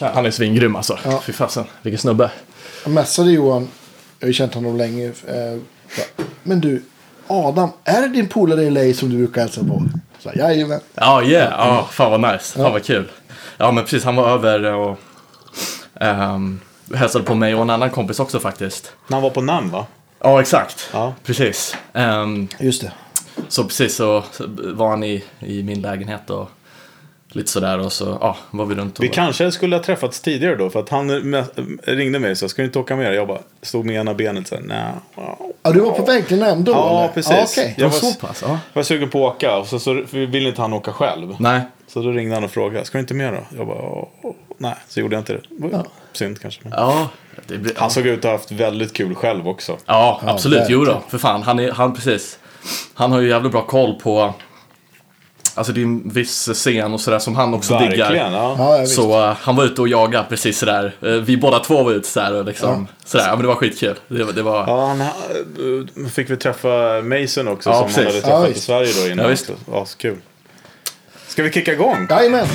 [0.00, 0.98] Han är svingrym alltså.
[1.04, 1.20] Ja.
[1.24, 2.30] Fy fasen, vilken snubbe.
[2.84, 3.68] Jag messade Johan,
[4.18, 5.06] jag har ju känt honom länge.
[5.06, 5.58] Eh,
[6.42, 6.82] men du,
[7.26, 9.82] Adam, är det din polare i LA som du brukar hälsa på?
[10.18, 10.80] Så, Jajamän.
[10.94, 11.52] Ja, yeah.
[11.68, 12.58] Ja, fan vad nice.
[12.58, 13.10] Fan vad kul.
[13.56, 14.04] Ja, men precis.
[14.04, 14.98] Han var över och
[16.00, 16.60] ehm,
[16.94, 18.92] hälsade på mig och en annan kompis också faktiskt.
[19.08, 19.86] När han var på namn va?
[20.20, 20.90] Ja, exakt.
[20.92, 21.14] Ja.
[21.24, 21.76] Precis.
[21.92, 22.92] Ehm, Just det.
[23.48, 24.44] så precis så så
[24.74, 26.50] var han i, i min lägenhet och
[27.32, 29.04] lite sådär och så ja, var vi runt och...
[29.04, 30.70] Vi kanske skulle ha träffats tidigare då.
[30.70, 31.10] För att han
[31.82, 33.14] ringde mig sa, ska du inte åka med?
[33.14, 34.92] Jag bara stod med ena benet så här, nej.
[35.62, 36.72] Ja, du var på väg till Nämndå?
[36.72, 37.08] Ja, eller?
[37.14, 37.56] precis.
[37.56, 37.62] Ja.
[37.62, 38.42] Det var jag var- så pass?
[38.46, 38.48] Ja.
[38.48, 41.36] Jag var sugen på att åka och så, så ville inte han åka själv.
[41.38, 41.60] Nej.
[41.86, 43.56] Så då ringde han och frågade, ska du inte med då?
[43.56, 44.04] Jag bara,
[44.58, 45.84] nej, så gjorde jag inte det.
[46.12, 46.60] Synd kanske.
[46.64, 46.72] Men.
[46.76, 47.08] Ja,
[47.46, 47.72] det blir...
[47.76, 49.76] Han såg ut att ha haft väldigt kul själv också.
[49.86, 50.62] Ja, absolut.
[50.68, 51.42] Jo då, för fan.
[51.42, 52.38] Han, är, han, precis.
[52.94, 54.34] Han har ju jävligt bra koll på...
[55.54, 57.88] Alltså det är en viss scen och sådär som han också diggar.
[57.90, 58.54] Verkligen, ja.
[58.58, 58.86] Ja, ja.
[58.86, 60.92] Så eh, han var ute och jagade precis sådär.
[61.04, 63.24] Uh, vi båda två var ute sådär och liksom sådär.
[63.26, 63.94] Ja, men det var skitkul.
[64.08, 64.64] Det, var- det var...
[64.66, 66.68] Ja, han eh, fick vi träffa
[67.02, 67.96] Mason också Ja, som precis.
[68.24, 68.60] han hade Ja, träffat i.
[68.60, 69.24] Sverige då innan.
[69.24, 69.50] Ja, visst.
[69.72, 70.16] Ja, så kul.
[71.28, 72.06] Ska vi kicka igång?
[72.10, 72.46] Jajamän.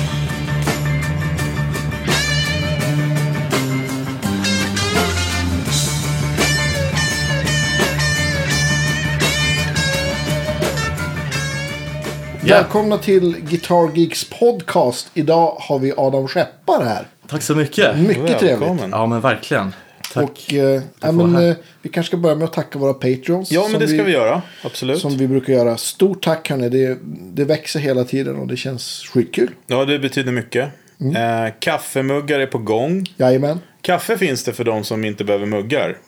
[12.48, 15.10] Välkomna till Guitar Geeks podcast.
[15.14, 17.06] Idag har vi Adam Skeppar här.
[17.26, 17.98] Tack så mycket.
[17.98, 18.42] Mycket trevligt.
[18.42, 18.90] Välkommen.
[18.90, 19.74] Ja, men verkligen.
[20.12, 20.24] Tack.
[20.24, 23.52] Och eh, ja, men, eh, vi kanske ska börja med att tacka våra patreons.
[23.52, 24.42] Ja, men det ska vi göra.
[24.64, 24.98] Absolut.
[24.98, 25.76] Som vi brukar göra.
[25.76, 26.68] Stort tack hörni.
[26.68, 26.98] Det,
[27.34, 29.50] det växer hela tiden och det känns skitkul.
[29.66, 30.68] Ja, det betyder mycket.
[31.00, 31.44] Mm.
[31.46, 33.06] Eh, kaffemuggar är på gång.
[33.16, 33.60] Jajamän.
[33.80, 35.98] Kaffe finns det för de som inte behöver muggar.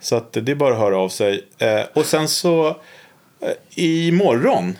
[0.00, 1.44] Så att det är bara att höra av sig.
[1.58, 2.74] Eh, och sen så eh,
[3.74, 4.74] imorgon.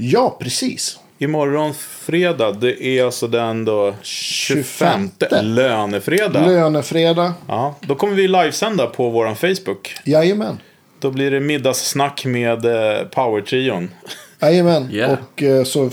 [0.00, 0.98] Ja, precis.
[1.18, 2.52] Imorgon fredag.
[2.52, 5.10] Det är alltså den då 25.
[5.18, 5.44] 25.
[5.54, 6.46] Lönefredag.
[6.46, 7.32] Lönefredag.
[7.48, 9.94] ja, då kommer vi livesända på vår Facebook.
[10.04, 10.58] Jajamän.
[11.00, 13.88] Då blir det middagssnack med eh, Power-trion.
[14.40, 14.88] Jajamän.
[14.92, 15.12] Yeah.
[15.12, 15.90] Och eh, så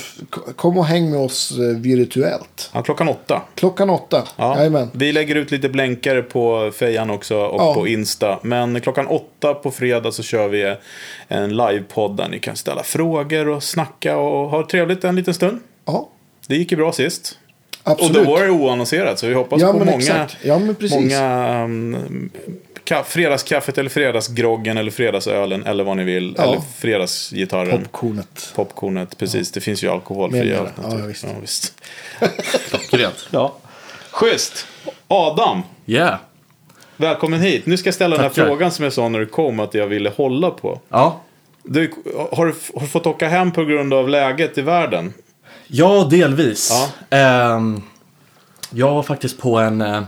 [0.56, 2.70] kom och häng med oss eh, virtuellt.
[2.74, 3.42] Ja, klockan åtta.
[3.56, 4.24] Klockan åtta.
[4.38, 4.58] Ja.
[4.58, 4.90] Jajamän.
[4.94, 7.74] Vi lägger ut lite blänkare på fejan också och Ja.
[7.74, 8.40] på Insta.
[8.42, 10.76] Men klockan åtta på fredag så kör vi
[11.28, 15.60] en livepodd där ni kan ställa frågor och snacka och ha trevligt en liten stund.
[15.86, 16.10] Ja,
[16.48, 17.38] Det gick ju bra sist.
[17.84, 18.18] absolut.
[18.18, 20.28] Och då var det oannonserat så vi hoppas Ja, på men många.
[20.44, 20.96] Ja, men precis.
[20.96, 22.40] många um, ka-
[23.06, 26.36] fredagskaffet eller fredagsgroggen eller fredagsölen eller vad ni vill.
[26.38, 26.44] Ja.
[26.44, 27.82] Eller fredagsgitarren.
[27.82, 28.52] Popcornet.
[28.56, 29.52] Popcornet, precis.
[29.52, 31.00] Det finns ju alkoholfria alternativ.
[31.00, 31.24] Ja, visst.
[31.24, 31.82] Ja, visst.
[32.70, 33.28] Klockrent.
[33.32, 33.56] Ja.
[34.12, 34.68] Schysst.
[35.08, 35.62] Adam.
[35.86, 36.16] Yeah.
[36.98, 37.66] Välkommen hit.
[37.66, 38.48] Nu ska jag ställa den här Tackar.
[38.48, 40.80] frågan som jag sa när du kom att jag ville hålla på.
[40.90, 41.22] Ja.
[41.64, 41.94] Du,
[42.32, 45.14] har, du, har du fått åka hem på grund av läget i världen?
[45.68, 46.70] Ja, delvis.
[47.10, 47.18] Ja.
[47.18, 47.82] Ehm,
[48.70, 50.04] jag var faktiskt på en, eh,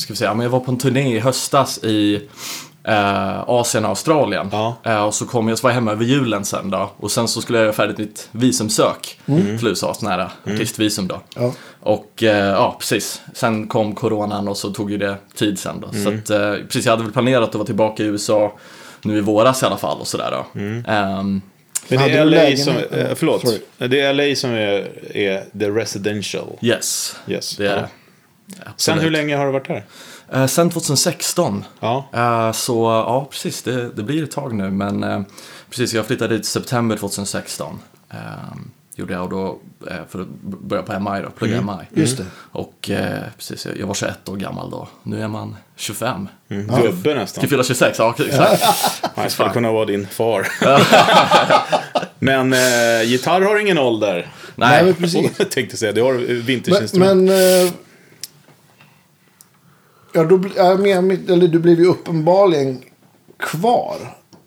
[0.00, 2.28] ska vi säga, men jag var på en turné i höstas i
[2.84, 4.48] eh, Asien och Australien.
[4.52, 4.76] Ja.
[4.84, 6.90] Eh, och så kom jag, så var jag hemma över julen sen då.
[6.96, 11.20] Och sen så skulle jag göra färdigt mitt visumsök till USA, sån här artistvisum då.
[11.36, 11.52] Ja.
[11.80, 13.22] Och eh, ja, precis.
[13.34, 15.88] Sen kom coronan och så tog ju det tid sen då.
[15.92, 18.52] Så att, eh, precis, jag hade väl planerat att vara tillbaka i USA
[19.02, 20.60] nu i våras i alla fall och sådär då.
[20.60, 21.40] Ehm,
[21.88, 23.40] Men Hade det är LA som, eh, förlåt.
[23.40, 23.60] sorry.
[23.88, 26.46] Det är LA som är, är the residential.
[26.62, 27.56] yes, Yes.
[27.56, 27.88] det är Ja.
[28.50, 28.56] Det.
[28.56, 29.02] Sen Absolut.
[29.02, 29.84] hur länge har du varit där?
[30.32, 31.64] Eh, sen 2016.
[31.80, 32.08] Ja.
[32.12, 33.62] Eh, så ja, precis.
[33.62, 34.70] Det, det blir ett tag nu.
[34.70, 35.20] Men eh,
[35.70, 37.78] precis, jag flyttade dit i september 2016.
[38.10, 38.18] Eh,
[38.94, 39.58] gjorde jag och då,
[39.90, 42.00] eh, för att börja på MI då, plugga MI.
[42.00, 42.24] Just det.
[42.52, 44.88] Och eh, precis, jag var 21 år gammal då.
[45.02, 46.28] Nu är man 25.
[46.48, 46.82] Mm.
[46.82, 47.40] Gubbe nästan.
[47.42, 48.62] Ska fylla 26, ja exakt.
[49.16, 50.48] Jag skulle kunna vara din far.
[52.18, 54.32] men eh, gitarr har ingen ålder.
[54.54, 55.30] Nej, men Nej, precis.
[55.38, 57.72] Jag tänkte säga, det har du Men, men eh,
[60.12, 60.38] ja, då,
[60.78, 62.82] men- eller du blev ju uppenbarligen
[63.38, 63.96] kvar.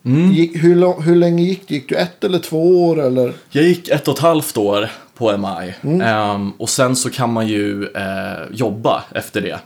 [0.06, 0.32] Mm.
[0.32, 1.74] Gick, hur, hur länge gick det?
[1.74, 3.02] Gick du ett eller två år?
[3.02, 3.34] Eller?
[3.50, 5.74] jag gick ett och ett halvt år på MI.
[5.82, 6.02] Mm.
[6.02, 9.60] Ehm, och sen så kan man ju eh, jobba efter det.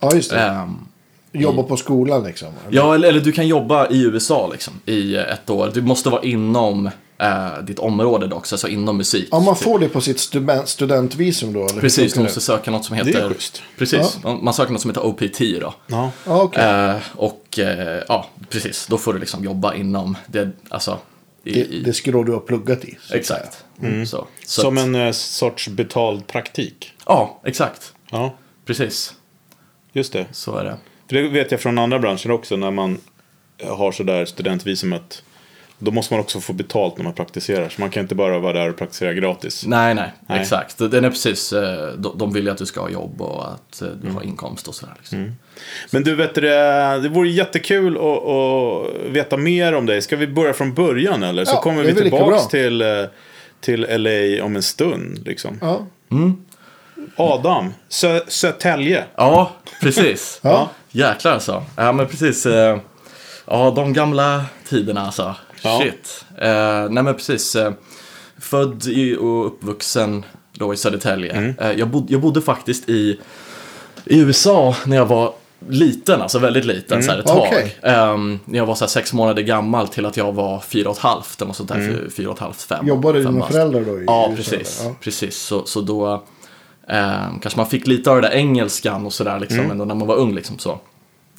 [0.00, 0.38] Ja, just det.
[0.40, 0.74] Ehm,
[1.34, 2.48] Jobba på skolan liksom.
[2.70, 5.70] Ja, eller, eller du kan jobba i USA liksom, i ett år.
[5.74, 6.90] Du måste vara inom
[7.22, 9.28] eh, ditt område dock, så alltså inom musik.
[9.30, 11.66] Ja, man får det på sitt student, studentvisum då?
[11.66, 12.24] Eller Precis, du det?
[12.24, 13.28] måste söka något som är heter...
[13.28, 13.62] schysst.
[13.78, 15.74] Precis, man söker något som heter OPT då.
[15.86, 16.10] Ja.
[16.26, 16.64] Ja, okej.
[16.64, 20.98] Eh, och eh, ja, precis, då får du liksom jobba inom det, alltså...
[21.44, 22.98] I, det, i, det skrå du har pluggat i.
[23.12, 23.64] exakt.
[23.82, 24.06] Mm.
[24.06, 26.92] Så, så Som att, en eh, sorts betald praktik.
[27.06, 27.92] Ja, exakt.
[28.10, 28.34] Ja,
[28.66, 29.14] Precis,
[29.92, 30.26] just det.
[30.32, 30.76] så är det.
[31.08, 32.98] För det vet jag från andra branscher också när man
[33.64, 35.22] har sådär studentvisum att
[35.82, 37.68] då måste man också få betalt när man praktiserar.
[37.68, 39.64] Så man kan inte bara vara där och praktisera gratis.
[39.66, 40.40] Nej, nej, Nej.
[40.40, 40.78] exakt.
[40.78, 43.88] Den är precis, eh, de, vill ju att du ska ha jobb och att eh,
[43.88, 44.14] du Mm.
[44.14, 44.94] har inkomst och sådär.
[44.98, 45.32] Liksom.
[45.90, 50.02] Men du, vet du, det det vore jättekul att, att veta mer om dig.
[50.02, 51.44] Ska vi börja från början eller?
[51.44, 52.38] Så Ja, kommer vi bra.
[52.38, 52.88] till, eh,
[53.60, 55.26] till LA om en stund.
[55.26, 55.58] Liksom.
[55.60, 55.86] Ja.
[57.16, 59.04] Adam, Sö Södertälje.
[59.16, 59.50] Ja,
[59.82, 60.40] precis.
[60.42, 60.70] Ja.
[60.90, 61.64] Jäklar alltså.
[61.76, 62.46] Ja, men precis.
[63.46, 65.34] Ja, de gamla tiderna alltså.
[65.62, 65.80] Ja.
[65.82, 66.24] Shit.
[66.38, 67.56] Eh, nej, men precis.
[67.56, 67.72] eh,
[68.38, 68.82] Född
[69.20, 71.32] och uppvuxen då i Södertälje.
[71.32, 71.54] Mm.
[71.60, 73.20] Eh, jag, bod, jag bodde faktiskt i,
[74.04, 75.32] i USA när jag var
[75.68, 77.06] liten, alltså väldigt liten, Mm.
[77.06, 77.38] så här ett tag.
[77.46, 77.76] Okej.
[77.82, 80.96] Ehm, när jag var så här sex månader gammal till att jag var fyra och
[80.96, 82.10] ett halvt, eller något sånt där, Mm.
[82.10, 82.86] fyra och ett halvt, fem.
[82.88, 84.00] Jobbade fem dina föräldrar då?
[84.00, 84.80] I Ja, USA, precis.
[84.84, 84.94] Ja.
[85.00, 85.36] precis.
[85.36, 86.22] Så, så då
[86.88, 87.12] eh,
[87.42, 90.16] kanske man fick lite av det där engelskan och sådär liksom, ändå när man var
[90.16, 90.34] ung.
[90.34, 90.78] Liksom, så.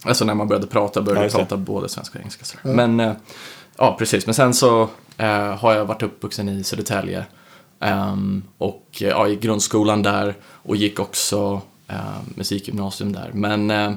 [0.06, 2.46] Alltså när man började prata, började Ja, prata både svenska och engelska.
[2.46, 2.76] Sådär.
[2.76, 3.14] Men, eh,
[3.83, 4.25] ja precis.
[4.25, 7.25] Men sen så eh, har jag varit uppvuxen i Södertälje.
[7.80, 13.31] Ehm, och eh, ja, i grundskolan där och gick också eh, musikgymnasium där.
[13.33, 13.94] Men, eh,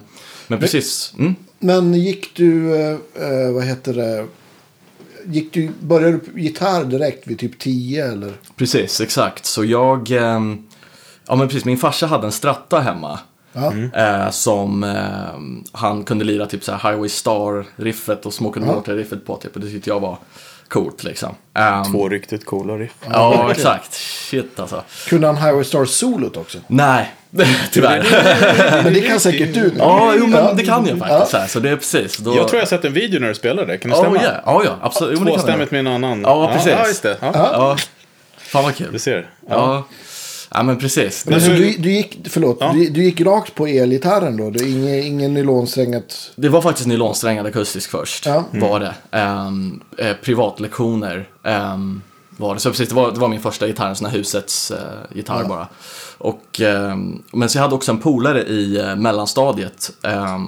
[0.48, 1.14] men precis.
[1.18, 1.34] Mm.
[1.58, 4.26] Men gick du, eh, eh, vad heter det,
[5.24, 8.32] gick du, började du gitarr direkt vid typ 10 eller?
[8.56, 9.46] Precis, exakt.
[9.46, 10.66] Så jag, ehm,
[11.26, 13.18] ja men precis, min farsa hade en stratta hemma.
[13.56, 13.72] Ja.
[14.02, 14.90] Eh, som eh,
[15.72, 18.74] han kunde lira typ så här Highway Star-riffet och Smoke and Ja.
[18.74, 19.54] Water-riffet på typ.
[19.54, 20.18] Och det tyckte jag var
[20.68, 21.34] coolt liksom.
[21.54, 22.92] Ehm, Två riktigt coola riff.
[23.12, 23.94] Ja, exakt.
[23.94, 24.82] Shit alltså.
[25.08, 26.58] Kunde han Highway Star solot också?
[26.66, 27.14] Nej,
[27.72, 28.82] tyvärr.
[28.84, 29.72] Men det kan säkert du.
[29.78, 30.52] ja, jo men Ja.
[30.56, 31.30] det kan jag faktiskt.
[31.30, 32.16] Så, här, så det är precis.
[32.16, 32.36] Då...
[32.36, 33.78] Jag tror jag har sett en video när du spelar det.
[33.78, 34.22] Kan det Oh, stämma?
[34.22, 34.36] yeah.
[34.46, 35.18] Ja, ja, absolut.
[35.18, 36.20] Tvåstämmigt med en annan.
[36.22, 36.72] Ja, precis.
[36.72, 37.16] Ja, just det.
[37.20, 37.30] Ja.
[37.34, 37.76] Ja.
[38.38, 38.88] Fan vad kul.
[38.92, 39.30] Du ser.
[39.48, 39.84] Ja.
[40.56, 41.26] Ja, men precis.
[41.26, 42.72] Men så du, du gick, förlåt, Ja.
[42.72, 44.50] du, du gick rakt på elgitarren då?
[44.50, 46.30] Du, ingen, ingen nylonsträngat?
[46.36, 48.26] Det var faktiskt nylonsträngad akustisk först.
[48.26, 48.44] Ja.
[48.52, 48.94] Var det.
[49.10, 52.02] Ehm, eh, privatlektioner ehm,
[52.36, 52.60] var det.
[52.60, 54.78] Så precis, det var, det var min första gitarr, en sån här husets eh,
[55.14, 55.68] gitarr bara.
[56.18, 60.40] Och, ehm, men så jag hade också en polare i eh, mellanstadiet, eh,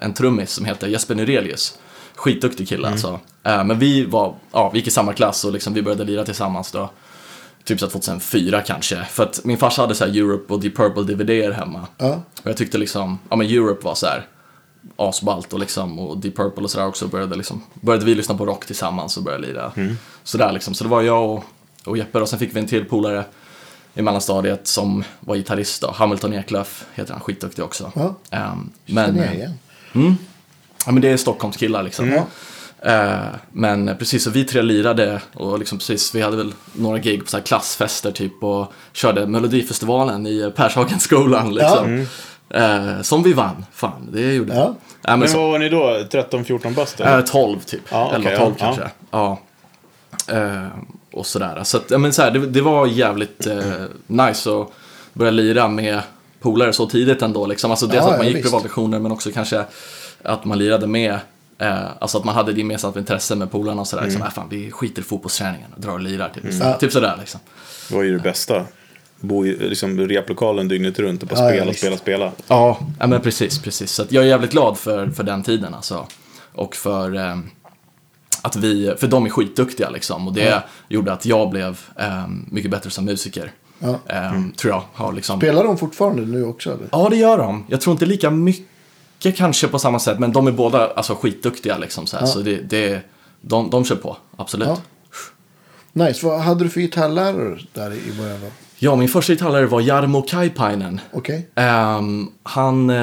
[0.00, 1.78] en trummis som heter Jesper Nyrelius.
[2.14, 3.20] Skitduktig kille alltså.
[3.44, 6.24] Eh, men vi var, ja, vi gick i samma klass och liksom, vi började lira
[6.24, 6.90] tillsammans då.
[7.68, 9.04] Typ så här 2004 kanske.
[9.04, 11.86] För att min farsa hade så här Europe och Deep Purple DVD-er hemma.
[11.98, 12.22] Ja.
[12.42, 14.26] Och jag tyckte liksom, ja men Europe var så här
[14.96, 18.46] asballt och liksom och Deep Purple och sådär också började liksom, började vi lyssna på
[18.46, 19.72] rock tillsammans och började lira
[20.24, 20.74] sådär liksom.
[20.74, 21.44] Så det var jag och,
[21.84, 23.24] och Jeppe och sen fick vi en till polare
[23.94, 27.92] i mellanstadiet som var gitarrist då, Hamilton Eklöf heter han, skitduktig också.
[27.94, 28.14] Ja.
[28.30, 29.58] Ehm, Men, men, ja, igen.
[30.86, 32.10] ja, men det är Stockholmskillar liksom.
[32.10, 32.26] Ja.
[32.82, 33.18] Eh,
[33.52, 37.30] men precis, så vi tre lirade och liksom precis, vi hade väl några gig på
[37.30, 42.06] så här klassfester typ och körde Melodifestivalen i Pershagenskolan liksom.
[42.50, 44.58] Eh, som vi vann, fan, det gjorde vi.
[44.58, 44.74] Ja.
[45.02, 45.98] Ja, men vad var ni då?
[46.10, 47.00] 13-14 bast?
[47.00, 48.82] eh, 12 typ, Ja, okej, 11-12 ja, kanske.
[49.10, 49.38] Ja.
[50.28, 50.66] Eh,
[51.12, 51.60] och sådär.
[51.64, 53.58] Så att, ja, men så här, det, det var jävligt eh,
[54.06, 54.68] nice att
[55.12, 56.00] börja lira med
[56.40, 57.46] polare så tidigt ändå.
[57.46, 57.70] Liksom.
[57.70, 58.44] Alltså, dels Ja, att man ja, gick visst.
[58.48, 59.64] privatlektioner men också kanske
[60.22, 61.18] att man lirade med
[61.58, 64.04] Eh, alltså att man hade ett gemensamt intresse med polarna och sådär.
[64.04, 66.28] Liksom, äh, fan, vi skiter i fotbollsträningen och drar och lirar.
[66.28, 66.74] Typ, Ja.
[66.74, 67.40] typ sådär liksom.
[67.88, 68.64] Det var ju det bästa.
[69.20, 71.78] Bo i liksom, replokalen dygnet runt och bara Ja, ja, spela, visst.
[71.80, 72.32] spela, spela.
[72.48, 73.90] Ja, ja men precis, precis.
[73.90, 76.06] Så att jag är jävligt glad för, för den tiden alltså.
[76.52, 77.38] Och för eh,
[78.42, 80.28] att vi, för de är skitduktiga liksom.
[80.28, 80.62] Och det Ja.
[80.88, 83.52] gjorde att jag blev eh, mycket bättre som musiker.
[83.78, 83.98] Ja.
[84.06, 84.82] Eh, Tror jag.
[84.92, 85.40] Har liksom...
[85.40, 86.88] Spelar de fortfarande nu också eller?
[86.92, 87.64] Ja, det gör de.
[87.68, 88.66] Jag tror inte lika mycket
[89.18, 92.06] kanske på samma sätt, men de är båda alltså, skitduktiga liksom.
[92.06, 92.22] Så, här.
[92.22, 92.26] Ja.
[92.26, 93.00] så det, det,
[93.40, 94.68] de, de kör på, absolut.
[94.68, 94.76] Ja.
[95.94, 96.06] Ja.
[96.06, 96.26] Nice.
[96.26, 98.40] Vad hade du för gitarrlärare där i början
[98.80, 98.96] då?
[98.96, 101.00] min första gitarrlärare var Jarmo Kaipainen.
[101.12, 101.48] Okej.
[101.54, 102.96] Ehm, han, eh,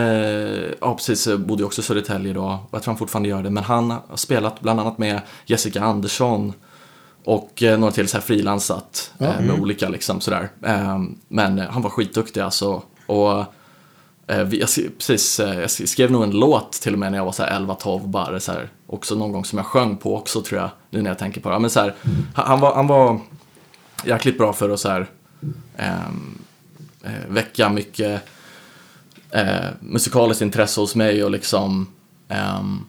[0.81, 2.43] ja precis, eh, bodde också i Södertälje då.
[2.43, 3.50] Och jag tror han fortfarande gör det.
[3.50, 6.53] Men han har spelat bland annat med Jessica Andersson.
[7.25, 9.25] Och eh, några till så här frilansat Ja.
[9.25, 10.50] eh, med olika liksom sådär.
[10.65, 12.81] Ehm, men han var skitduktig alltså.
[13.05, 13.43] Och
[14.27, 17.25] jag, sk- precis, eh, jag sk- skrev nog en låt till och med när jag
[17.25, 18.39] var så här 11-12 bara.
[18.39, 20.70] Så här, också någon gång som jag sjöng på också tror jag.
[20.89, 21.60] Nu när jag tänker på det.
[21.60, 21.94] Men så här,
[22.36, 23.20] han, var, han var
[24.05, 25.08] jäkligt bra för att så här,
[25.77, 26.38] ehm,
[27.03, 28.22] eh, väcka mycket
[29.32, 31.88] eh, musikaliskt intresse hos mig och liksom
[32.29, 32.79] ehm,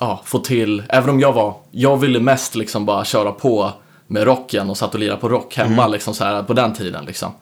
[0.00, 3.72] ja, få till, även om jag var, jag ville mest liksom bara köra på
[4.06, 7.04] med rocken och satt och lirade på rock hemma liksom så här på den tiden
[7.04, 7.32] liksom.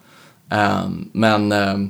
[0.49, 1.89] Ehm, men, ehm,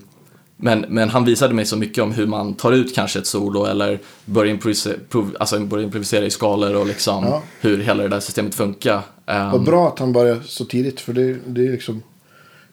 [0.61, 3.65] men, men han visade mig så mycket om hur man tar ut kanske ett solo
[3.65, 7.41] eller börjar improvisera, prov, alltså börjar improvisera i skalor och liksom Ja.
[7.61, 9.01] hur hela det där systemet funkar.
[9.25, 11.01] Ehm, Vad bra att han började så tidigt.
[11.01, 12.03] För det, det är liksom,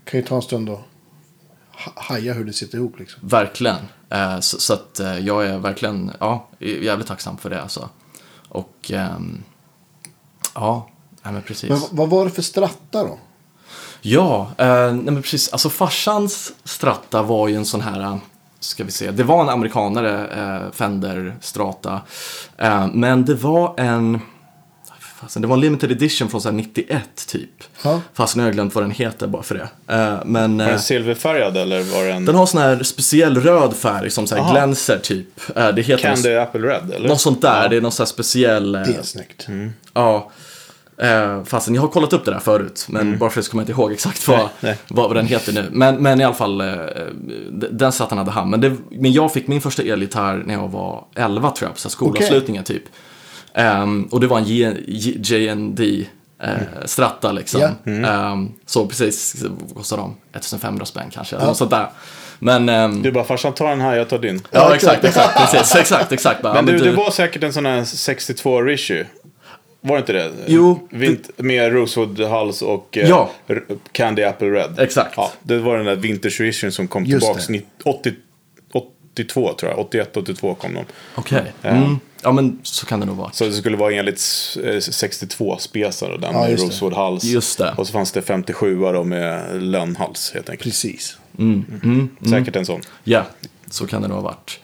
[0.05, 0.81] kan ju ta en stund att
[1.73, 2.99] ha- haja hur det sitter ihop.
[2.99, 3.29] Liksom.
[3.29, 3.77] Verkligen.
[4.11, 7.89] Eh, så, så att eh, jag är verkligen ja, jävligt tacksam för det alltså.
[8.49, 9.43] Och ehm,
[10.55, 10.89] Ja,
[11.23, 11.71] nej men precis.
[11.71, 13.19] Men vad var det för stratta då?
[14.09, 15.49] Ja, eh, nej men precis.
[15.53, 18.17] Alltså farsans Stratta var ju en sån här, eh,
[18.61, 22.01] ska vi se, det var en amerikanare, eh, Fender Strata.
[22.59, 24.21] Eh, men det var en,
[25.21, 27.51] fasen, det var en limited edition från så här 91 typ.
[27.83, 28.01] Ja.
[28.15, 29.95] Fast nu har jag glömt vad den heter bara för det.
[29.95, 33.75] Eh, men Var eh, den silverfärgad eller var den den har sån här speciell röd
[33.77, 34.53] färg som så här Aha.
[34.53, 35.57] glänser typ.
[35.57, 36.91] Eh, det heter Candy Apple Red?
[36.95, 37.09] Eller?
[37.09, 38.75] något sånt där, det är någon sån här speciell.
[38.75, 39.47] eh, Det är snyggt.
[39.95, 40.31] Ja.
[40.99, 43.63] Eh, fastän jag har kollat upp det där förut, men bara för det så kommer
[43.63, 44.49] jag inte ihåg exakt vad, Mm.
[44.61, 44.77] nej.
[44.89, 45.69] vad, vad den heter nu.
[45.71, 46.67] Men, men i alla fall, eh,
[47.71, 48.51] den satt hade han.
[48.51, 51.89] Men, det, men jag fick min första elgitarr när jag var 11 tror jag, på
[51.91, 52.83] skolavslutningen typ.
[53.55, 54.45] Ehm, och det var en
[55.23, 55.81] JND
[56.43, 56.51] eh,
[56.85, 57.61] Stratta liksom.
[57.61, 57.71] Ja.
[57.87, 58.05] Mm.
[58.05, 60.17] Ehm, så precis, vad kostar de?
[60.33, 61.87] 1500 spänn kanske, något sånt där.
[62.39, 64.43] Men, ehm, Du bara, farsan ta den här, jag tar din.
[64.51, 66.43] ja exakt, exakt, precis, exakt, exakt.
[66.43, 69.07] Bara, Men ja, du, det var säkert en sån här 62 Richie.
[69.87, 70.33] Var det inte det?
[70.47, 73.31] Jo, Vint, med Rosewood-hals och eh, Ja.
[73.93, 74.79] Candy Apple Red.
[74.79, 75.15] Exakt.
[75.17, 77.27] Ja, det var den där Vintage Edition som kom Just
[77.85, 78.15] 80,
[78.73, 79.79] 82 tror jag.
[79.81, 80.85] 81, 82 kom de.
[81.15, 81.53] Okej.
[81.63, 81.99] Mm.
[82.23, 83.31] Ja, men så kan det nog vara.
[83.33, 84.23] Så det skulle vara enligt
[84.65, 86.59] eh, 62 spesar och den Ja, med.
[86.59, 87.25] Rosewood-hals.
[87.25, 87.75] Just det.
[87.77, 90.63] Och så fanns det 57 då med lönnhals helt enkelt.
[90.65, 91.17] Precis.
[92.31, 92.81] Säkert en sån.
[93.05, 93.25] Ja,
[93.71, 94.61] så kan det nog ha varit.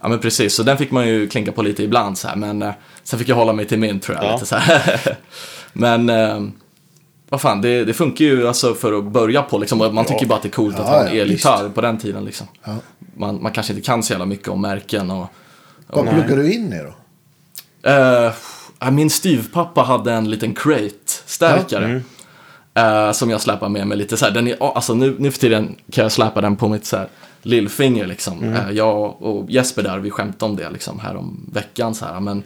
[0.00, 0.08] Ja.
[0.08, 2.72] men precis, så den fick man ju klinka på lite ibland så här, men eh,
[3.04, 4.24] sen fick jag hålla mig till min tror jag.
[4.26, 4.32] Ja.
[4.32, 4.56] Lite, så
[5.72, 6.40] men eh,
[7.28, 9.80] vad fan, det, det funkar ju alltså för att börja på liksom.
[9.80, 11.68] och Man tycker ju bara att det är coolt att Ja, ha en ja, elgitarr
[11.68, 12.46] på den tiden liksom.
[12.64, 12.76] Ja.
[13.16, 15.26] Man, man kanske inte kan så jävla mycket om märken och...
[15.86, 16.14] Vad Nej.
[16.14, 16.94] pluggar du in i då?
[17.90, 18.32] Eh,
[18.78, 22.02] ja, min styvpappa hade en liten crate-stärkare.
[22.74, 24.32] eh, som jag släpar med mig lite så här.
[24.32, 27.08] Den är, alltså nu, nu för tiden kan jag släpa den på mitt så här
[27.42, 28.54] lillfinger liksom.
[28.54, 32.20] Eh, jag och Jesper där, vi skämtade om det liksom här om veckan så här.
[32.20, 32.42] Men,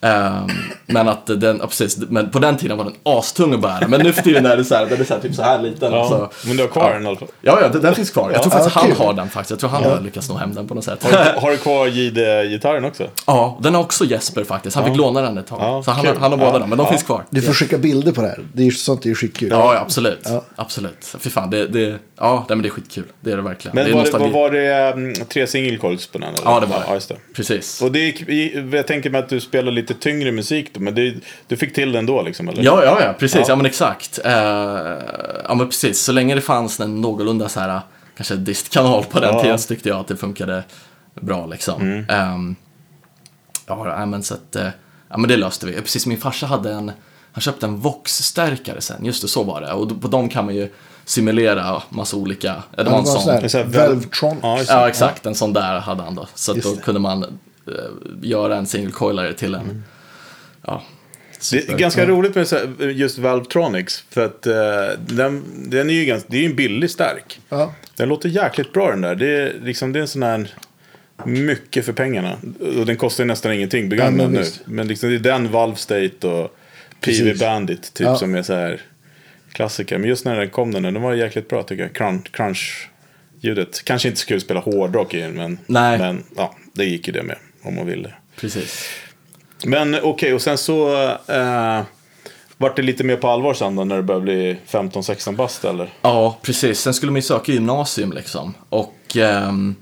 [0.00, 0.46] ehm,
[0.86, 3.88] men att den, ja, precis, men på den tiden var den astung att bära.
[3.88, 5.62] Men nu för tiden är det så här, den är så här, typ så här
[5.62, 5.92] liten.
[5.92, 6.94] Ja, så, men du har kvar ja.
[6.94, 7.28] den i alla fall.
[7.40, 8.30] Ja, ja, den, den finns kvar.
[8.32, 9.50] Jag tror faktiskt Ja, han har den faktiskt.
[9.50, 11.02] Jag tror han har lyckats nå hem den på något sätt.
[11.02, 13.08] Har du, har du kvar Jihde-gitarren också?
[13.26, 14.76] ja, den har också Jesper faktiskt.
[14.76, 15.58] Han fick låna den ett tag.
[15.60, 16.90] Ja, så han, han har båda Ja, dem, men de ja.
[16.90, 17.24] finns kvar.
[17.30, 18.38] Du får skicka bilder på det här.
[18.52, 19.48] Det är ju sånt är ju skitkul.
[19.50, 20.20] Ja, ja absolut.
[20.24, 20.44] Ja.
[20.56, 21.16] Absolut.
[21.18, 23.04] Fy fan, det, det, ja, men det är skitkul.
[23.20, 23.74] Det är det verkligen.
[23.74, 26.28] Men det var det, var, var det mm, tre single coils på den?
[26.28, 26.38] Eller?
[26.44, 26.84] Ja, det var det.
[26.86, 27.16] Ja, just det.
[27.34, 27.82] Precis.
[27.82, 28.30] Och det
[28.72, 31.14] jag tänker mig att du spelar lite tyngre musik då, men det,
[31.48, 32.62] du fick till det ändå liksom, eller?
[32.62, 33.40] Ja, ja, ja, precis.
[33.40, 33.44] Ja.
[33.48, 34.18] Ja, men exakt.
[34.24, 34.32] Eh,
[35.48, 36.00] ja, men precis.
[36.00, 37.80] Så länge det fanns en någorlunda så här,
[38.16, 39.42] kanske distkanal på den Ja.
[39.42, 40.62] tiden så tyckte jag att det funkade
[41.14, 41.82] bra liksom.
[41.82, 42.04] Mm.
[42.08, 42.56] Ehm,
[43.66, 44.68] ja, ja, men så att, eh,
[45.10, 45.72] ja, men det löste vi.
[45.72, 46.92] Precis, min farsa hade en,
[47.32, 49.04] han köpte en Vox-stärkare sen.
[49.04, 49.72] Just det, så var det.
[49.72, 50.68] Och då- på dem kan man ju
[51.04, 53.40] simulera massa olika, det var en sån.
[54.68, 55.26] Ja, exakt.
[55.26, 56.26] En sån där hade han då.
[56.34, 57.38] Så då kunde man
[58.22, 59.84] göra en single coilare till en,
[60.66, 60.82] ja,
[61.50, 64.04] Det är ganska roligt med så just Valvetronics.
[64.10, 64.54] För att eh,
[64.98, 67.40] den, den är ju ganska, det är ju en billig stärk.
[67.48, 67.74] Ja.
[67.96, 69.14] Den låter jäkligt bra den där.
[69.14, 70.48] Det är, liksom, det är en sån här
[71.24, 72.36] mycket för pengarna.
[72.78, 74.46] Och den kostar ju nästan ingenting begagnad Ja, men nu.
[74.64, 76.56] Men liksom, det är den Valve State och
[77.00, 77.38] PV.
[77.38, 78.16] Bandit typ Ja.
[78.16, 78.80] som är så här
[79.52, 79.98] klassiker.
[79.98, 81.92] Men just när den kom den, den var jäkligt bra tycker jag.
[81.92, 82.88] Crunch, crunch
[83.40, 83.84] ljudet.
[83.84, 85.98] Kanske inte skulle spela hårdrock i den, men, Nej.
[85.98, 88.14] men ja, det gick ju det med om man ville.
[88.36, 88.86] Precis.
[89.64, 91.80] Men okej, och sen så eh,
[92.56, 95.88] vart det lite mer på allvar sen då när det började bli 15-16 bast eller?
[96.02, 96.80] Ja, precis.
[96.80, 98.54] Sen skulle man ju söka gymnasium liksom.
[98.68, 99.74] Och ehm,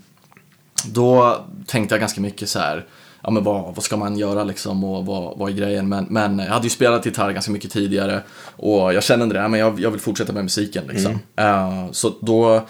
[0.86, 2.86] då tänkte jag ganska mycket så här,
[3.22, 5.88] ja men vad, vad ska man göra liksom och vad, vad är grejen?
[5.88, 8.22] Men, men jag hade ju spelat gitarr ganska mycket tidigare
[8.56, 11.18] och jag kände det, ja, men jag, jag vill fortsätta med musiken liksom.
[11.36, 12.66] Eh, så då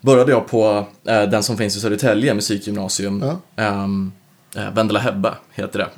[0.00, 3.22] började jag på eh, den som finns i Södertälje, musikgymnasium.
[3.22, 3.62] Ja.
[3.64, 4.12] Ehm,
[4.56, 5.88] eh, Vendela Hebbe heter det.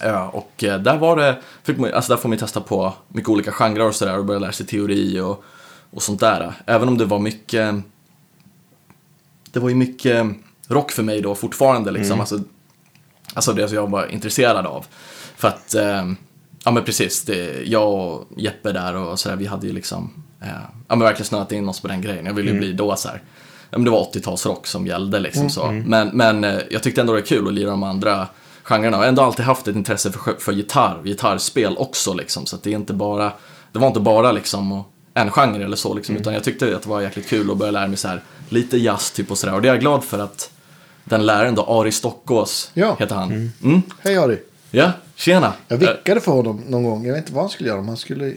[0.00, 2.94] Ja, och eh, där var det, fick man, alltså där får man ju testa på
[3.08, 5.44] mycket olika genrer och sådär och börja lära sig teori och,
[5.90, 6.52] och sånt där.
[6.66, 7.74] Även om det var mycket,
[9.50, 10.26] det var ju mycket
[10.68, 12.20] rock för mig då fortfarande liksom.
[12.20, 12.40] Alltså,
[13.34, 14.86] alltså det som jag var intresserad av.
[15.36, 16.12] För att, eh,
[16.64, 20.48] ja men precis, det, jag och Jeppe där och sådär, vi hade ju liksom, eh,
[20.88, 22.26] ja men verkligen snöat in oss på den grejen.
[22.26, 23.22] Jag ville ju bli då så här.
[23.78, 25.66] Men det var 80-talsrock som gällde liksom så.
[25.86, 28.26] Men, men eh, jag tyckte ändå det var kul att lira de andra
[28.62, 28.96] genrerna.
[28.96, 32.46] Jag har ändå alltid haft ett intresse för, för gitarr, gitarrspel också liksom.
[32.46, 33.32] Så det är inte bara,
[33.72, 36.16] det var inte bara liksom en genre eller så liksom.
[36.16, 38.76] Utan jag tyckte att det var jäkligt kul att börja lära mig så här lite
[38.78, 39.54] jazz typ och sådär.
[39.54, 40.50] Och det är jag glad för att
[41.04, 42.96] den läraren då, Ari Stockås, Ja.
[42.98, 43.50] heter han.
[43.62, 43.82] Mm.
[44.00, 44.38] Hej Ari.
[44.70, 45.52] Ja, tjena.
[45.68, 47.06] Jag vickade för honom någon gång.
[47.06, 47.80] Jag vet inte vad han skulle göra.
[47.80, 48.34] Om han skulle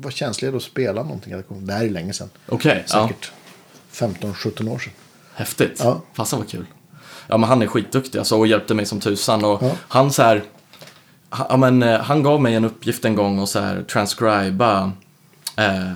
[0.00, 1.42] vara känslig och spela någonting.
[1.48, 2.30] Det här är länge sedan.
[2.48, 3.02] Okej, ja.
[3.08, 3.32] Säkert
[4.00, 4.92] 15-17 år sedan.
[5.34, 5.80] Häftigt.
[5.84, 6.00] Ja.
[6.14, 6.66] Fasen vad kul.
[7.26, 9.44] Ja, men han är skitduktig alltså, och hjälpte mig som tusan.
[9.44, 9.70] Och Ja.
[9.88, 10.42] han så här,
[11.28, 14.92] han, ja, men, eh, han gav mig en uppgift en gång och så här transcriba
[15.56, 15.90] eh,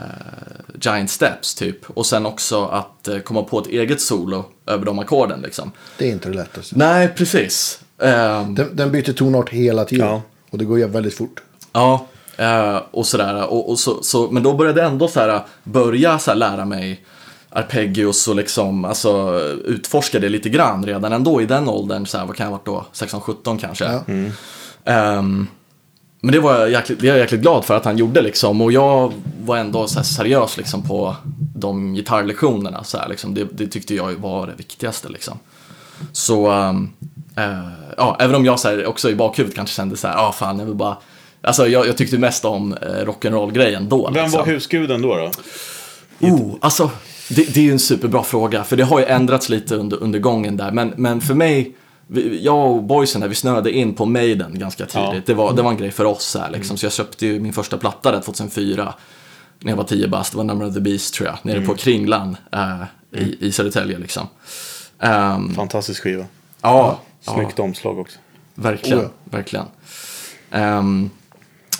[0.80, 1.90] Giant Steps typ.
[1.90, 5.72] Och sen också att eh, komma på ett eget solo över de ackorden liksom.
[5.98, 6.78] Det är inte det lättaste.
[6.78, 7.80] Nej, precis.
[8.02, 10.06] Ehm, Den, den byter tonart hela tiden.
[10.06, 10.22] Ja.
[10.50, 11.42] Och det går ju väldigt fort.
[11.72, 12.06] Ja,
[12.36, 13.46] eh, och sådär.
[13.46, 16.64] Och, och så, så, men då började jag ändå så här, börja så här, lära
[16.64, 17.04] mig
[17.54, 22.06] arpeggios och liksom, alltså utforska det lite grann redan ändå i den åldern.
[22.06, 23.06] Så här, vad kan jag ha varit då?
[23.06, 23.84] 16-17 kanske.
[23.84, 24.04] Ja.
[24.84, 25.46] Ehm,
[26.20, 28.60] men det var jag jäkligt, det är jag jäkligt glad för att han gjorde liksom.
[28.60, 29.12] Och jag
[29.44, 31.16] var ändå så här seriös liksom på
[31.56, 32.84] de gitarrlektionerna.
[32.84, 33.34] Så här, liksom.
[33.34, 35.38] det, det tyckte jag var det viktigaste liksom.
[36.12, 36.90] Så, ehm,
[37.36, 40.28] eh, ja, även om jag så här, också i bakhuvudet kanske kände så här, ja
[40.28, 40.96] ah, fan, jag vill bara...
[41.42, 44.10] Alltså jag, jag tyckte mest om eh, rock'n'roll-grejen då.
[44.14, 44.38] Vem liksom.
[44.38, 45.16] var husguden då?
[45.16, 45.30] då?
[46.20, 46.90] Oh, alltså,
[47.28, 48.64] det, det är ju en superbra fråga.
[48.64, 50.70] För det har ju ändrats lite under, under gången där.
[50.72, 51.76] Men, men för mig,
[52.06, 55.08] vi, jag och boysen där, vi snöade in på Maiden ganska tidigt.
[55.14, 55.20] Ja.
[55.26, 56.76] Det, var, det var en grej för oss här liksom.
[56.76, 58.94] Så jag köpte ju min första platta där 2004.
[59.58, 61.38] När jag var 10 bast, det var Number of the Beast tror jag.
[61.42, 62.82] Nere på Kringlan eh,
[63.22, 64.26] i, i Södertälje liksom.
[64.98, 66.24] Ehm, Fantastisk skiva.
[66.62, 68.18] ja, ja, Snyggt omslag också.
[68.54, 68.98] verkligen.
[68.98, 69.10] Oh ja.
[69.24, 69.66] verkligen.
[70.50, 71.10] Ehm,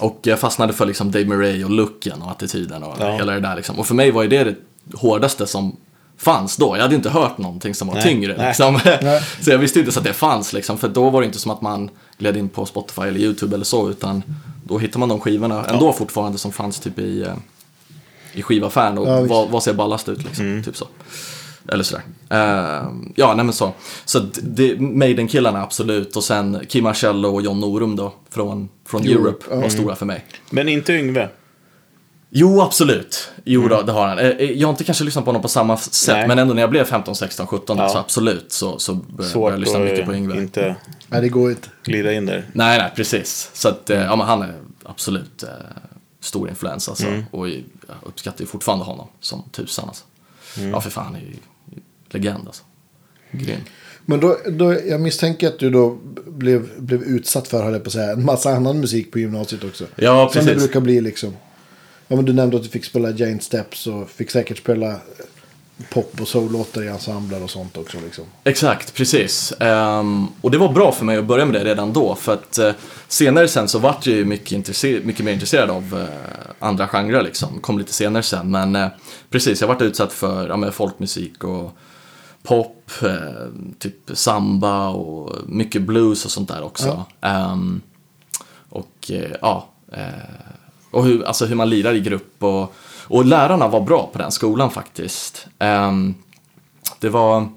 [0.01, 3.13] och jag fastnade för liksom Dave Murray och looken och attityden och Ja.
[3.17, 3.79] hela det där liksom.
[3.79, 4.57] Och för mig var ju det det
[4.93, 5.77] hårdaste som
[6.17, 6.77] fanns då.
[6.77, 8.03] Jag hade inte hört någonting som var Nej.
[8.03, 8.47] tyngre Nej.
[8.47, 8.81] liksom.
[8.85, 9.23] Nej.
[9.41, 10.79] Så jag visste inte så att det fanns liksom.
[10.79, 13.65] För då var det inte som att man gled in på Spotify eller YouTube eller
[13.65, 13.91] så.
[13.91, 14.23] Utan
[14.65, 17.35] då hittar man de skivorna ändå fortfarande som fanns typ i, eh,
[18.33, 18.99] i skivaffären.
[18.99, 20.45] Och Ja, vad, vad ser ballast ut liksom.
[20.45, 20.63] Mm.
[20.65, 20.87] Typ så.
[21.69, 22.03] Eller sådär.
[22.29, 23.73] Ehm, ja, nej men så.
[24.05, 24.27] Så
[24.79, 26.17] Maiden-killarna absolut.
[26.17, 28.13] Och sen Kim Marcello och John Norum då.
[28.31, 29.57] Från, från Europe, Europe, ja.
[29.57, 30.25] var stora för mig.
[30.51, 31.29] Men inte Yngve.
[32.37, 33.31] Jo, absolut.
[33.45, 33.71] Jo, Mm.
[33.77, 34.19] då, det har han.
[34.19, 36.29] Eh, eh, Jag har inte kanske lyssnat på honom på samma sätt, Nej.
[36.29, 37.89] men ändå när jag blev 15, 16, 17 Ja.
[37.89, 40.37] så absolut så, så började jag lyssna mycket på Yngve.
[40.39, 40.77] inte
[41.09, 41.69] Nej, det går inte.
[41.85, 42.47] glida in där.
[42.53, 43.51] Nej, nej, precis.
[43.55, 45.49] Så att, eh, ja men han är absolut eh,
[46.21, 47.07] stor influens alltså.
[47.07, 47.25] Mm.
[47.31, 47.63] Och jag
[48.03, 50.05] uppskattar ju fortfarande honom som tusan alltså.
[50.59, 50.71] Mm.
[50.71, 51.35] Ja, för fan, han är ju
[52.11, 52.63] legend alltså.
[53.31, 53.61] Grym.
[54.07, 57.89] Men då, då, jag misstänker att du då blev, blev utsatt för, höll jag på
[57.89, 59.85] att säga, en massa annan musik på gymnasiet också.
[59.97, 60.65] Ja, Som det precis.
[60.65, 61.37] brukar bli liksom.
[62.09, 64.97] Ja, men du nämnde att du fick spela Giant Steps och fick säkert spela
[65.91, 67.99] pop och soul-låtar i ensembler och sånt också.
[68.05, 68.25] Liksom.
[68.45, 69.53] Exakt, precis.
[69.61, 72.15] Ehm, och det var bra för mig att börja med det redan då.
[72.15, 72.73] För att eh,
[73.09, 77.61] senare sen så vart jag ju mycket, mycket mer intresserad av eh, andra genrer liksom.
[77.61, 78.51] Kom lite senare sen.
[78.51, 78.89] Men eh,
[79.31, 81.77] precis, jag vart utsatt för ja, folkmusik och
[82.43, 82.91] pop,
[83.79, 87.05] typ samba och mycket blues och sånt där också.
[87.21, 87.81] Ehm,
[88.69, 89.69] och eh, ja,
[90.95, 92.75] och hur, alltså hur man lirar i grupp och,
[93.07, 95.47] och lärarna var bra på den skolan faktiskt.
[95.59, 96.15] Ehm,
[97.01, 97.49] det var,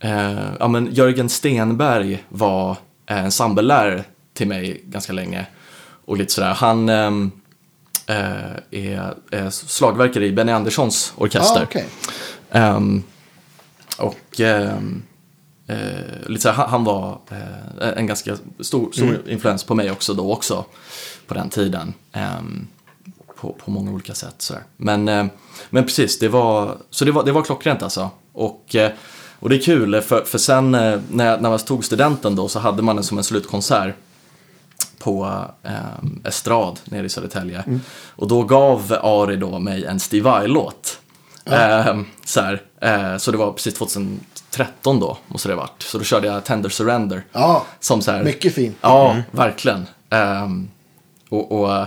[0.00, 2.70] eh, ja men Jörgen Stenberg var
[3.06, 5.46] eh, en sambellärare till mig ganska länge.
[6.04, 7.30] Och lite sådär, han ehm,
[8.06, 11.68] eh, är, är slagverkare i Benny Anderssons orkester.
[11.74, 12.58] Ah.
[12.58, 13.02] Ehm,
[13.98, 15.02] och ehm,
[15.66, 17.18] eh, lite så här, han, han var
[17.96, 20.64] en ganska stor, stor influens på mig också då också.
[21.30, 21.94] På den tiden.
[22.12, 22.66] Ehm,
[23.40, 24.62] på, på många olika sätt sådär.
[24.76, 25.26] Men, eh,
[25.70, 28.10] men precis, det var, så det var, det var klockrent alltså.
[28.32, 28.90] Och, eh,
[29.38, 32.48] och det är kul för, för sen eh, när, jag- när man tog studenten då
[32.48, 33.94] så hade man en som en slutkonsert
[34.98, 35.74] på eh,
[36.24, 37.64] Estrad nere i Södertälje.
[38.08, 40.98] Och då gav Ari då mig en Steve Vai-låt.
[41.44, 45.82] Eh, så, här, eh, så det var precis 2013 då, måste det ha varit.
[45.82, 47.24] Så då körde jag Tender Surrender.
[47.32, 48.76] Ja, Som så här, mycket fint.
[48.80, 49.86] Ja, verkligen.
[51.30, 51.84] Och, och eh,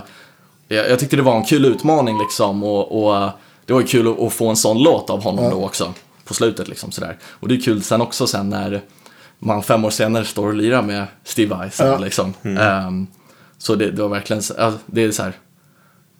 [0.68, 2.64] jag, jag tyckte det var en kul utmaning liksom.
[2.64, 3.30] Och, och eh,
[3.66, 5.94] det var ju kul att, att få en sån låt av honom då också.
[6.24, 7.16] På slutet liksom sådär.
[7.24, 8.80] Och det är kul sen också sen när
[9.38, 11.98] man fem år senare står och lirar med Steve Vai sen, Ja.
[11.98, 12.34] liksom.
[12.42, 13.06] Ehm,
[13.58, 15.32] så det, det var verkligen, ja, det är så här.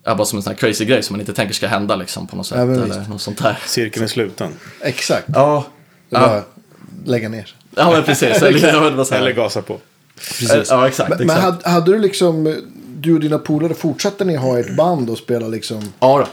[0.04, 2.26] Ja, bara som en sån här crazy grej som man inte tänker ska hända liksom
[2.26, 2.58] på något sätt.
[2.58, 3.58] Ja, men eller något sånt där.
[3.66, 4.52] Cirkeln är sluten.
[4.80, 5.28] Exakt.
[5.34, 5.64] Ja,
[6.10, 6.42] Det är ja.
[7.04, 7.54] lägga ner.
[7.76, 8.28] ja men precis.
[8.42, 9.12] Eller, ja, var.
[9.12, 9.78] Eller gasa på.
[10.16, 10.68] Precis.
[10.70, 11.08] Ja, exakt.
[11.10, 11.44] Men, men exakt.
[11.64, 12.56] hade, hade du liksom,
[13.04, 16.26] du och dina polare, fortsatte ni ha ett band och spela liksom Ja, då.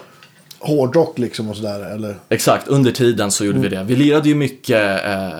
[0.67, 1.79] hårdrock liksom och sådär?
[1.95, 2.15] Eller?
[2.29, 3.83] Exakt, under tiden så gjorde vi det.
[3.83, 5.39] Vi lirade ju mycket eh,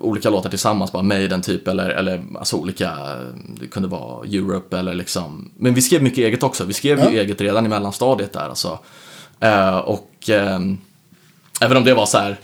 [0.00, 4.78] olika låtar tillsammans, bara Maiden typ, eller, eller alltså olika, eh, det kunde vara Europe
[4.78, 5.50] eller liksom.
[5.56, 6.64] Men vi skrev mycket eget också.
[6.64, 7.10] Vi skrev Ja.
[7.10, 8.78] ju eget redan i mellanstadiet där alltså.
[9.40, 10.78] Eh, och ehm,
[11.60, 12.36] även om det var så här,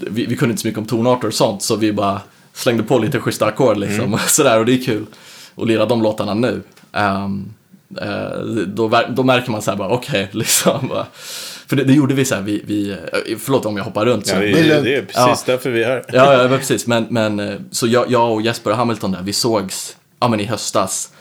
[0.00, 2.20] vi, vi kunde inte så mycket om tonarter och sånt, så vi bara
[2.54, 4.18] slängde på lite schyssta ackord liksom.
[4.28, 5.06] Sådär, och det är kul
[5.56, 6.62] att lira de låtarna nu.
[6.92, 7.28] Eh,
[8.66, 10.88] då, ver- då märker man så här bara, okej, liksom.
[10.88, 11.06] bara-
[11.66, 14.26] För det, det gjorde vi så här, vi, vi, eh, förlåt om jag hoppar runt.
[14.26, 14.34] Så.
[14.34, 16.04] Ja, det, Men- är, det är precis därför vi är här.
[16.12, 16.86] Ja, ja men precis.
[16.86, 20.44] Men, men eh, så jag, jag och Jesper Hamilton där, vi sågs ja, men i
[20.44, 21.12] höstas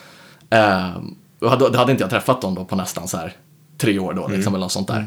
[0.50, 3.34] Ehm, och hade, det hade inte jag träffat dem då på nästan så här
[3.78, 5.06] tre år då, liksom, eller något sånt där.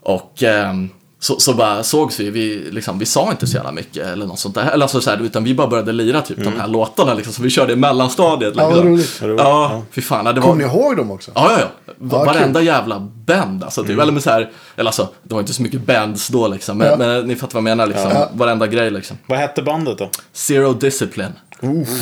[0.00, 0.88] Och ehm,
[1.20, 4.38] så, så bara sågs vi, vi, liksom, vi sa inte så jävla mycket eller något
[4.38, 4.70] sånt där.
[4.70, 7.44] Eller alltså, så här, utan vi bara började lira typ de här låtarna liksom, som
[7.44, 8.54] vi körde i mellanstadiet.
[8.56, 8.88] Ja, Liksom.
[8.88, 9.20] roligt.
[9.20, 9.42] Vad roligt.
[9.42, 10.26] Ja, fy fan.
[10.26, 11.30] ja, Det var, Kommer ni ihåg dem också?
[11.34, 11.92] Ja, ja, ja.
[12.10, 13.84] Ja, Varenda jävla band alltså.
[13.84, 13.98] Typ.
[14.00, 16.78] Eller, med så här, eller alltså, det var inte så mycket bands då liksom.
[16.78, 16.96] Men, Ja.
[16.96, 18.10] men ni fattar vad jag menar liksom.
[18.14, 18.30] Ja.
[18.32, 19.18] Varenda grej liksom.
[19.26, 20.10] Vad hette bandet då?
[20.32, 21.32] Zero Discipline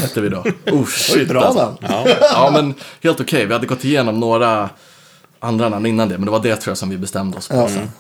[0.01, 0.45] hette vi då.
[0.73, 1.77] Oh shit Bra alltså.
[1.81, 2.05] Ja.
[2.21, 3.47] Ja, men helt okej.
[3.47, 4.69] Vi hade gått igenom några
[5.41, 6.19] andra namn innan det.
[6.19, 7.55] Men det var det tror jag som vi bestämde oss på.
[7.57, 7.69] Ja.
[7.69, 7.91] sen.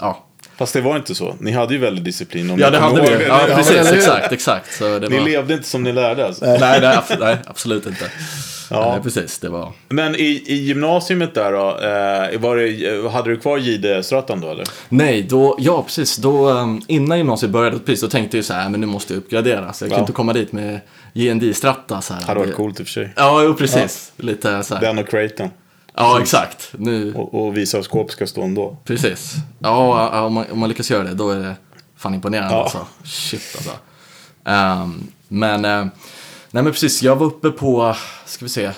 [0.00, 0.24] Ja.
[0.56, 1.36] Fast det var inte så.
[1.40, 2.50] Ni hade ju väldigt disciplin.
[2.50, 3.24] om ja, det hade vi.
[3.24, 3.92] Ja, precis.
[3.92, 4.74] Exakt, exakt.
[4.74, 5.24] Så det Ni var...
[5.24, 6.44] levde inte som ni lärde alltså.
[6.44, 8.04] Nej, nej, nej, absolut inte.
[8.70, 8.92] Ja.
[8.92, 9.38] Nej, precis.
[9.38, 9.72] Det var...
[9.88, 14.64] Men i, i gymnasiet där då, eh, var det, hade du kvar Jihde-stratan då eller?
[14.88, 16.16] Nej, då, ja precis.
[16.16, 19.18] Då, um, innan gymnasiet började, precis, då tänkte jag så här, men nu måste jag
[19.18, 19.72] uppgradera.
[19.72, 20.00] Så jag kan Ja.
[20.02, 20.80] inte komma dit med
[21.12, 22.00] JND-stratta.
[22.00, 22.22] Så här.
[22.22, 23.10] Hade varit coolt i och för sig.
[23.16, 24.12] Ja, jo, precis.
[24.16, 24.80] Lite så här.
[24.80, 25.50] Den och Creighton.
[25.94, 26.74] Ja, exakt.
[26.78, 28.76] Nu, Och, och visa skåp ska stå ändå.
[28.84, 29.34] precis.
[29.58, 31.54] Ja, om man, om man lyckas göra det, då är det
[31.96, 32.62] fan imponerande Ja.
[32.62, 32.86] alltså.
[33.04, 33.70] Shit alltså.
[34.44, 35.84] Ehm, men, eh,
[36.50, 38.70] nej men precis, jag var uppe på, ska vi se,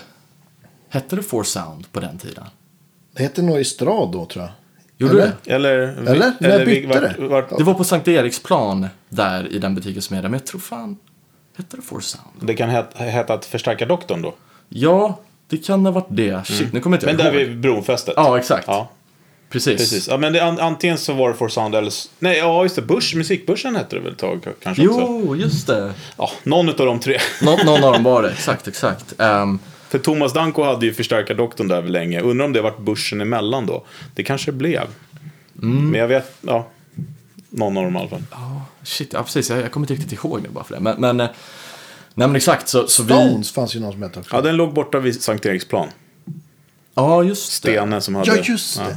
[0.88, 2.44] hette det Four Sound på den tiden?
[3.12, 4.52] Det hette nog Estrad då tror jag.
[4.98, 5.32] Gjorde Eller?
[5.44, 5.52] det?
[5.54, 5.70] Eller?
[5.78, 6.32] Eller?
[6.40, 7.28] När bytte vart, det?
[7.28, 10.46] vart, Det var på Sankt Eriksplan där i den butiken som är där, men jag
[10.46, 10.96] tror fan,
[11.56, 12.26] hette det Four Sound?
[12.40, 14.34] det kan heta, heta förstärka doktorn då.
[14.68, 16.46] Ja, det kan ha varit det.
[16.46, 17.48] Shit, nu kommer jag inte Men där ihåg.
[17.48, 18.14] vid bronfästet.
[18.16, 18.64] Ja, exakt.
[18.66, 18.90] Ja,
[19.50, 19.76] Precis.
[19.80, 20.08] precis.
[20.08, 21.92] Ja, men det, an, antingen så var det For Sound eller...
[22.18, 22.82] Nej, ja just det.
[22.82, 25.00] Bush, musikbörsen hette det väl ett tag kanske också.
[25.00, 25.92] Jo, just det.
[26.16, 27.18] Ja, någon av de tre.
[27.42, 29.14] Nå någon av dem var det, exakt, exakt.
[29.20, 32.20] Ehm, För Thomas Danko hade ju förstärka doktorn där länge.
[32.20, 33.84] Undrar om det varit börsen emellan då.
[34.14, 34.82] Det kanske det blev.
[35.62, 35.90] Mm.
[35.90, 36.66] Men jag vet, ja.
[37.50, 38.22] Någon av dem i alla fall.
[38.82, 39.50] shit, ja precis.
[39.50, 40.80] Jag, jag kommer inte riktigt ihåg nu bara för det.
[40.80, 41.28] Men, men, eh,
[42.14, 43.08] nej, men exakt, så, så vi...
[43.08, 44.36] Stones fanns ju någon som hette också.
[44.36, 45.88] Ja, den låg borta vid Sankt Eriksplan.
[46.94, 47.72] Ja, just det.
[47.72, 48.36] Stene som hade...
[48.36, 48.96] Ja, just det.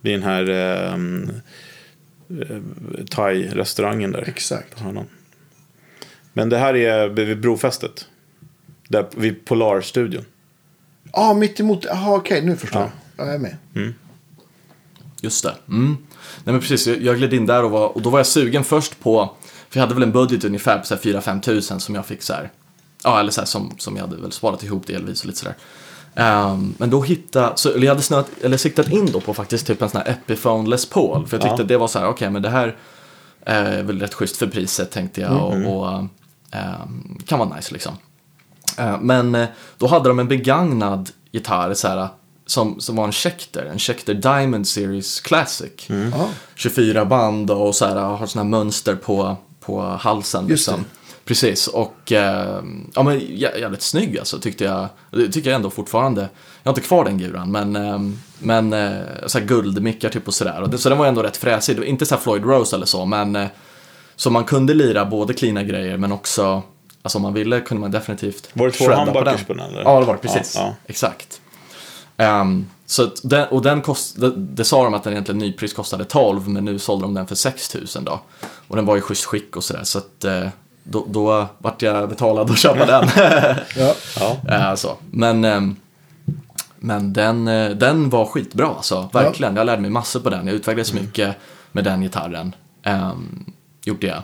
[0.00, 0.98] Vid den här eh,
[3.10, 4.28] thai-restaurangen där.
[4.28, 4.82] Exakt.
[6.32, 8.06] Men det här är vid brofästet.
[8.88, 10.24] Där vid Polarstudion.
[11.12, 11.84] Ja, mitt emot.
[11.84, 12.90] Jaha, okej, nu förstår Ja.
[13.16, 13.26] jag.
[13.26, 13.56] Ja, jag är med.
[15.20, 15.54] Just det.
[15.68, 15.96] Mm.
[16.44, 18.64] Nej men precis, jag, jag gled in där och, var, och då var jag sugen
[18.64, 19.36] först på,
[19.74, 22.22] för jag hade väl en budget ungefär på så här 4-5 tusen som jag fick
[22.22, 22.50] så här,
[23.04, 25.56] ja eller så här som, som jag hade väl sparat ihop delvis och lite sådär.
[26.14, 29.66] Ehm, men då hittade, så, eller jag hade snöat, eller siktat in då på faktiskt
[29.66, 31.26] typ en sån här Epiphone Les Paul.
[31.26, 31.66] För jag tyckte Ja.
[31.66, 32.76] det var så här, okej men det här
[33.46, 35.98] är väl rätt schysst för priset tänkte jag och, och
[36.50, 37.92] ehm, kan vara nice liksom.
[38.78, 42.08] Eh, Men eh, då hade de en begagnad gitarr så här,
[42.46, 45.72] som, som var en Schecter, en Schecter Diamond Series Classic.
[45.86, 46.28] Ja.
[46.54, 50.48] 24 band och så här, har såna här mönster på, på halsen.
[50.48, 50.84] Just Liksom.
[51.24, 52.62] Precis, och eh,
[52.94, 54.88] ja, men jä- jävligt snygg alltså tyckte jag.
[55.10, 56.20] Det tycker jag ändå fortfarande.
[56.62, 57.98] Jag har inte kvar den guran, men, eh,
[58.38, 60.76] men eh, så här guldmickar typ och sådär.
[60.76, 61.84] Så den var ändå rätt fräsig.
[61.84, 63.46] Inte så Floyd Rose eller så, men eh,
[64.16, 66.62] så man kunde lira både cleana grejer men också,
[67.02, 69.82] alltså om man ville kunde man definitivt Var det två humbuckers på den, eller?
[69.82, 70.54] Ja, det var det, precis.
[70.56, 70.74] Ja, ja.
[70.86, 71.40] Exakt.
[72.16, 75.72] Ehm, så att den, och den kost, det, det sa de att den egentligen nypris
[75.72, 78.20] kostade 12 men nu sålde de den för 6000 då.
[78.68, 80.48] Och den var i schysst skick och sådär så att eh,
[80.84, 83.08] då, då vart jag betalad att köpa den.
[83.76, 83.94] Ja.
[84.20, 84.36] Ja.
[84.48, 84.96] Eh, så.
[85.10, 85.76] Men, ehm,
[86.78, 89.56] men den, eh, den var skitbra alltså, verkligen.
[89.56, 90.46] Jag lärde mig massor på den.
[90.46, 91.04] Jag utvecklades Mm.
[91.04, 91.36] mycket
[91.72, 92.54] med den gitarren.
[92.86, 93.52] Um,
[93.84, 94.22] gjorde jag.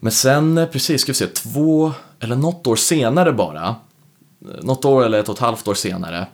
[0.00, 3.74] Men sen, precis, ska vi se, två, eller något år senare bara,
[4.62, 6.26] något år eller ett och ett halvt år senare,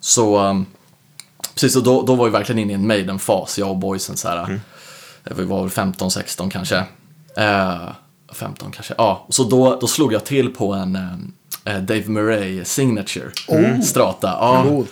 [0.00, 0.66] så, um,
[1.60, 4.28] precis, och då, då var vi verkligen inne i en Maiden-fas, jag och boysen så
[4.28, 4.44] här.
[4.44, 4.60] Mm.
[5.24, 6.76] Eh, Vi var väl 15-16 kanske.
[7.36, 7.88] Eh,
[8.32, 9.26] 15 kanske, ja.
[9.28, 10.96] Så då, då slog jag till på en
[11.64, 13.30] eh, Dave Murray Signature
[13.84, 14.28] Strata.
[14.28, 14.90] Ja, Coolt.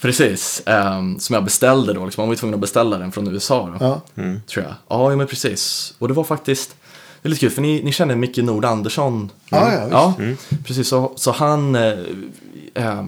[0.00, 0.62] precis.
[0.66, 2.22] ehm, som jag beställde då, liksom.
[2.22, 4.00] man var ju tvungen att beställa den från USA då.
[4.14, 4.22] Ja.
[4.46, 4.74] Tror jag.
[4.88, 5.94] Ja, men precis.
[5.98, 6.76] Och det var faktiskt,
[7.22, 9.30] det är lite kul för ni, ni känner Micke Nord Andersson.
[9.48, 10.46] Ja, ja, visst.
[10.50, 10.88] ja precis.
[10.88, 11.96] Så, så han, eh, ehm,
[12.74, 13.04] eh,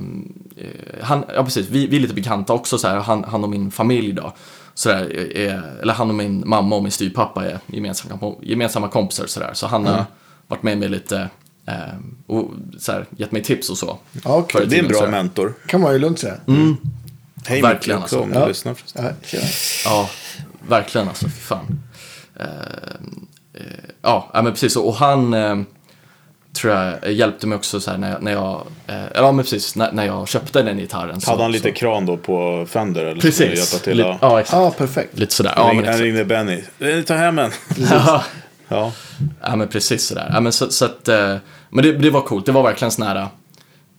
[1.03, 3.71] han, ja precis, vi, vi är lite bekanta också så här, han, han och min
[3.71, 4.33] familj då.
[4.75, 9.27] Så där, är, eller han och min mamma och min styvpappa är gemensamma, gemensamma kompisar
[9.27, 9.55] så där.
[9.55, 10.05] Så han har
[10.47, 11.29] varit med mig lite
[12.27, 13.99] och så här, gett mig tips och så.
[14.25, 15.55] Ja, i Det är en bra mentor.
[15.66, 16.35] kan man ju lugnt säga.
[17.47, 18.21] Hej Verkligen, Micke också alltså.
[18.21, 18.47] om du Ja.
[18.47, 18.77] lyssnar.
[18.94, 19.40] Ja.
[19.85, 20.11] Ja,
[20.68, 21.81] verkligen alltså, fy fan.
[22.40, 22.47] Eh,
[23.55, 23.62] eh,
[24.03, 24.77] ja, ja, men precis.
[24.77, 25.57] Och han eh,
[26.52, 29.76] tror jag hjälpte mig också så här när jag, när jag eh, ja men precis,
[29.76, 31.20] när, när jag köpte den gitarren.
[31.20, 33.04] Så, Hade han lite så, kran då på Fender?
[33.04, 33.98] Eller Precis, hjälpa till?
[33.98, 34.18] ja.
[34.20, 34.56] ja exakt.
[34.58, 35.18] Ja, perfekt.
[35.18, 35.52] Lite sådär.
[35.56, 36.62] Ja, men han ringde Benny.
[36.78, 37.50] Eh, Ta hem en.
[37.90, 38.24] Ja,
[38.68, 38.92] Ja.
[39.42, 40.30] ja, men precis sådär.
[40.34, 41.37] Ja, men så, så att, eh,
[41.70, 43.26] men det, det var coolt, det var verkligen sån här,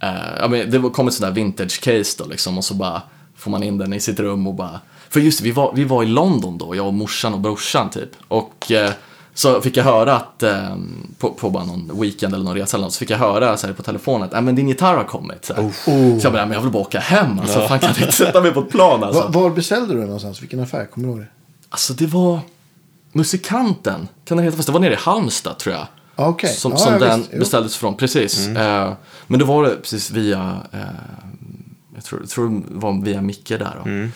[0.04, 0.10] Eh,
[0.40, 3.02] ja, men det var- kom ett sånt där vintage case då liksom och så bara
[3.38, 4.80] får man in den i sitt rum och bara...
[5.10, 7.90] För just det, vi var, vi var i London då, jag och morsan och brorsan
[7.90, 8.10] typ.
[8.28, 8.92] Och eh,
[9.40, 10.76] så fick jag höra att, eh,
[11.18, 13.68] på, på bara någon weekend eller någon resa eller något, så fick jag höra så
[13.68, 15.46] här på telefonen att äh, men din gitarr har kommit.
[15.46, 15.92] Så, så
[16.24, 18.52] jag bara, men jag vill bara åka hem alltså, fan kan jag inte sätta mig
[18.52, 19.22] på ett plan alltså.
[19.22, 20.42] Va, var beställde du den någonstans?
[20.42, 20.86] Vilken affär?
[20.86, 21.28] Kommer du ihåg det?
[21.70, 22.40] Alltså det var
[23.12, 25.88] Musikanten, kan det heta fast det var nere i Halmstad tror jag.
[26.16, 26.50] Ah, okej.
[26.54, 27.30] Som, Ja, som ja, den visst.
[27.32, 27.40] Mm.
[27.40, 28.48] beställdes från, precis.
[28.48, 28.94] Eh,
[29.28, 30.80] men då var det precis via, eh,
[31.96, 33.90] jag tror, tror det var via Micke där då.
[33.90, 34.12] Mm.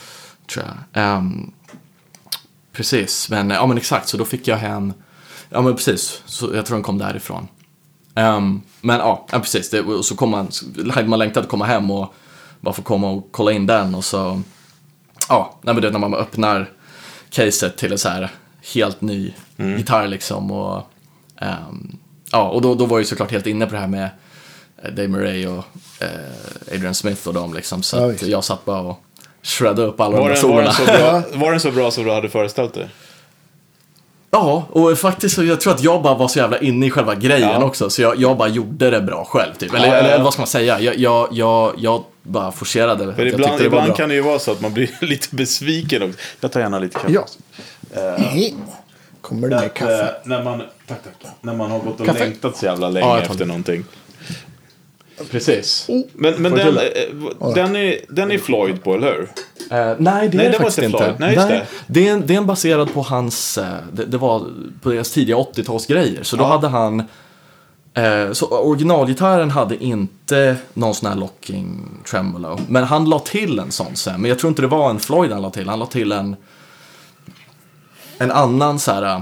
[0.53, 1.03] Tror jag.
[1.03, 1.51] Ehm,
[2.71, 4.93] precis, men, ja men exakt, så då fick jag hem,
[5.53, 7.47] ja men precis, så jag tror den kom därifrån.
[8.15, 10.51] Ehm, men ja, ja precis, det, och så kom man,
[11.05, 12.13] man längtade att komma hem och
[12.59, 14.41] bara få komma och kolla in den och så,
[15.29, 16.69] ja, nej, men det, när man öppnar
[17.29, 18.29] caset till en så här
[18.73, 20.81] helt ny gitarr liksom och
[21.41, 21.97] ehm,
[22.31, 24.09] ja, och då, då var jag ju såklart helt inne på det här med
[24.83, 25.65] eh, Dave Murray och
[25.99, 29.03] eh, Adrian Smith och dem liksom så Ja, jag satt bara och
[29.41, 31.21] shreddade upp alla Var de där den, var, den solerna.
[31.23, 32.89] så bra, var den så bra som du hade föreställt dig?
[34.35, 37.49] Ja, och faktiskt jag tror att jag bara var så jävla inne i själva grejen
[37.49, 37.63] Ja.
[37.65, 37.89] också.
[37.89, 39.73] Så jag, jag bara gjorde det bra själv typ.
[39.73, 39.99] Eller, Ja, ja, ja.
[39.99, 40.79] eller, eller vad ska man säga?
[40.79, 43.13] Jag, jag, jag, jag bara forcerade.
[43.15, 46.03] För jag ibland, det ibland kan det ju vara så att man blir lite besviken
[46.03, 46.19] också.
[46.39, 47.13] Jag tar gärna lite kaffe.
[47.13, 47.25] Ja.
[48.17, 48.53] Hej.
[49.21, 50.01] Kommer det med kaffe?
[50.01, 51.31] Eh, när, man, tack, tack.
[51.41, 52.19] när man har gått och Kaffe?
[52.19, 53.45] längtat så jävla länge Ja, efter det.
[53.45, 53.85] någonting.
[55.31, 55.87] Precis.
[56.13, 59.29] Men, men jag den, till eh, den, är, den är Floyd på, eller hur?
[59.71, 60.97] Eh, nej, det Nej, är det det var faktiskt inte.
[60.97, 61.15] Floyd.
[61.19, 61.65] Nej, just det.
[61.87, 62.07] det.
[62.07, 64.43] är, en, det är en baserad på hans, eh, det, det var
[64.81, 66.23] på deras tidiga 80-talsgrejer.
[66.23, 66.47] Så då Ja.
[66.47, 66.99] hade han,
[67.93, 72.59] eh, så originalgitarren hade inte någon sån här locking tremolo.
[72.67, 74.21] Men han la till en sån sen.
[74.21, 75.69] Men jag tror inte det var en Floyd han la till.
[75.69, 76.35] Han la till en,
[78.17, 79.21] en annan så här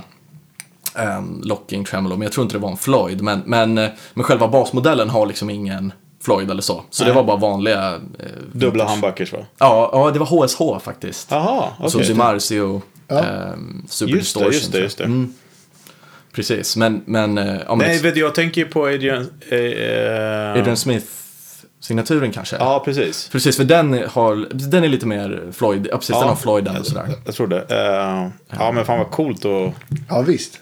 [0.95, 2.15] um, locking tremolo.
[2.15, 3.21] Men jag tror inte det var en Floyd.
[3.21, 6.83] Men, men, eh, men själva basmodellen har liksom ingen Floyd eller så.
[6.89, 7.15] Så det Nej.
[7.15, 7.93] var bara vanliga...
[7.95, 9.39] Eh, Dubbla handbackers va?
[9.57, 11.31] Ja, ja, det var HSH faktiskt.
[11.31, 11.91] Jaha, okej.
[11.91, 13.19] Susie Marcio, Ja.
[13.23, 14.53] ehm, Super Just det, Distortion.
[14.53, 15.03] just det, just det.
[15.03, 15.33] Mm.
[16.33, 17.01] Precis, men...
[17.05, 19.29] men, eh, ja, men Nej, du, jag tänker ju på Adrian...
[19.49, 22.55] Eh, eh, Adrian Smith-signaturen kanske?
[22.55, 23.29] Ja, precis.
[23.31, 25.87] Precis, för den, har, den är lite mer Floyd.
[25.91, 27.07] Ja, precis, den har Floyden och sådär.
[27.25, 27.65] Jag tror det.
[27.69, 29.73] Eh, ja, men fan vad coolt och...
[30.09, 30.59] Ja, visst.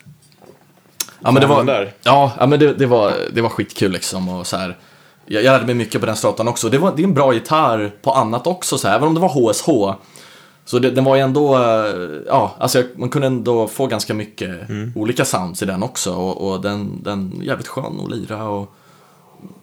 [1.24, 4.30] Ja, men det var, ja, ja, men det, det, var, det var skitkul liksom.
[4.30, 4.78] Och så här,
[5.26, 6.70] jag, jag lärde mig mycket på den stratan också.
[6.70, 9.20] Det, var, det är en bra gitarr på annat också, så här, även om det
[9.20, 9.98] var HSH.
[10.66, 11.96] Så det, den var ju ändå, eh,
[12.28, 14.94] ja, alltså jag, man kunde ändå få ganska mycket Mm.
[14.96, 16.14] olika sounds i den också.
[16.14, 18.74] Och, och den, den är jävligt skön att lira och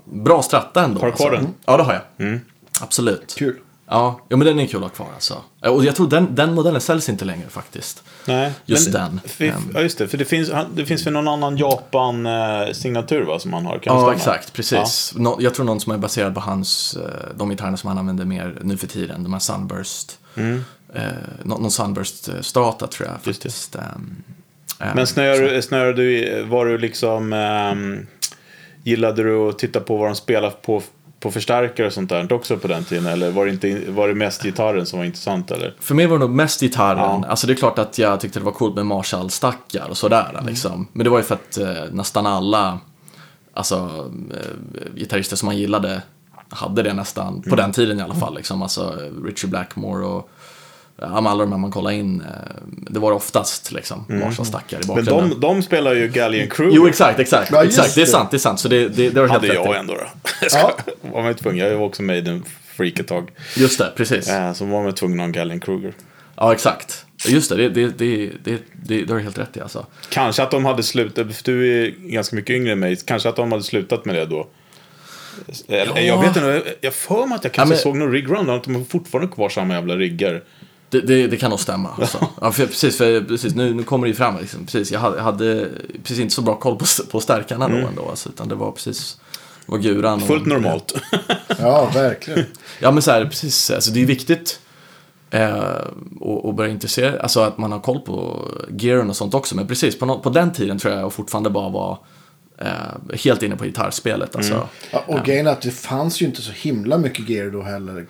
[0.05, 1.01] bra stratta ändå.
[1.01, 1.43] Har du kvar alltså.
[1.43, 1.55] den?
[1.65, 2.39] Ja, det har jag.
[2.83, 3.35] Absolut.
[3.39, 3.57] Kul.
[3.89, 5.43] Ja, ja, men den är kul att ha kvar alltså.
[5.61, 8.03] Och jag tror den, den modellen säljs inte längre faktiskt.
[8.25, 9.21] Nej, Just den.
[9.25, 9.71] För, Ehm.
[9.75, 10.09] ja, just det.
[10.09, 13.79] För det finns, det finns väl någon annan Japan-signatur va, som han har?
[13.79, 14.53] Kan Ja, exakt.
[14.53, 15.13] Precis.
[15.17, 18.25] Nå- jag tror någon som är baserad på hans, eh, de gitarrerna som han använder
[18.25, 19.23] mer nu för tiden.
[19.23, 20.19] De här Sunburst.
[20.95, 21.03] Eh,
[21.43, 23.75] nå- någon Sunburst-strata tror jag faktiskt.
[23.77, 24.17] Ehm,
[24.95, 27.33] Men snöade du, var du liksom...
[27.33, 28.07] ehm,
[28.83, 30.83] gillade du att titta på vad de spelade på,
[31.27, 33.07] på förstärkare och sånt där också på den tiden?
[33.07, 35.75] Eller var det, inte, var det mest gitarren som var intressant eller?
[35.81, 37.21] För mig var det nog mest gitarren.
[37.23, 37.29] Ja.
[37.29, 40.31] Alltså det är klart att jag tyckte det var coolt med Marshall-stackar och sådär.
[40.31, 40.47] Mm.
[40.47, 40.87] Liksom.
[40.93, 42.79] Men det var ju för att eh, nästan alla
[43.53, 46.03] alltså, eh, gitarrister som man gillade
[46.49, 47.43] hade det nästan, Mm.
[47.43, 48.35] på den tiden i alla fall.
[48.35, 48.63] Liksom.
[48.63, 50.31] Alltså Richie Blackmore och
[51.03, 52.21] alla de här man kollar in.
[52.21, 52.27] Eh,
[52.91, 54.97] det var oftast liksom, Marshall-stackar i Mm.
[54.97, 55.41] Men bakgrunden.
[55.41, 56.77] de, de spelar ju Gallian Kruger.
[56.77, 57.51] Jo, exakt, exakt.
[57.53, 57.95] Ja, exakt.
[57.95, 58.11] Det är det.
[58.11, 58.61] sant, det är sant.
[58.61, 59.77] Så det, det, det var helt hade jag rätt.
[59.77, 60.07] ändå då.
[60.43, 60.71] Jag ska,
[61.03, 61.67] var man tvungen.
[61.67, 62.45] Jag var också med i den
[62.77, 63.31] freak ett tag.
[63.57, 64.29] Just det, precis.
[64.29, 65.93] Eh, så var man tvungen att ha en Gallian Kruger.
[66.37, 67.03] Ja, exakt.
[67.29, 69.87] Just det, det, det, det, det, det, det har du helt rätt i alltså.
[70.09, 73.37] Kanske att de hade slutat, för du är ganska mycket yngre än mig, kanske att
[73.37, 74.49] de hade slutat med det då.
[75.69, 76.01] Eller, Ja.
[76.01, 78.75] Jag vet inte, jag får mig att jag kanske men- såg någon rigground, att de
[78.75, 80.43] har fortfarande kvar samma jävla riggar.
[80.91, 81.91] Det, det, det kan nog stämma.
[82.01, 82.19] Alltså.
[82.41, 84.39] Ja, för, precis, för precis, nu, nu kommer det ju fram.
[84.41, 84.65] Liksom.
[84.67, 85.69] Precis, jag hade, hade
[86.03, 88.09] precis inte så bra koll på, på stärkarna då ändå.
[88.11, 89.21] Alltså, utan det var precis
[89.67, 90.21] det var guran.
[90.23, 90.95] och- Fullt normalt.
[91.59, 92.45] Ja, verkligen.
[92.81, 93.71] Ja, men så här, precis.
[93.71, 94.61] Alltså, det är viktigt
[95.31, 99.57] eh, att, att börja intressera Alltså att man har koll på gearen och sånt också.
[99.57, 101.99] Men precis, på, nå- på den tiden tror jag jag fortfarande bara var
[102.59, 104.37] eh, helt inne på gitarrspelet.
[104.37, 104.69] Alltså.
[104.91, 108.07] Ja, och grejen är att det fanns ju inte så himla mycket gear då heller.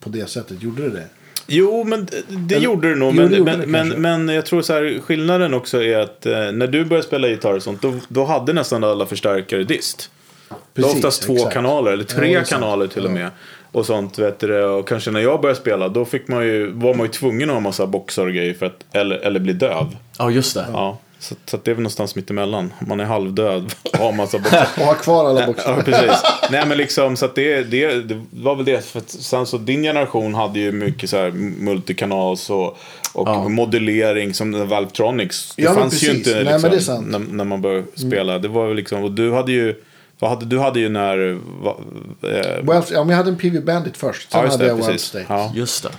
[0.00, 0.62] På det sättet.
[0.62, 1.08] Gjorde det det?
[1.46, 3.14] Jo, men det, det Eller- gjorde det nog.
[3.14, 6.66] Men, men, det men, men jag tror så här, skillnaden också är att eh, när
[6.66, 10.10] du började spela gitarr och sånt, då, då hade nästan alla förstärkare dist.
[10.48, 11.54] det var Precis, oftast två exakt.
[11.54, 12.48] kanaler, eller Ja, tre sant.
[12.48, 13.30] kanaler till och med.
[13.72, 16.94] Och sånt, vet du, och kanske när jag började spela, då fick man ju, var
[16.94, 19.96] man ju tvungen att ha massa boxar och grejer för att, eller, eller bli döv.
[20.18, 20.66] Ja, just det.
[20.72, 20.98] Ja.
[21.24, 22.72] Så, så att det är väl någonstans mitt emellan.
[22.86, 24.68] Man är halvdöd och har massa boxar.
[24.76, 25.74] Och ha kvar alla boxar.
[25.76, 26.22] Ja, precis.
[26.50, 28.84] Nej, men liksom, så att det, det, det var väl det.
[28.84, 32.66] För att sen så din generation hade ju mycket så här multikanals och,
[33.14, 33.48] och Ja.
[33.48, 35.52] modellering som Valvetronics.
[35.56, 36.26] Det Ja, fanns ju precis.
[36.26, 37.08] inte Nej, liksom, men det är sant.
[37.08, 37.22] Mm.
[37.22, 38.38] När, när man började spela.
[38.38, 39.74] Det var väl liksom, och du hade ju,
[40.18, 41.76] vad hade, du hade ju när, va,
[42.22, 42.28] eh,
[42.62, 44.32] Well, ja, men jag hade en PV Bandit först.
[44.32, 45.02] Sen ja, hade det, jag precis.
[45.02, 45.24] State.
[45.28, 45.52] Ja.
[45.54, 45.90] Just det.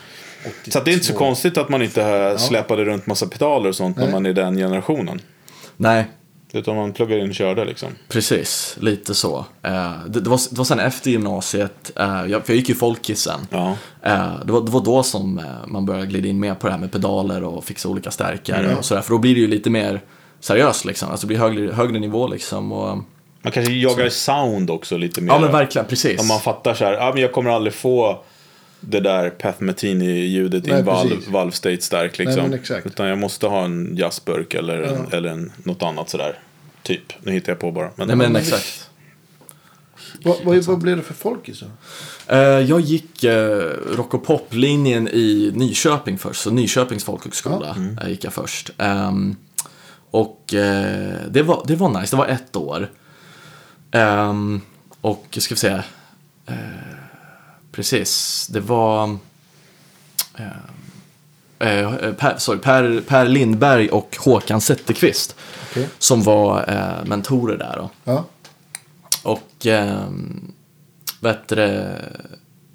[0.67, 3.69] Så att det är inte så konstigt att man inte eh, släpade runt massa pedaler
[3.69, 4.13] och sånt när Nej.
[4.13, 5.21] man är den generationen.
[5.77, 6.05] Nej,
[6.55, 7.89] Utan man pluggar in och körde liksom.
[8.07, 8.77] precis.
[8.79, 9.45] Lite så.
[9.63, 13.47] Eh, det, var, det var sen efter gymnasiet, eh, jag, för jag gick ju folkisen.
[13.49, 13.75] Ja.
[14.03, 16.79] Eh, det, var, det var då som man började glida in mer på det här
[16.79, 19.01] med pedaler och fixa olika stärkare och sådär.
[19.01, 20.01] För då blir det ju lite mer
[20.39, 21.09] seriöst liksom.
[21.09, 22.71] Alltså det blir högre, högre nivå liksom.
[22.71, 22.97] Och,
[23.41, 25.33] Man kanske jagar sound också lite mer.
[25.33, 26.21] ja men verkligen, precis.
[26.21, 28.23] Om man fattar så här, ah, men jag kommer aldrig få
[28.87, 31.29] det där Path Metini-ljudet i en valve, precis.
[31.29, 32.35] valve state stark liksom.
[32.35, 32.85] Nej, men exakt.
[32.85, 36.39] Utan jag måste ha en jazzburk eller, en, eller en, något annat sådär.
[36.83, 37.13] Typ.
[37.23, 37.91] Nu hittar jag på bara.
[37.95, 38.89] Men, Nej men men exakt.
[40.23, 41.67] Vad, vad, vad blev det för folkis då?
[42.35, 48.23] Eh, jag gick eh, rock och pop-linjen i Nyköping först, så Nyköpings folkhögskola eh, gick
[48.23, 48.71] jag först.
[48.77, 49.35] Ehm,
[50.11, 52.91] och eh, det, var, det var nice, det var ett år.
[53.91, 54.61] Ehm,
[55.01, 55.79] och ska vi eh,
[57.75, 59.17] precis, det var
[60.37, 60.47] eh,
[61.69, 65.35] eh, per, sorry, per, per Lindberg och Håkan Zetterqvist
[65.71, 65.89] Okej.
[65.99, 67.75] som var eh, mentorer där.
[67.77, 67.89] Då.
[68.03, 68.25] Ja.
[69.23, 69.67] Och,
[71.19, 72.01] vad heter det?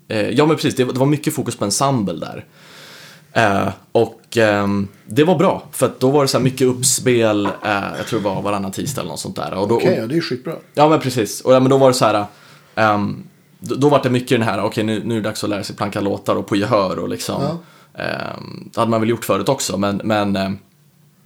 [0.08, 2.44] Eh, ja men precis, det, var- det var mycket fokus på ensemble där.
[3.32, 7.50] Eh, och ehm, det var bra, för då var det så här mycket uppspel, eh,
[7.98, 9.54] jag tror det var varannan tisdag eller något sånt där.
[9.54, 10.54] Okej, och, ja, det är ju skitbra.
[10.74, 12.24] ja men precis, och ja, men då var det så här,
[12.74, 13.22] ehm,
[13.60, 15.64] då, då var det mycket den här, okej nu, nu är det dags att lära
[15.64, 17.42] sig planka låtar och på gehör och liksom.
[17.42, 17.58] Ja.
[18.02, 20.58] ehm, det hade man väl gjort förut också, men, men ehm,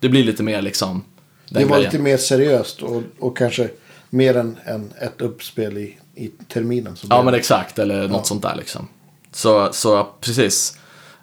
[0.01, 1.05] det blir lite mer liksom
[1.49, 1.83] Det var grejen.
[1.93, 3.69] lite mer seriöst och, och kanske
[4.11, 6.97] mer än, än ett uppspel i, i terminen.
[7.11, 8.89] Ja men exakt, eller något sånt där liksom.
[9.33, 10.79] Så, så precis.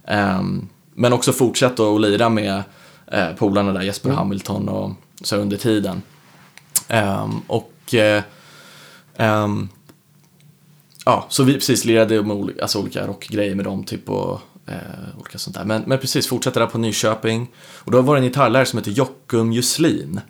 [0.07, 2.63] Ehm, men också fortsätta att lira med
[3.11, 4.91] eh, polarna där, Jesper Hamilton och
[5.23, 6.01] så under tiden.
[6.87, 8.23] Ehm, och eh,
[9.17, 9.69] ehm,
[11.05, 14.75] ja, så vi precis lirade med olika, alltså olika rockgrejer med dem typ och eh,
[15.19, 15.65] olika sånt där.
[15.65, 17.51] Men, men precis, fortsätter där på Nyköping.
[17.77, 20.21] Och då var det en gitarrlärare som heter Jockum Juslin.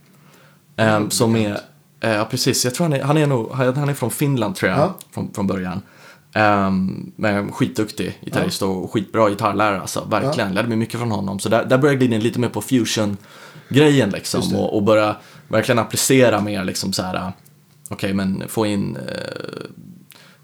[0.76, 1.58] Ehm, som är,
[2.00, 4.72] eh, ja precis, jag tror han är, han är nog, han är från Finland tror
[4.72, 4.98] jag, Ja.
[5.12, 5.82] från, från början.
[6.36, 10.54] Um, men skitduktig gitarrist och skitbra gitarrlärare alltså, verkligen.
[10.54, 11.40] Lärde mig mycket från honom.
[11.40, 14.56] Så där, där började jag glida in lite mer på fusion-grejen liksom.
[14.56, 15.16] Och, och börja
[15.48, 17.32] verkligen applicera mer liksom så här,
[17.90, 19.72] okej men få in eh,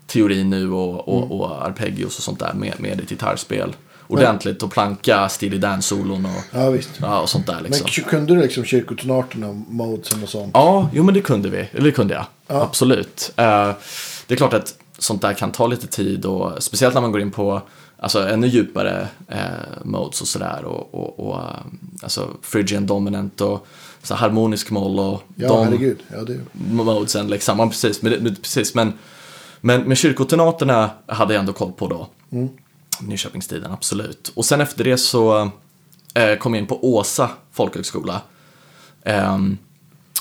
[0.08, 1.32] teori nu och, och, Mm.
[1.32, 3.76] och arpeggios och sånt där med, med ett gitarrspel.
[4.10, 7.88] Ordentligt och planka Steely Dan-solon och, Ja, ja, och sånt där liksom.
[7.98, 10.52] Men kunde du liksom kyrkotonarterna modesen och sånt?
[10.54, 11.58] Ja, jo men det kunde vi.
[11.58, 12.26] Eller det kunde jag.
[12.48, 13.32] Absolut.
[13.36, 13.72] Eh,
[14.28, 17.22] det är klart att sånt där kan ta lite tid och speciellt när man går
[17.22, 17.62] in på
[18.00, 19.38] alltså, ännu djupare eh,
[19.84, 20.66] modes och sådär.
[20.66, 21.44] Och, och, och eh,
[22.02, 23.68] alltså Phrygian dominant och
[24.04, 26.00] så harmonisk moll och Ja, de herregud.
[26.12, 26.40] Ja, det,
[26.72, 27.60] modesen liksom.
[27.60, 28.02] Ja, precis.
[28.02, 28.76] Men, precis.
[28.76, 28.94] Men,
[29.62, 32.08] men, men kyrkotonaterna hade jag ändå koll på då.
[33.02, 34.32] Nyköpingstiden, absolut.
[34.36, 35.52] Och sen efter det så
[36.14, 38.22] eh, kom jag in på Åsa folkhögskola.
[39.04, 39.58] Ehm,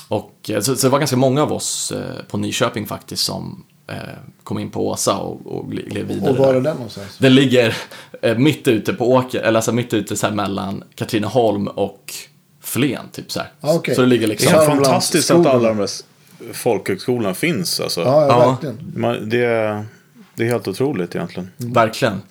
[0.07, 3.63] och, eh, så, så det var ganska många av oss eh, på Nyköping faktiskt som
[3.87, 3.95] eh,
[4.43, 6.29] kom in på Åsa och, och gled vidare.
[6.31, 6.61] och var är där.
[6.61, 7.17] den någonstans?
[7.17, 7.77] Den ligger
[8.21, 12.13] eh, mitt ute på åker, eller alltså mitt ute så här mellan Katrineholm och
[12.61, 13.51] Flen, typ så här.
[13.61, 13.95] Ah, okej.
[13.95, 14.53] Så det ligger Det liksom...
[14.53, 15.89] är Ja, fantastiskt att alla de här
[16.53, 17.79] folkhögskolorna finns.
[17.79, 18.01] Alltså.
[18.01, 18.49] Ja, ja, Ja.
[18.49, 18.93] verkligen.
[18.95, 19.85] Man, det,
[20.35, 21.51] det är helt otroligt egentligen.
[21.57, 22.21] Verkligen.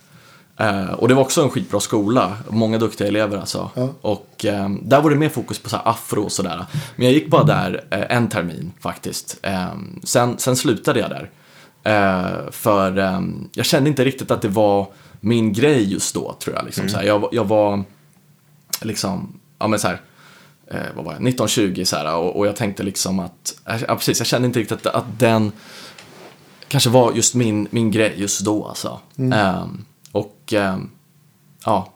[0.58, 3.70] Eh, och det var också en skitbra skola, många duktiga elever alltså.
[3.74, 3.88] Ja.
[4.00, 6.64] Och eh, där var det mer fokus på så här afro och sådär.
[6.96, 9.38] Men jag gick bara där eh, en termin faktiskt.
[9.42, 9.66] Eh,
[10.04, 11.30] sen, sen slutade jag där.
[11.84, 13.20] Eh, för eh,
[13.52, 14.86] jag kände inte riktigt att det var
[15.20, 16.64] min grej just då, tror jag.
[16.64, 17.82] Liksom, så här, jag, jag var
[18.82, 20.00] liksom, ja men så här,
[20.70, 23.54] eh, vad var jag, 1920 så här, och, och jag tänkte liksom att,
[23.88, 25.52] ja precis, jag kände inte riktigt att, att den
[26.68, 29.00] kanske var just min, min grej just då alltså.
[29.34, 30.90] Ehm, och ehm,
[31.64, 31.92] ja,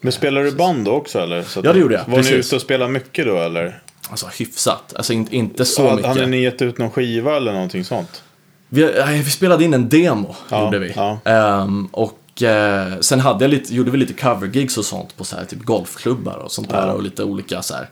[0.00, 1.42] Men spelar du band då också eller?
[1.42, 2.00] Så Ja, det gjorde jag.
[2.04, 2.46] Var ni Precis.
[2.46, 3.82] ute och spelade mycket då eller?
[4.10, 4.92] alltså hyfsat.
[4.96, 6.08] Alltså inte, inte så Ja, mycket.
[6.08, 8.22] Hade ni gett ut någon skiva eller någonting sånt?
[8.68, 10.92] Vi, nej, vi spelade in en demo, Ja, gjorde vi.
[10.96, 11.18] ja.
[11.24, 15.36] Ehm, och eh, sen hade jag lite, gjorde vi lite covergigs och sånt på så
[15.36, 16.86] här, typ golfklubbar och sånt där.
[16.86, 16.92] Ja.
[16.92, 17.88] Och lite olika så här,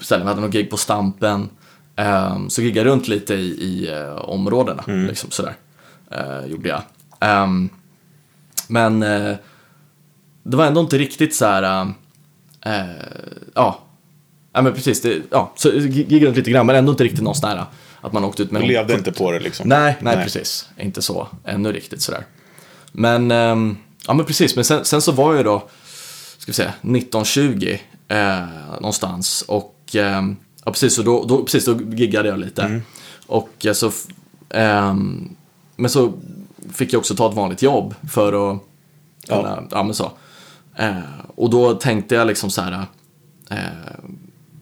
[0.00, 0.26] ställen.
[0.26, 1.48] Vi hade någon gig på Stampen.
[1.96, 5.54] Um, så giggade runt lite i, i eh, områdena, liksom sådär.
[6.12, 6.82] Uh, gjorde jag.
[7.20, 7.68] Ehm,
[8.68, 9.36] men eh,
[10.42, 11.92] det var ändå inte riktigt så här,
[12.60, 12.84] eh,
[13.54, 13.78] ja,
[14.52, 17.34] ja men precis, det, ja, så giggade runt lite grann, men ändå inte riktigt någon
[17.34, 17.64] sån här
[18.00, 19.68] att man åkte ut med Du någon levde inte på det liksom.
[19.68, 20.68] Nej, nej, precis.
[20.78, 22.24] Inte så ännu riktigt sådär.
[22.92, 23.76] Men, ehm,
[24.06, 24.56] ja men precis.
[24.56, 25.58] Men sen, sen så var jag då,
[26.38, 27.78] ska vi säga, 1920
[28.08, 28.46] eh,
[28.80, 29.44] någonstans.
[29.48, 32.80] Och, ehm, ja precis, så då, då, precis, då giggade jag lite.
[33.26, 33.90] Och eh, så,
[34.50, 35.36] ehm,
[35.76, 36.12] men så
[36.72, 38.58] fick jag också ta ett vanligt jobb för att
[39.28, 40.12] kunna, ja, men så.
[40.76, 40.98] Eh,
[41.34, 42.86] och då tänkte jag liksom så här,
[43.50, 43.56] eh,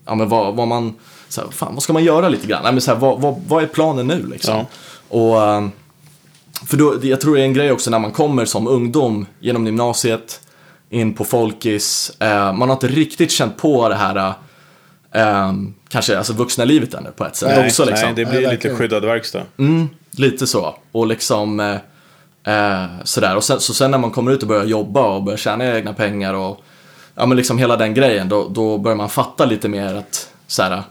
[0.06, 0.94] ja men vad, vad man,
[1.28, 2.62] så här, fan vad ska man göra lite grann?
[2.62, 4.54] Nej, men så här, vad, vad, vad är planen nu liksom?
[4.54, 4.66] Ja.
[5.08, 5.68] Och, eh,
[6.66, 9.66] för då, jag tror det är en grej också när man kommer som ungdom genom
[9.66, 10.40] gymnasiet,
[10.90, 14.34] in på folkis, eh, man har inte riktigt känt på det här,
[15.12, 15.52] eh,
[15.88, 18.06] kanske alltså vuxna livet ännu på ett sätt Nej, också liksom.
[18.06, 19.42] nej, det Nej, blir lite skyddad verkstad.
[19.58, 20.76] Mm, lite så.
[20.92, 21.76] Och liksom eh,
[22.54, 23.36] eh, sådär.
[23.36, 25.92] Och sen, så sen när man kommer ut och börjar jobba och börjar tjäna egna
[25.92, 26.60] pengar och
[27.14, 30.82] ja men liksom hela den grejen, då, då börjar man fatta lite mer att såhär,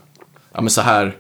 [0.54, 1.16] ja men så här,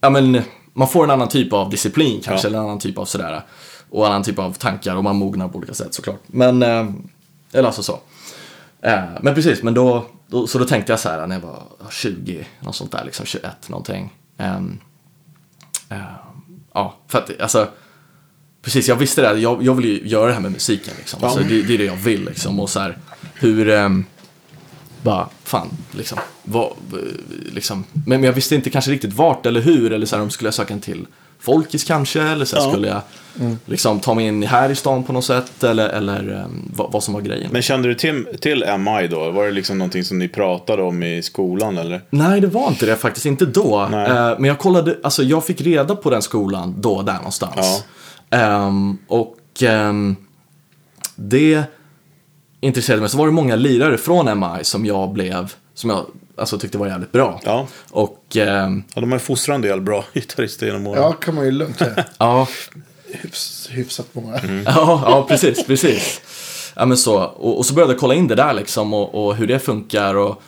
[0.00, 0.42] ja men
[0.76, 2.48] man får en annan typ av disciplin kanske, Ja.
[2.48, 3.42] eller en annan typ av sådär.
[3.90, 6.20] Och en annan typ av tankar och man mognar på olika sätt såklart.
[6.26, 6.86] Men, eh,
[7.52, 8.00] eller alltså så.
[8.82, 11.62] Eh, men precis, men då, då, så då tänkte jag så här när jag var
[11.90, 14.12] 20, något sånt där, liksom 21 någonting.
[14.38, 14.60] Eh,
[16.72, 17.68] ja, för att alltså,
[18.62, 21.24] precis, jag visste det, jag, jag vill ju göra det här med musiken liksom.
[21.24, 22.60] Alltså, det, det är det jag vill liksom.
[22.60, 22.98] Och så här,
[23.34, 24.04] hur, ehm,
[25.06, 26.72] bara, fan, liksom, vad,
[27.52, 27.84] liksom.
[28.06, 30.54] Men, jag visste inte kanske riktigt vart eller hur, eller så här, om skulle jag
[30.54, 31.06] söka en till
[31.38, 32.70] Folkis kanske, eller så här, Ja.
[32.70, 33.00] skulle jag
[33.66, 37.02] liksom ta mig in här i stan på något sätt, eller, eller ehm, vad, vad
[37.02, 37.48] som var grejen.
[37.52, 39.30] Men kände du till, till MI då?
[39.30, 42.00] Var det liksom någonting som ni pratade om i skolan eller?
[42.10, 43.26] Nej, det var inte det faktiskt.
[43.26, 43.82] Inte då.
[43.82, 43.88] Eh,
[44.38, 47.84] men jag kollade, alltså jag fick reda på den skolan då, där någonstans.
[48.30, 50.16] Ehm, och ehm,
[51.16, 51.62] det
[52.66, 53.10] intresserade mig.
[53.10, 56.06] Så var det många lirare från MI som jag blev, som jag
[56.36, 57.40] alltså, tyckte var jävligt bra.
[57.44, 57.66] Ja.
[57.90, 61.02] Och ehm, ja de har ju fostrat en del bra gitarrister genom åren.
[61.02, 62.04] Ja, kan man ju lugnt säga.
[62.18, 62.48] ja,
[63.08, 64.40] Hyfs, hyfsat många.
[64.64, 66.20] ja, ja, precis, precis.
[66.76, 67.18] Ja, men så.
[67.22, 70.14] Och, och så började jag kolla in det där liksom och, och hur det funkar
[70.14, 70.42] och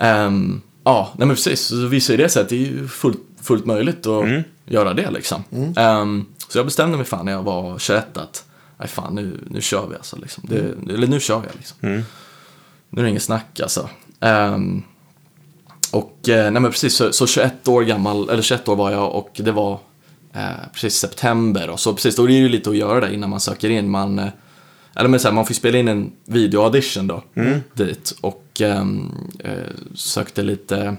[0.00, 1.60] ehm, ja, nej men precis.
[1.60, 4.24] Så visade det sig att det är ju fullt, fullt möjligt att
[4.66, 5.44] göra det liksom.
[5.76, 8.44] Ehm, så jag bestämde mig fan när jag var 21 att
[8.78, 10.44] nej fan nu, nu kör vi alltså liksom.
[10.48, 12.04] Det, Eller nu kör jag liksom.
[12.90, 13.88] Nu är det inget snack alltså.
[14.20, 14.82] Ehm,
[15.90, 19.14] och eh, nej men precis, så, så 21 år gammal, eller 21 år var jag
[19.14, 19.80] och det var
[20.32, 21.70] eh, precis september.
[21.70, 23.90] Och så precis, då är det ju lite att göra det innan man söker in.
[23.90, 24.28] Man, eh,
[24.96, 27.22] eller men så här, man får spela in en video-audition då,
[27.74, 28.14] dit.
[28.20, 30.96] Och ehm, eh, sökte lite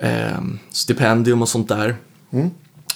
[0.00, 1.96] ehm, stipendium och sånt där.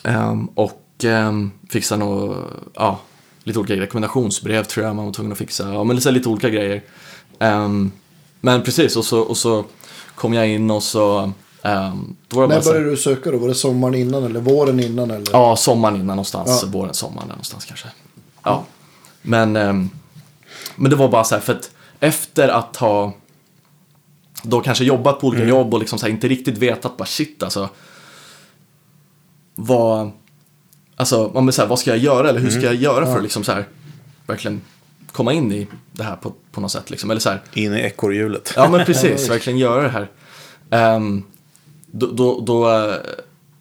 [0.05, 2.37] Ehm, och um, fixa nog,
[2.75, 3.01] ja,
[3.45, 3.87] lite olika grejer.
[3.87, 5.73] rekommendationsbrev tror jag man var tvungen att fixa.
[5.73, 6.83] Ja, men lite, olika grejer.
[7.39, 7.93] Ehm,
[8.41, 9.65] men precis, och så, och så
[10.15, 11.33] kom jag in och så...
[11.63, 13.39] bara När så började du söka då?
[13.39, 15.11] Var det sommaren innan eller våren innan?
[15.11, 15.33] Eller?
[15.33, 16.61] Ja, sommaren innan någonstans.
[16.63, 16.69] Ja.
[16.73, 17.89] Våren, sommaren någonstans kanske.
[18.43, 18.65] Ja.
[19.23, 19.91] Men, ehm,
[20.77, 23.13] men det var bara så här, för att efter att ha
[24.43, 27.43] då kanske jobbat på olika jobb och liksom så här, inte riktigt vetat bara shit
[27.43, 27.69] alltså.
[29.55, 30.11] Vad,
[31.03, 33.17] alltså, man blir så här, vad ska jag göra eller hur ska jag göra för
[33.17, 33.65] att liksom så här,
[34.27, 34.61] verkligen
[35.13, 37.11] komma in i det här på, på något sätt liksom.
[37.11, 38.53] Eller så här, In i ekorrhjulet.
[38.57, 39.31] Ja, men precis.
[39.31, 40.09] verkligen göra det här.
[40.71, 41.23] Ehm,
[41.87, 42.95] då, då, då eh,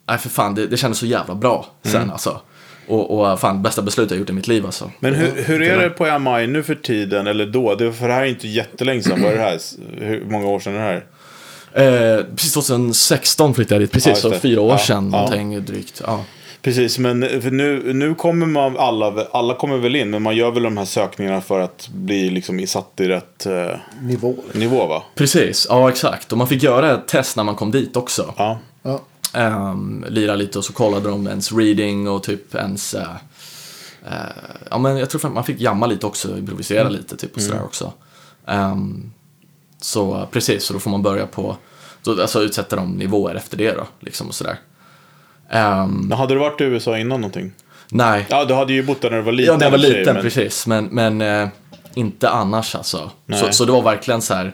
[0.08, 2.42] nej för fan, det, det kändes så jävla bra sen alltså.
[2.88, 4.92] Och, och fan, bästa beslutet jag gjort i mitt liv alltså.
[5.00, 7.76] Men hur, hur är det på MI nu för tiden, eller då?
[7.76, 9.22] Det, för det här är inte jättelänge sedan.
[9.22, 9.60] Vad är det här?
[9.98, 11.06] Hur många år sedan är det här?
[11.74, 15.18] Eh, precis 2016 flyttade jag dit, precis, Ja, så fyra år Ja, sedan ja.
[15.18, 16.02] någonting drygt.
[16.06, 16.24] Ja.
[16.62, 20.52] Precis, men för nu, nu kommer man, alla, alla kommer väl in, men man gör
[20.52, 24.36] väl de här sökningarna för att bli liksom satt i rätt eh, Nivå.
[24.54, 25.04] nivå va?
[25.16, 26.32] Precis, ja exakt.
[26.32, 28.34] Och man fick göra ett test när man kom dit också.
[28.38, 28.60] Ja.
[28.84, 29.00] Ja.
[29.34, 32.94] Um, lira lite och så kollade de ens reading och typ ens...
[32.94, 33.16] eh,
[34.06, 34.14] eh,
[34.70, 37.94] ja men jag tror man fick jamma lite också, improvisera lite typ och sådär också.
[38.48, 39.12] Ehm,
[39.82, 41.58] så precis, så då får man börja på...
[42.02, 44.60] Så, alltså utsätta de nivåer efter det då, liksom och sådär.
[45.52, 47.52] Men hade du varit i USA innan någonting?
[47.94, 49.54] nej, Ja, du hade ju bott där när du var liten.
[49.54, 50.68] ja, när jag var sig, liten, men- precis.
[50.68, 51.48] Men, men eh,
[51.94, 52.98] inte annars alltså.
[52.98, 53.54] Så, Nej.
[53.54, 54.54] så det var verkligen så här...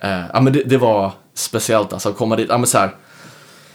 [0.00, 2.46] Eh, ja men det, det var speciellt alltså, att komma dit.
[2.48, 2.90] Ja men så här...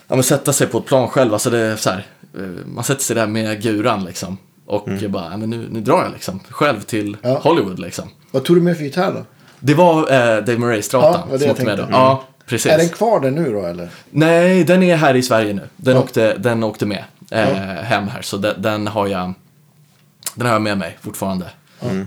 [0.08, 2.06] Ja men sätta sig på ett plan själv, alltså det är så här...
[2.38, 4.38] Eh, man sätter sig där med guran liksom.
[4.66, 6.40] Och bara, ja men nu, nu drar jag liksom.
[6.50, 7.40] Själv till Ja.
[7.44, 8.10] Hollywood liksom.
[8.32, 9.26] Vad tog du med för gitarr då?
[9.60, 11.84] Det var eh, Dave Murray-stratan Ja, det var med då.
[11.84, 11.88] tänkte.
[11.92, 12.72] Ja, precis.
[12.72, 13.90] Är den kvar där nu då eller?
[14.10, 15.70] Nej, den är här i Sverige nu.
[15.78, 16.02] Den, Ja.
[16.02, 17.46] åkte, den åkte med eh,
[17.84, 19.34] hem här, så den, den har jag
[20.36, 21.46] den har jag med mig fortfarande.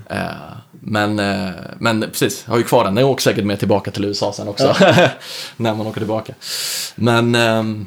[0.08, 0.26] Eh,
[0.70, 2.94] men, eh, men precis, jag har ju kvar den.
[2.94, 4.76] Den åker säkert med tillbaka till USA sen också.
[5.56, 6.34] när man åker tillbaka.
[6.94, 7.86] Men, ehm,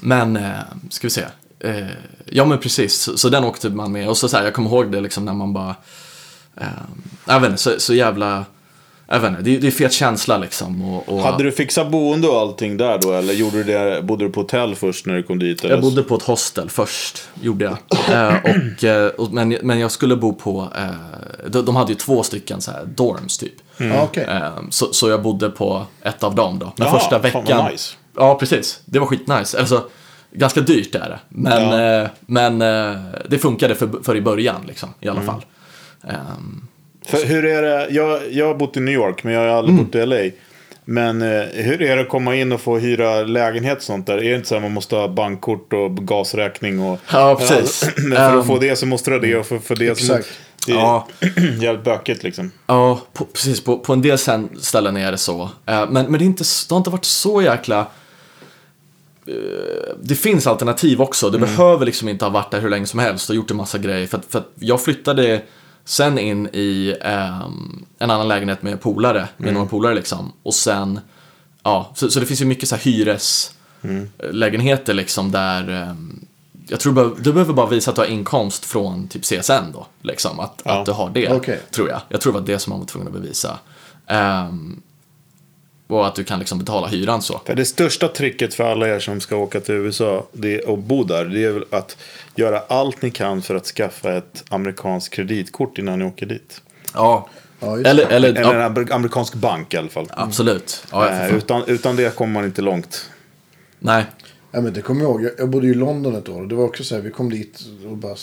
[0.00, 0.50] men eh,
[0.90, 1.24] ska vi se.
[1.60, 1.86] Eh,
[2.26, 4.08] ja men precis, så, så den åkte man med.
[4.08, 5.74] Och så, så här, jag kommer ihåg det liksom när man bara,
[6.56, 6.66] eh,
[7.26, 8.44] jag vet inte, så, så jävla,
[9.12, 10.84] jag vet inte, det, det är fet känsla liksom.
[10.94, 13.12] Och, och, Hade du fixat boende och allting där då?
[13.12, 15.64] Eller gjorde du det, bodde du på hotell först när du kom dit?
[15.64, 15.74] Eller?
[15.74, 17.76] Jag bodde på ett hostel först, gjorde jag.
[18.12, 21.98] Eh, och, eh, och, men, men jag skulle bo på, eh, de, de hade ju
[21.98, 23.54] två stycken så här dorms typ.
[23.76, 24.24] Ja, okej.
[24.28, 26.72] Eh, så, så jag bodde på ett av dem då.
[26.76, 27.70] Men Jaha, första fan vad veckan.
[27.72, 27.94] nice.
[28.16, 28.80] Ja, precis.
[28.84, 29.58] Det var skitnice.
[29.58, 29.84] Alltså,
[30.32, 31.18] ganska dyrt är det.
[31.28, 32.02] Men, Ja.
[32.02, 35.16] eh, men eh, det funkade för, för i början liksom, i Mm.
[35.18, 35.44] alla fall.
[36.08, 36.66] Ehm,
[37.06, 37.86] För hur är det?
[37.90, 39.84] Jag, jag har bott i New York men jag har aldrig Mm.
[39.86, 40.30] bott i LA.
[40.84, 44.18] Men eh, hur är det att komma in och få hyra lägenhet och sånt där?
[44.18, 46.80] Är det inte så att man måste ha bankkort och gasräkning?
[46.80, 47.90] Och, Ja, precis.
[47.96, 49.98] Men för att Ehm, få det så måste du ha det och för, för det
[49.98, 50.28] så Exakt.
[50.66, 51.08] Det är Ja.
[51.60, 52.50] jävligt bökigt liksom.
[52.66, 53.64] Ja, på, precis.
[53.64, 54.18] På, på en del
[54.60, 55.42] ställen är det så.
[55.42, 57.78] Eh, men men det, är inte, det har inte varit så jäkla...
[59.26, 59.34] eh,
[60.02, 61.30] det finns alternativ också.
[61.30, 63.78] Det behöver liksom inte ha varit där hur länge som helst och gjort en massa
[63.78, 64.06] grejer.
[64.06, 65.42] För att, för att jag flyttade
[65.84, 70.32] sen in i ehm, en annan lägenhet med polare, med några polare liksom.
[70.42, 71.00] Och sen,
[71.62, 76.24] ja, så, så det finns ju mycket så här hyreslägenheter liksom där ehm,
[76.68, 79.86] jag tror du behöver, bara visa att du har inkomst från typ CSN då.
[80.02, 80.80] Liksom, att, Ja.
[80.80, 81.60] att du har det, Okej.
[81.70, 82.00] tror jag.
[82.08, 83.58] Jag tror det var det som man var tvungen att bevisa.
[84.06, 84.82] Ehm,
[85.92, 87.40] och att du kan liksom betala hyran så.
[87.46, 91.04] För det största tricket för alla er som ska åka till USA det, och bo
[91.04, 91.96] där, det är väl att
[92.36, 96.60] göra allt ni kan för att skaffa ett amerikanskt kreditkort innan ni åker dit.
[96.94, 97.28] Ja,
[97.64, 100.06] Ja, eller, eller, Eller ja, en amer- amerikansk bank i alla fall.
[100.10, 100.84] absolut.
[100.92, 103.10] Ja, Eh, utan, utan det kommer man inte långt.
[103.78, 104.04] Nej,
[104.54, 105.30] Ja, men det kommer jag ihåg.
[105.38, 106.40] Jag, bodde ju i London ett år.
[106.40, 108.16] och Det var också så här, vi kom dit och bara...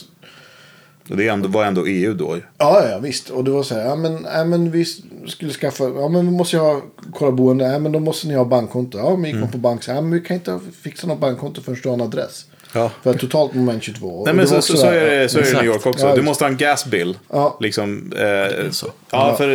[1.10, 2.38] Och det är ändå, var ändå EU då.
[2.58, 3.30] Ja, ja, visst.
[3.30, 4.86] Och det var så här, ja men, ja, men vi
[5.32, 6.82] skulle skaffa, ja men vi måste ju ha,
[7.14, 8.98] kolla boende, ja men då måste ni ha bankkonto.
[8.98, 9.40] Ja, men gick Mm.
[9.42, 11.94] man på bank, så, ja men vi kan inte fixa något bankkonto förrän du har
[11.96, 12.46] en adress.
[12.74, 12.92] Ja.
[13.04, 14.08] För totalt moment 22.
[14.08, 15.66] Och Nej det men så, så, så är det, så är det i New.
[15.66, 16.08] York också.
[16.08, 17.18] Ja, du måste ha en gasbill.
[17.30, 17.58] Ja.
[17.62, 18.88] Liksom, eh, så.
[19.12, 19.50] ja, för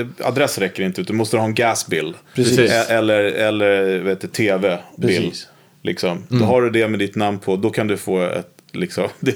[0.00, 1.02] eh, adress räcker inte.
[1.02, 2.16] Du måste ha en gasbill.
[2.34, 2.58] Precis.
[2.58, 5.08] E- Eller, eller vet du, tv-bill.
[5.22, 5.46] Precis.
[5.82, 6.26] Liksom.
[6.28, 7.56] Då har du det med ditt namn på.
[7.56, 9.08] Då kan du få ett Liksom.
[9.20, 9.34] Det,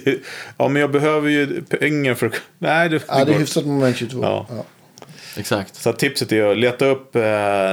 [0.59, 2.33] ja, men jag behöver ju pengar för att...
[2.59, 4.19] Nej, det, det, Ja, det är hyfsat moment 22.
[4.23, 4.47] Ja.
[4.51, 4.65] Ja.
[5.37, 5.75] Exakt.
[5.77, 7.23] Så tipset är att leta upp eh,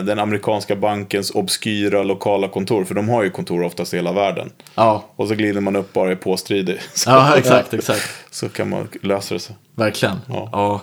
[0.04, 2.86] den amerikanska bankens obskyra lokala kontor.
[2.86, 4.52] För de har ju kontor oftast i hela världen.
[4.76, 6.80] Ja, Och så glider man upp bara i påstridig.
[6.94, 8.10] Så, ja exakt, exakt.
[8.32, 9.54] så kan man lösa det så.
[9.76, 10.16] Verkligen.
[10.30, 10.50] Ja.
[10.52, 10.82] Ja,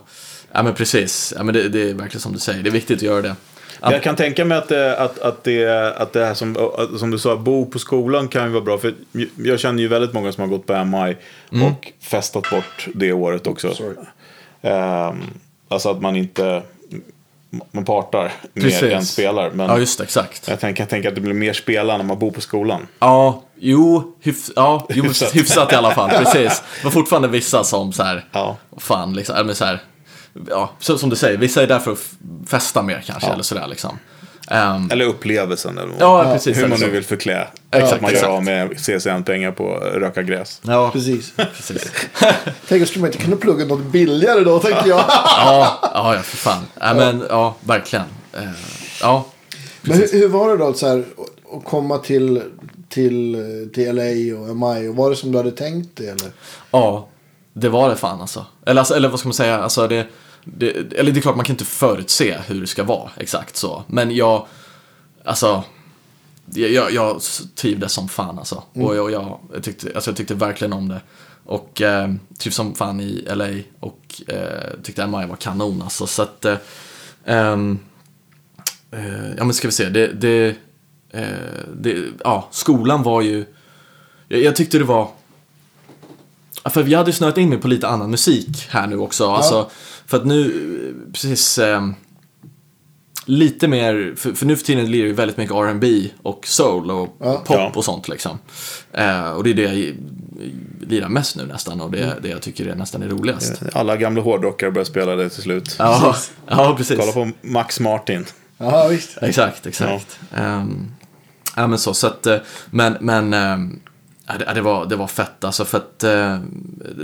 [0.53, 1.35] ja men precis.
[1.37, 2.63] Ja, men det, det är verkligen som du säger.
[2.63, 3.35] Det är viktigt att göra det.
[3.81, 5.67] Att, Jag kan tänka mig att, det- att, att, det,
[5.97, 8.79] att det här som, att- som du sa, bo på skolan kan ju vara bra.
[8.79, 8.95] För
[9.37, 11.17] jag känner ju väldigt många som har gått på MI
[11.67, 13.75] och festat bort det året också.
[13.75, 13.95] Sorry.
[15.69, 16.63] Alltså att man inte,
[17.73, 18.83] man partar mer Precis.
[18.83, 19.51] än spelar.
[19.51, 20.49] Men ja, just det, exakt.
[20.49, 22.87] jag tänker, jag tänker att det blir mer spela när man bor på skolan.
[22.99, 25.31] Ja, jo, hyfs, ja, jo Hyfsat.
[25.37, 25.73] hyfsat.
[25.73, 26.11] i alla fall.
[26.11, 26.63] Precis.
[26.83, 28.57] Men fortfarande vissa som så här, Ja.
[28.77, 29.83] fan liksom, eller så här,
[30.49, 32.09] ja, som du säger, vissa är där för att
[32.47, 33.33] festa mer kanske, Ja.
[33.35, 33.99] eller sådär liksom.
[34.51, 35.79] Ehm, Eller upplevelsen.
[35.79, 36.59] Eller vad- ja, precis.
[36.59, 37.47] hur man nu vill förklä.
[37.71, 38.33] Exakt, att man gör exakt.
[38.33, 40.61] av med CSN-pengar på att röka gräs.
[40.65, 41.33] Ja, Precis.
[41.37, 41.93] precis.
[42.69, 44.99] Tänk, skulle man inte kunna plugga något billigare då, tänkte jag.
[45.09, 46.63] Ja, ja, ja, för fan.
[46.81, 48.05] Ja, men, ja, verkligen.
[48.33, 48.43] Eh,
[49.01, 49.27] ja,
[49.83, 52.43] Men hur, hur var det då så här, att- komma till,
[52.89, 53.37] till,
[53.75, 54.89] till LA och MI?
[54.89, 56.05] Och var det som du hade tänkt det?
[56.07, 56.31] Eller?
[56.71, 57.09] Ja,
[57.53, 58.47] det var det fan alltså.
[58.67, 60.07] Eller, alltså, eller vad ska man säga, alltså det,
[60.57, 63.85] det, eller det är klart man kan inte förutse hur det ska vara exakt så.
[63.87, 64.47] Men jag,
[65.25, 65.65] alltså,
[66.55, 67.21] jag, jag,
[67.55, 68.63] trivdes som fan alltså.
[68.73, 71.01] Och jag, jag, jag, tyckte, alltså jag tyckte verkligen om det.
[71.45, 73.49] Och eh, trivs som fan i LA
[73.81, 76.07] och eh, tyckte MI var kanon alltså.
[76.07, 76.57] Så att, eh,
[77.25, 77.79] ehm,
[78.91, 80.57] eh, ja men ska vi se, det, det,
[81.11, 81.27] eh,
[81.77, 83.45] det, ja, skolan var ju,
[84.29, 85.11] jag, jag tyckte det var
[86.65, 89.31] Ja, För vi hade ju snöat in mig på lite annan musik här nu också.
[89.31, 89.71] Alltså,
[90.09, 90.45] för att nu,
[91.07, 91.89] eh, precis, eh,
[93.25, 97.17] lite mer, för, för nu för tiden lirar ju väldigt mycket R&B och soul och
[97.21, 97.37] Ja.
[97.37, 97.73] pop Ja.
[97.75, 98.39] och sånt liksom.
[98.93, 99.95] Eh, och det är det jag
[100.89, 102.17] lirar mest nu nästan och det, Mm.
[102.23, 103.63] det jag tycker är nästan är roligast.
[103.73, 105.77] Alla gamla hårdrockare börjar spela det till slut.
[105.79, 106.99] Ja, ja, precis.
[107.01, 108.25] Kolla på Max Martin.
[108.59, 109.19] Ja, visst.
[109.23, 110.21] Exakt, exakt.
[110.35, 110.87] Ehm,
[111.57, 112.37] ja, men så, så att, eh,
[112.71, 113.81] men, men ehm,
[114.27, 116.39] ja, det, ja, det, var, det var fett alltså för att eh,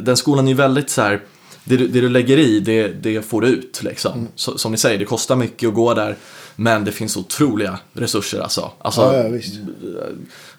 [0.03, 1.23] den skolan är ju väldigt så här,
[1.65, 4.29] det du, det du lägger i, det, det får du ut liksom.
[4.35, 6.17] Så, som ni säger, det kostar mycket att gå där,
[6.57, 8.71] men det finns otroliga resurser alltså.
[8.79, 9.55] alltså Ja, ja, visst.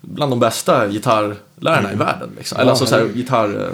[0.02, 2.30] bland de bästa gitarrlärarna i världen.
[2.38, 2.60] Liksom.
[2.60, 3.72] Eller alltså så här, gitarr...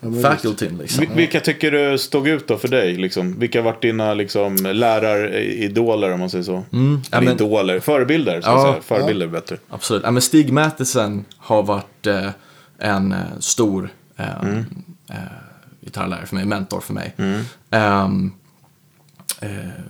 [0.00, 1.04] men facultyn liksom.
[1.04, 2.96] Vil- Vilka tycker du stod ut då för dig?
[2.96, 3.38] Liksom?
[3.38, 6.64] Vilka har varit dina liksom, läraridoler om man säger så?
[6.72, 8.40] Mm, ja, men- idoler, förebilder.
[8.40, 8.82] Ska Ja, säga.
[9.00, 9.56] Förebilder är bättre.
[9.68, 10.02] Absolut.
[10.04, 12.28] Ja, men Stig Mathisen har varit eh,
[12.78, 15.16] en eh, stor eh, eh,
[15.86, 17.14] gitarrlärare för mig, mentor för mig.
[17.70, 18.32] Ehm,
[19.40, 19.48] eh,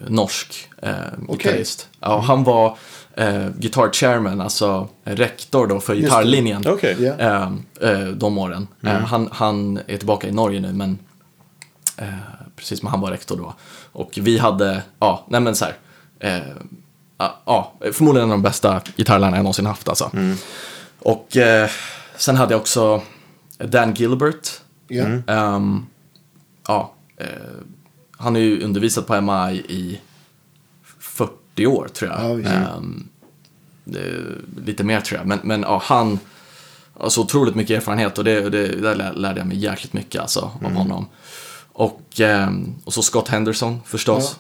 [0.09, 0.93] norsk eh,
[1.29, 1.89] gitarrist.
[2.01, 2.77] Ja, han var
[3.15, 6.63] eh, guitar chairman, alltså rektor då för gitarrlinjen.
[6.67, 6.97] Okej.
[7.19, 7.53] Ja.
[7.81, 8.67] eh, de åren.
[8.83, 10.99] Eh, han, han är tillbaka i Norge nu, men
[11.97, 12.09] eh,
[12.57, 13.55] precis som han var rektor då.
[13.93, 15.75] Och vi hade, ja, nej men så här.
[16.21, 16.43] Eh,
[17.47, 20.11] ja, förmodligen en av de bästa gitarrlärarna jag någonsin haft alltså.
[20.99, 21.71] Och eh,
[22.17, 23.03] sen hade jag också
[23.59, 24.49] Dan Gilbert.
[24.89, 25.05] Ja.
[25.27, 25.87] Ehm,
[26.69, 27.27] ja, eh,
[28.19, 30.01] han har ju undervisat på MI i
[30.99, 32.41] 40 år tror jag.
[32.41, 32.51] Ja.
[32.51, 33.09] Ehm,
[33.85, 35.27] det är lite mer tror jag.
[35.27, 36.19] Men, men ja, han
[36.95, 40.21] har så otroligt mycket erfarenhet och det, det, där lär- lärde jag mig jäkligt mycket
[40.21, 41.07] alltså, av honom.
[41.73, 44.39] Och, ehm, och så Scott Henderson förstås.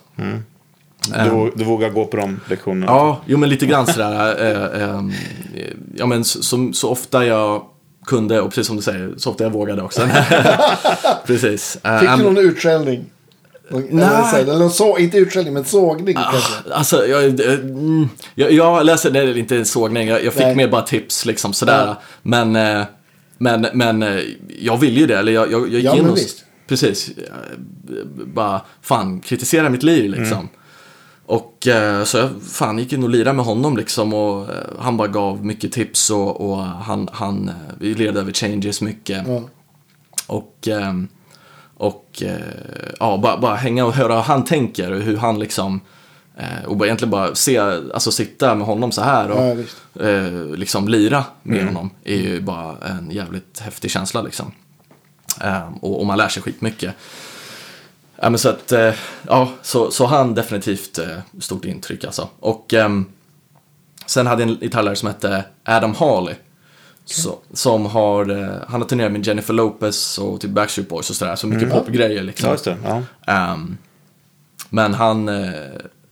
[1.08, 2.86] Du, du vågar gå på de lektionerna?
[2.86, 4.44] Ja, jo men lite grann sådär.
[4.44, 5.12] eh, ehm,
[5.96, 7.66] ja men så, så, så ofta jag
[8.06, 10.08] kunde, och precis som du säger, så ofta jag vågade också.
[11.26, 11.78] precis.
[11.82, 13.04] Eh, Fick du någon utskällning?
[13.70, 16.72] Någon- Eller, så, inte utskällning, men sågning kanske?
[16.72, 20.42] Alltså, jag, eh, mm, jag, jag läser, det är inte en sågning, jag, jag fick
[20.42, 20.56] Nej.
[20.56, 21.86] mer bara tips liksom sådär.
[21.86, 22.00] Ja.
[22.22, 22.82] Men, eh,
[23.38, 24.20] men, men eh,
[24.60, 26.44] jag vill ju det, eller jag, jag, jag gick Ja, in och, visst.
[26.68, 27.24] precis, eh,
[28.34, 30.32] bara, fan, kritisera mitt liv liksom.
[30.38, 30.48] Mm.
[31.66, 34.96] Och eh, så jag fan gick in och lirade med honom liksom och eh, han
[34.96, 39.26] bara gav mycket tips och, och han, han, eh, vi lirade över changes mycket.
[39.26, 39.42] Ja.
[40.26, 40.68] Och,
[41.76, 42.22] och
[42.98, 45.80] ja, bara, bara hänga och höra hur han tänker och hur han liksom
[46.66, 49.56] och bara, egentligen bara se, alltså sitta med honom så här och
[49.92, 54.52] Ja, eh, liksom lira med honom är ju bara en jävligt häftig känsla liksom.
[55.80, 56.94] Och, och man lär sig skitmycket.
[58.16, 58.94] Ja, men så att, eh,
[59.26, 61.06] ja, så, så han definitivt eh,
[61.40, 62.28] stort intryck alltså.
[62.40, 63.06] Och ehm,
[64.06, 66.34] sen hade jag en gitarrlärare som hette Adam Harley.
[67.04, 71.16] Så, som har, eh, han har turnerat med Jennifer Lopez och typ Backstreet Boys och
[71.16, 71.36] sådär.
[71.36, 72.56] Så mycket popgrejer liksom.
[72.64, 72.74] Ja.
[72.84, 73.02] Ja.
[73.32, 73.76] Ehm,
[74.70, 75.28] men han,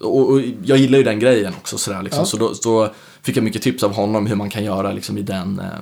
[0.00, 2.20] och, och jag gillar ju den grejen också sådär liksom.
[2.20, 2.26] Ja.
[2.26, 2.90] Så då, då
[3.22, 5.80] fick jag mycket tips av honom hur man kan göra liksom i den, eh,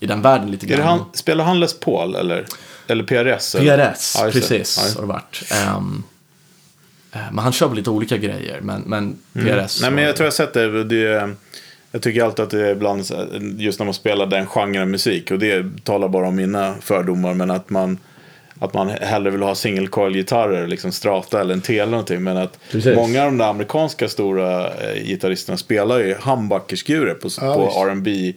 [0.00, 0.80] i den världen lite grann.
[0.80, 2.46] han, spelar han Les Paul eller,
[2.90, 3.54] eller PRS?
[3.54, 3.92] eller?
[3.92, 4.32] PRS, Ja, det.
[4.32, 5.42] precis Ja, har det varit.
[5.52, 5.80] Eh,
[7.32, 9.80] men han kör väl lite olika grejer, men, men PRS.
[9.82, 10.84] Nej, men jag tror jag har sett det.
[10.84, 11.34] det är,
[11.92, 13.04] jag tycker alltid att det är ibland,
[13.58, 17.50] just när man spelar den genren musik, och det talar bara om mina fördomar, men
[17.50, 17.98] att man,
[18.58, 22.22] att man hellre vill ha single coil-gitarrer, liksom strata eller en tele eller någonting.
[22.22, 22.96] Men att Precis.
[22.96, 27.84] många av de där amerikanska stora eh, gitarristerna spelar ju humbuckerskurer på, Ja, på.
[27.86, 28.32] R&B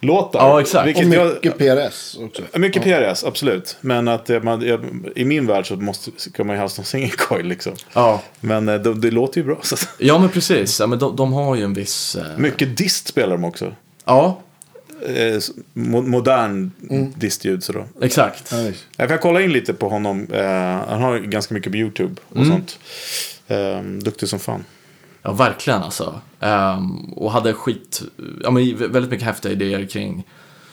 [0.00, 0.38] låtar.
[0.40, 0.96] Ja, exakt.
[0.98, 2.42] Och jag, mycket PRS också.
[2.58, 3.76] mycket PRS, absolut.
[3.80, 4.84] Men att man, jag,
[5.16, 7.72] i min värld så måste, ska man ju ha som single coil liksom.
[7.94, 8.22] Ja.
[8.40, 9.58] Men eh, det, det låter ju bra.
[9.62, 9.76] Så.
[9.98, 10.80] ja, men precis.
[10.80, 12.16] Ja, men de, de har ju en viss...
[12.16, 13.74] eh, Mycket dist spelar de också.
[14.04, 14.40] Ja,
[15.06, 15.40] eh,
[15.74, 16.70] modern
[17.16, 17.64] distljud.
[17.64, 17.84] Så då.
[18.02, 18.52] exakt.
[18.52, 18.70] Ja.
[18.96, 20.26] Jag kan kolla in lite på honom.
[20.32, 20.42] Eh,
[20.88, 22.78] han har ganska mycket på YouTube och sånt.
[23.48, 24.64] Eh, duktig som fan.
[25.28, 26.20] Ja, verkligen alltså.
[26.40, 28.02] Ehm, och hade skit,
[28.42, 30.24] ja men väldigt mycket häftiga idéer kring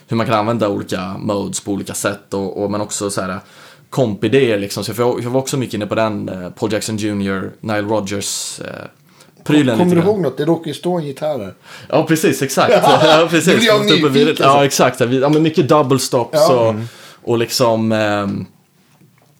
[0.07, 3.39] hur man kan använda olika modes på olika sätt och, och men också så här
[3.89, 4.83] kompidéer liksom.
[4.83, 8.59] Så jag, jag var också mycket inne på den, eh, Paul Jackson Jr, Nile Rodgers
[8.59, 8.65] eh,
[9.43, 10.37] prylen Kommer du ihåg något?
[10.37, 11.53] Det råkar ju stå en gitarr här.
[11.89, 12.73] Ja, precis, exakt.
[12.83, 13.53] ja, precis.
[13.53, 14.37] Nu blir jag nyfiken, videt.
[14.37, 14.43] så.
[14.43, 14.99] Ja, exakt.
[14.99, 16.69] Ja, men mycket double stops Ja.
[16.69, 16.75] och,
[17.31, 18.45] och liksom ehm,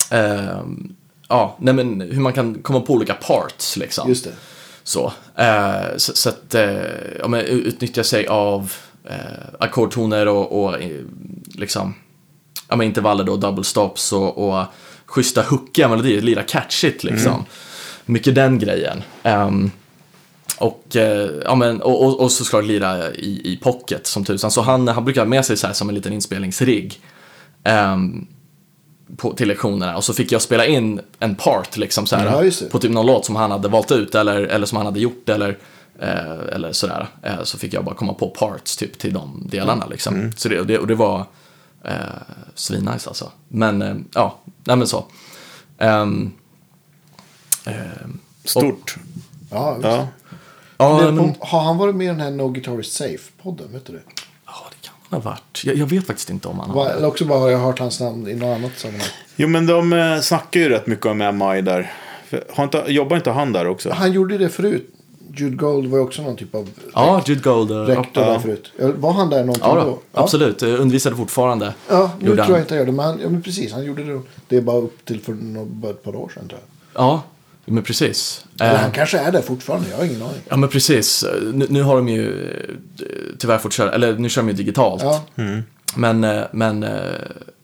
[0.10, 0.96] ehm,
[1.30, 4.10] ja, nej men hur man kan komma på olika parts liksom.
[4.10, 4.32] Just det.
[4.88, 6.76] Så, eh, så, så att eh,
[7.20, 8.74] ja, men, utnyttja sig av
[9.10, 9.16] eh,
[9.60, 11.02] ackordtoner och, och eh,
[11.56, 11.94] liksom
[12.70, 14.66] ja, men intervaller då, double stops och, och
[15.06, 17.46] schyssta hookiga melodier, lira catchigt liksom.
[18.06, 19.04] Mycket den grejen.
[19.24, 19.72] Ehm,
[20.58, 24.26] och, eh, ja, men, och, och, och så ska jag lira i, i pocket som
[24.26, 24.52] tusan.
[24.52, 27.00] Så han, han brukar ha med sig så här som en liten inspelningsrigg.
[27.64, 28.28] ehm,
[29.18, 32.68] på, till lektionerna och så fick jag spela in en part liksom så här, Ja,
[32.72, 35.30] på typ någon låt som han hade valt ut eller, eller som han hade gjort
[35.30, 35.58] eller,
[36.00, 37.08] eh, eller sådär.
[37.24, 40.32] Eh, så fick jag bara komma på parts typ till de delarna liksom.
[40.38, 41.26] Så det, och, det, och det var
[41.84, 41.94] eh,
[42.56, 43.32] svinnice alltså.
[43.48, 45.06] Men eh, ja, nej men så.
[45.78, 46.32] Ehm,
[48.44, 48.96] Stort.
[49.52, 49.86] Ja, visst.
[49.86, 50.08] Ja.
[50.78, 53.74] ja, Men, men, Har han varit med i den här No Guitarist Safe-podden?
[53.74, 54.02] Vet du det?
[54.46, 55.62] ja, det kan han ha varit.
[55.66, 58.00] Jag, jag vet faktiskt inte om han har eller också bara har jag hört hans
[58.00, 59.08] namn i något annat sammanhang.
[59.36, 61.92] Jo men de eh, snackar ju rätt mycket om MI där.
[62.28, 63.90] För- Har inte, jobbar inte han där också?
[63.92, 64.92] Han gjorde det förut.
[65.38, 67.72] Jude Gold var ju också någon typ av Ja, Jude Gold.
[67.72, 68.30] eh, rektor Ja.
[68.32, 68.72] där förut.
[68.80, 69.82] Ja, Var han där någonting Ja, då?
[69.84, 70.62] då, absolut.
[70.62, 71.74] Jag undervisade fortfarande.
[71.90, 72.92] Ja, nu Gjorde tror jag inte han gör det.
[72.92, 74.22] Men, han, ja, men precis, han gjorde det.
[74.48, 75.34] Det är bara upp till för
[75.66, 76.60] bara ett par år sedan tror
[76.94, 77.04] jag.
[77.04, 77.22] Ja,
[77.66, 78.46] men precis.
[78.60, 80.42] Eller Eh, han kanske är där fortfarande, jag har ingen aning.
[80.50, 81.26] Ja men precis.
[81.54, 85.04] Nu, nu har de ju eh, tyvärr fått köra, eller nu kör de ju digitalt.
[85.04, 85.26] Ja,
[85.96, 86.86] Men, eh, men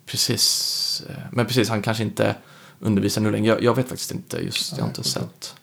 [0.05, 1.03] precis.
[1.31, 2.35] Men precis, han kanske inte
[2.79, 3.47] undervisar nu längre.
[3.47, 5.55] Jag, jag vet faktiskt inte just, jag har inte sett.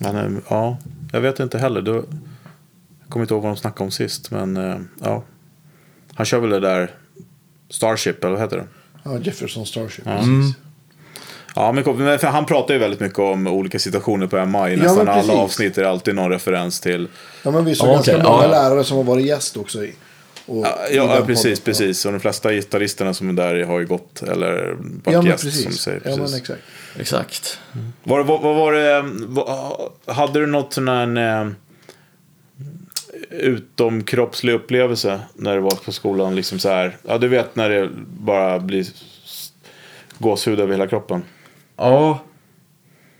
[0.00, 0.78] Han är, ja,
[1.12, 1.82] jag vet inte heller.
[1.82, 4.30] Du, jag kommer inte ihåg vad de snackade om sist.
[4.30, 5.22] Men ja.
[6.14, 6.94] Han kör väl det där
[7.70, 8.66] Starship, eller vad heter det?
[9.04, 10.04] ja Jefferson Starship.
[10.06, 10.16] Ja.
[10.18, 10.56] precis.
[11.54, 11.84] Ja, men,
[12.18, 14.58] för han pratar ju väldigt mycket om olika situationer på MI.
[14.58, 17.08] Ja, Nästan men alla avsnitt är alltid någon referens till.
[17.42, 18.50] Ja, men vi såg Ja, ganska okej, många ja.
[18.50, 19.92] lärare som har varit gäst också i.
[20.46, 21.64] Och, Ja, i ja precis, podden.
[21.64, 22.04] precis.
[22.06, 25.62] Och de flesta gitarristerna som är där har ju gått eller varit Ja, gäst precis.
[25.62, 26.00] som du säger.
[26.04, 26.30] Ja, Precis.
[26.30, 26.60] men exakt.
[27.00, 27.58] exakt.
[28.02, 29.48] Var, vad, vad var det, vad,
[30.06, 31.48] hade du något sån här eh,
[33.30, 36.36] utomkroppslig upplevelse när du var på skolan?
[36.36, 38.86] Liksom så här, ja du vet när det bara blir
[40.18, 41.22] gåshud över hela kroppen.
[41.78, 42.18] Ja.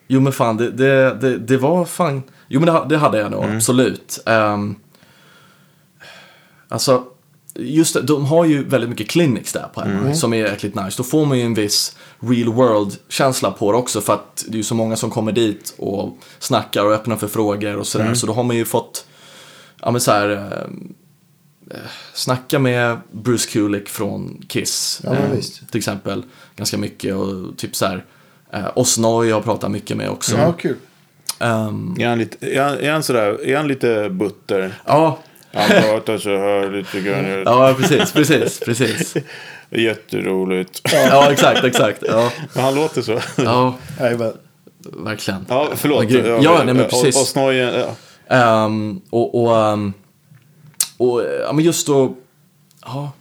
[0.06, 2.22] Jo men fan, det, det, det, det var fan...
[2.48, 4.22] Jo men det, det hade jag nog, absolut.
[4.26, 4.76] Um,
[6.68, 7.04] alltså,
[7.54, 10.96] just det, de har ju väldigt mycket clinics där på MI som är jäkligt nice.
[10.96, 14.56] Då får man ju en viss real world-känsla på det också för att det är
[14.56, 18.14] ju så många som kommer dit och snackar och öppnar för frågor och sådär.
[18.14, 19.06] Så då har man ju fått,
[19.82, 20.94] ja men så här, ehm,
[21.70, 21.76] eh,
[22.14, 25.00] snacka med Bruce Kulick från Kiss.
[25.04, 25.40] Ja, eh.
[25.70, 26.24] Till exempel,
[26.56, 28.04] ganska mycket och typ så här.
[28.53, 30.36] Eh, Osnoy har jag pratat mycket med också.
[30.36, 30.76] Ja, kul.
[31.40, 34.74] Ehm, Är han, lite, är han, är han, sådär, är han lite butter?
[34.86, 35.18] ja,
[35.55, 37.42] Han pratar så här lite grann.
[37.44, 39.14] ja, precis, precis, precis.
[39.70, 40.80] Jätteroligt.
[40.92, 42.03] Ja, exakt, exakt.
[42.09, 43.20] Ja, Men han låter så.
[43.36, 43.74] ja
[44.92, 45.46] verkligen.
[45.49, 46.03] Ja, förlåt.
[46.11, 46.44] Ja, grymt.
[46.44, 47.20] Ja, nej, men Och, precis.
[47.20, 47.86] och snojen, ja.
[48.36, 49.92] Ehm, och, och, ehm,
[50.99, 52.14] och ja, men just då,
[52.84, 53.12] ja,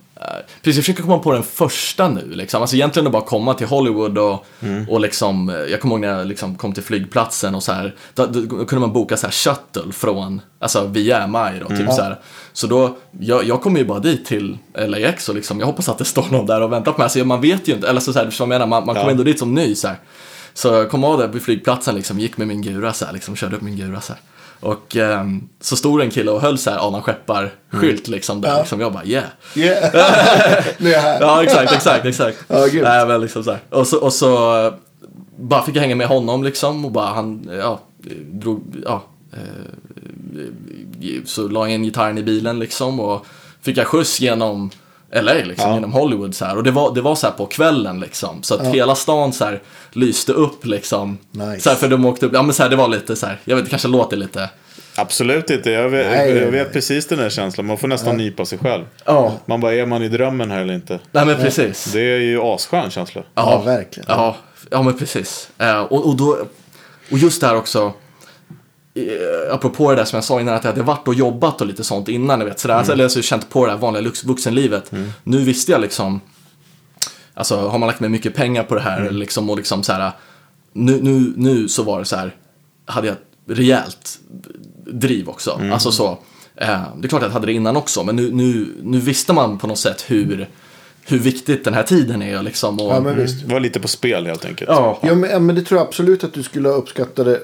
[0.61, 2.61] precis, jag försöker komma på den första nu liksom.
[2.61, 4.45] Alltså egentligen att bara komma till Hollywood och,
[4.89, 7.95] och liksom, eh, jag kommer ihåg när jag liksom kom till flygplatsen och så här,
[8.13, 12.01] då, då kunde man boka så här shuttle från, alltså via MI då, typ så
[12.01, 12.20] här.
[12.53, 14.57] Så då, jag, jag kommer ju bara dit till
[14.88, 17.03] LAX och liksom, jag hoppas att det står någon där och väntar på mig.
[17.03, 19.11] Alltså man vet ju inte, eller så, så här, jag menar, man, man kommer Ja.
[19.11, 19.97] ändå dit som ny så här.
[20.53, 23.36] Så jag kom av där vid flygplatsen, liksom, gick med min gura så här, liksom,
[23.36, 24.22] körde upp min gura så här.
[24.59, 28.49] Och ehm, så stod en kille och höll så här Adam Skeppar-skylt liksom där.
[28.49, 28.59] Ja.
[28.59, 29.25] Liksom, jag bara yeah.
[29.55, 29.93] Yeah.
[30.77, 31.21] nu är jag här.
[31.21, 32.37] Ja, exakt, exakt, exakt.
[32.47, 33.59] Ja, men liksom så här.
[33.69, 34.73] Och så, och så
[35.37, 37.79] bara fick jag hänga med honom liksom och bara han, ja,
[38.31, 39.03] drog, ja.
[39.33, 40.41] Eh,
[41.25, 43.25] så la jag in gitarren i bilen liksom och
[43.61, 44.69] fick jag skjuts genom
[45.11, 45.73] LA liksom, Ja.
[45.75, 46.57] genom Hollywood så här.
[46.57, 48.43] Och det var, det var så här på kvällen liksom.
[48.43, 51.17] Så att hela stan så här lyste upp liksom.
[51.31, 51.59] Nice.
[51.61, 53.39] Så här, för de åkte upp, ja men så här, det var lite så här,
[53.45, 54.49] jag vet det kanske låter lite.
[54.95, 55.71] Absolut inte.
[55.71, 57.65] Jag vet, Nej, jag vet precis den här känslan.
[57.65, 58.83] Man får nästan nypa sig själv.
[59.05, 59.33] Ja.
[59.45, 60.99] Man bara, är man i drömmen här eller inte?
[61.11, 61.85] Nej men precis.
[61.93, 63.21] Det är ju asskön känsla.
[63.35, 64.05] Ja, verkligen.
[64.09, 64.37] Ja,
[64.71, 65.49] ja men precis.
[65.57, 66.37] Eh, och, och, då,
[67.11, 67.93] och just det här också,
[69.51, 71.83] apropå det där som jag sa innan, att jag hade varit och jobbat och lite
[71.83, 72.91] sånt innan, vet, sådär, Mm.
[72.91, 74.91] eller alltså känt på det här vanliga vuxenlivet.
[75.23, 76.21] Nu visste jag liksom,
[77.33, 79.15] alltså har man lagt med mycket pengar på det här Mm.
[79.15, 80.11] liksom, och liksom så här,
[80.73, 82.35] nu, nu, nu så var det så här,
[82.85, 84.19] hade jag ett rejält
[84.91, 85.51] driv också.
[85.59, 85.73] Mm.
[85.73, 86.07] Alltså så,
[86.55, 89.33] eh, det är klart att jag hade det innan också, men nu, nu, nu visste
[89.33, 90.49] man på något sätt hur,
[91.07, 92.79] hur viktigt den här tiden är liksom.
[92.79, 93.47] Och, Ja, men visst.
[93.47, 94.69] Det var lite på spel helt enkelt.
[94.69, 97.39] ja, Ja, men, ja, men det tror jag absolut att du skulle uppskatta det.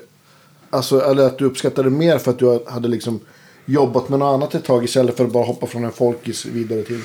[0.74, 3.20] Alltså, eller att du uppskattade det mer för att du hade liksom
[3.66, 6.84] jobbat med något annat ett tag istället för att bara hoppa från en folkis vidare
[6.84, 7.02] till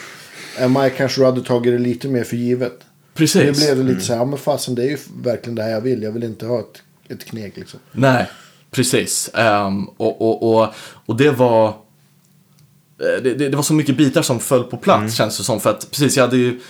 [0.69, 2.79] MI kanske du hade tagit det lite mer för givet.
[3.15, 3.43] precis.
[3.45, 5.71] Nu blev det lite så här, ja men fasen det är ju verkligen det här
[5.71, 6.03] jag vill.
[6.03, 7.81] Jag vill inte ha ett, ett kneg liksom.
[7.93, 8.27] Nej,
[8.71, 9.31] precis.
[9.35, 10.69] Ehm, och, och, och,
[11.07, 11.67] och det var...
[11.69, 15.61] eh, Det, det, det var så mycket bitar som föll på plats känns det som.
[15.61, 16.61] För att precis, jag hade ju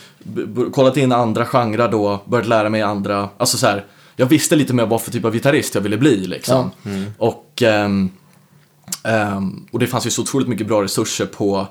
[0.73, 3.85] kollat in andra genrer då, börjat lära mig andra, alltså så här,
[4.21, 6.71] jag visste lite mer vad för typ av gitarrist jag ville bli liksom.
[7.19, 8.11] Och, ehm,
[9.05, 11.67] ehm, och det fanns ju så otroligt mycket bra resurser på,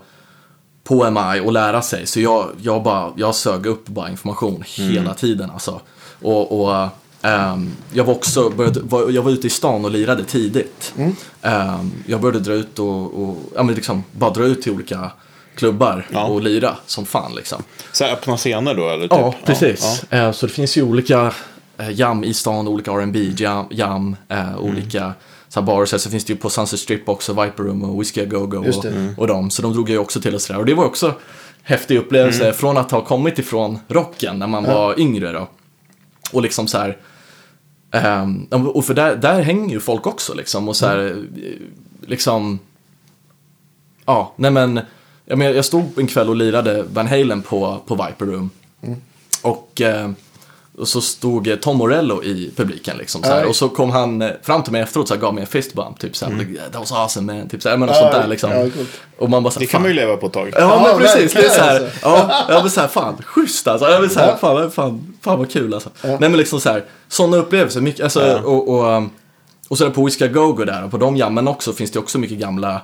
[0.83, 2.07] på MI och lära sig.
[2.07, 5.81] Så jag, jag, bara, jag sög upp bara information hela tiden alltså.
[6.21, 6.87] Och, och
[7.21, 10.93] ehm, jag var också, började, var, jag var ute i stan och lirade tidigt.
[11.41, 15.11] Ehm, jag började dra ut och, och ja, men liksom, bara dra ut till olika
[15.55, 16.23] klubbar Ja.
[16.25, 17.63] och lira som fan liksom.
[17.91, 19.01] Så öppna scener då eller?
[19.03, 19.11] Typ?
[19.11, 20.03] Ja, precis.
[20.09, 21.33] Ja, Eh, Så det finns ju olika
[21.91, 24.59] jam i stan, olika R&B jam, jam eh, Mm.
[24.59, 25.13] olika
[25.49, 25.85] så här barer.
[25.85, 28.85] Så finns det ju på Sunset Strip också, Viper Room och Whiskey Go-Go Just och.
[28.85, 29.13] Mm.
[29.17, 29.49] och dem.
[29.49, 30.59] Så de drog jag ju också till och sådär.
[30.59, 31.13] Och det var också
[31.61, 32.53] häftig upplevelse Mm.
[32.55, 35.47] från att ha kommit ifrån rocken när man var yngre då.
[36.31, 36.97] Och liksom så här
[38.49, 40.67] ja, och för där, där hänger ju folk också liksom.
[40.69, 41.15] Och så här, eh,
[42.07, 42.59] liksom...
[44.05, 44.79] Ja, nej men.
[45.25, 48.49] Jag, men, jag stod en kväll och lirade Van Halen på, på Viper Room.
[49.41, 50.11] Och, eh,
[50.77, 53.23] och så stod eh, Tom Morello i publiken liksom.
[53.23, 55.73] Så och så kom han eh, fram till mig efteråt och gav mig en fist
[55.73, 55.99] bump.
[55.99, 57.49] Typ såhär, that was awesome man.
[57.49, 58.51] Typ såhär, men Ja, sånt där liksom.
[58.51, 58.65] ja,
[59.17, 60.49] och man bara så Det kan man ju leva på ett tag.
[60.53, 61.33] Ja, Ja, men precis.
[61.33, 61.99] Det är verkligen, så här, alltså.
[62.01, 63.87] ja, jag vill säga fan, schysst alltså.
[63.89, 64.37] Jag vill säga, Ja.
[64.37, 65.89] fan, fan, fan vad kul alltså.
[66.01, 67.81] Nej men liksom så här, sådana upplevelser.
[67.81, 68.39] Mycket, alltså, Ja.
[68.39, 69.09] och, och, um,
[69.69, 71.91] och så är det på Whiska Go Go där och på de jammen också finns
[71.91, 72.81] det också mycket gamla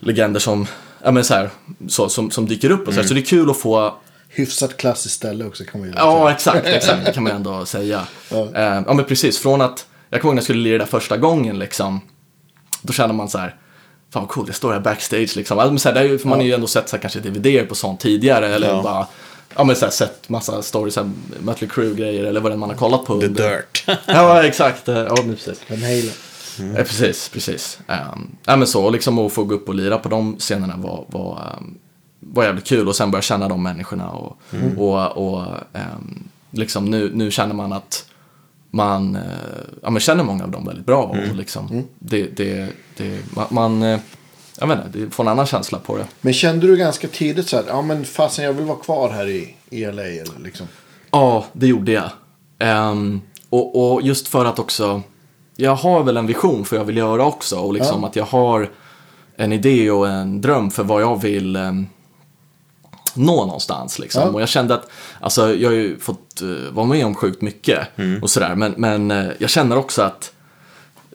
[0.00, 0.66] legender som,
[1.04, 1.50] ja men så här,
[1.88, 3.08] så, som, som dyker upp och så här.
[3.08, 3.94] Så det är kul att få
[4.36, 7.06] Hyfsat klassiskt ställe också kan man ju Ja, exakt, exakt.
[7.06, 8.06] Det kan man ändå säga.
[8.30, 8.48] Ja.
[8.54, 8.82] Ja.
[8.86, 9.38] ja, men precis.
[9.38, 12.00] Från att, jag kommer ihåg när jag skulle lira där första gången liksom.
[12.82, 13.54] Då kände man så här,
[14.12, 15.58] fan vad coolt, jag står här backstage liksom.
[15.58, 17.00] Alltså, men så här, det är ju, för man har ju ändå sett så här,
[17.00, 18.54] kanske DVD på sånt tidigare.
[18.54, 18.82] Eller Ja.
[18.82, 19.06] bara,
[19.56, 20.98] ja men så här, sett massa stories,
[21.40, 23.20] Mötley Crüe-grejer eller vad det är man har kollat på.
[23.20, 23.84] The under- Dirt.
[24.06, 24.88] Ja, exakt.
[24.88, 25.60] Ja, precis.
[25.70, 26.10] Van Halen.
[26.76, 27.78] Ja, precis, precis.
[27.88, 31.04] Um, ja, men så, liksom att få gå upp och lira på de scenerna var,
[31.08, 31.78] var, um,
[32.32, 32.88] var jävligt kul.
[32.88, 34.10] Och sen börja känna de människorna.
[34.10, 34.38] Och,
[34.76, 38.10] och, och um, liksom nu, nu känner man att
[38.70, 39.22] man, uh,
[39.82, 41.02] ja, men känner många av dem väldigt bra.
[41.02, 43.98] Och liksom, det, det, det, man, man uh,
[44.60, 46.04] jag vet inte, det får en annan känsla på det.
[46.20, 49.28] Men kände du ganska tidigt så här, ja men fasen jag vill vara kvar här
[49.28, 50.66] i, i LA eller liksom?
[51.10, 52.10] Ja, det gjorde jag.
[52.58, 53.20] Ehm,
[53.50, 55.02] och, och just för att också,
[55.56, 57.56] jag har väl en vision för vad jag vill göra också.
[57.58, 58.08] Och liksom Ja.
[58.08, 58.70] att jag har
[59.36, 61.86] en idé och en dröm för vad jag vill ehm,
[63.16, 63.98] nå någonstans.
[63.98, 64.22] Liksom.
[64.22, 64.28] Ja.
[64.28, 64.88] Och jag kände att,
[65.20, 67.78] alltså jag har ju fått uh, vara med om sjukt mycket
[68.22, 68.54] och sådär.
[68.54, 70.32] Men, men eh, jag känner också att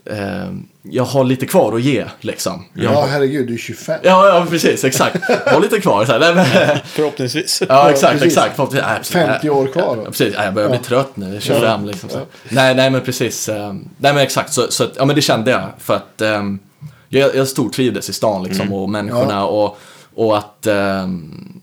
[0.06, 2.66] ehm, jag har lite kvar att ge liksom.
[2.74, 4.00] Jag, Ja har- herregud, du är 25.
[4.04, 5.16] Ja, ja, precis, exakt.
[5.46, 6.06] Jag har lite kvar.
[6.06, 6.20] Så här.
[6.20, 7.64] Nej, men, Förhoppningsvis.
[7.70, 8.38] Ja, exakt, precis.
[8.38, 8.56] exakt.
[8.56, 9.14] Förhoppningsvis- nej, precis.
[9.14, 10.02] 50 år kvar då.
[10.02, 10.34] Ja, precis.
[10.38, 10.84] Ja, jag börjar bli Ja.
[10.88, 12.10] trött nu, jag är 25 liksom.
[12.10, 12.20] Så.
[12.50, 13.50] Nej, nej, men precis.
[13.50, 14.54] Nej, men exakt.
[14.54, 15.62] Så, så att, ja, men det kände jag.
[15.78, 16.60] För att ehm,
[17.10, 19.78] jag, jag stortrivdes i stan liksom och människorna och,
[20.16, 21.61] och att ehm, eh,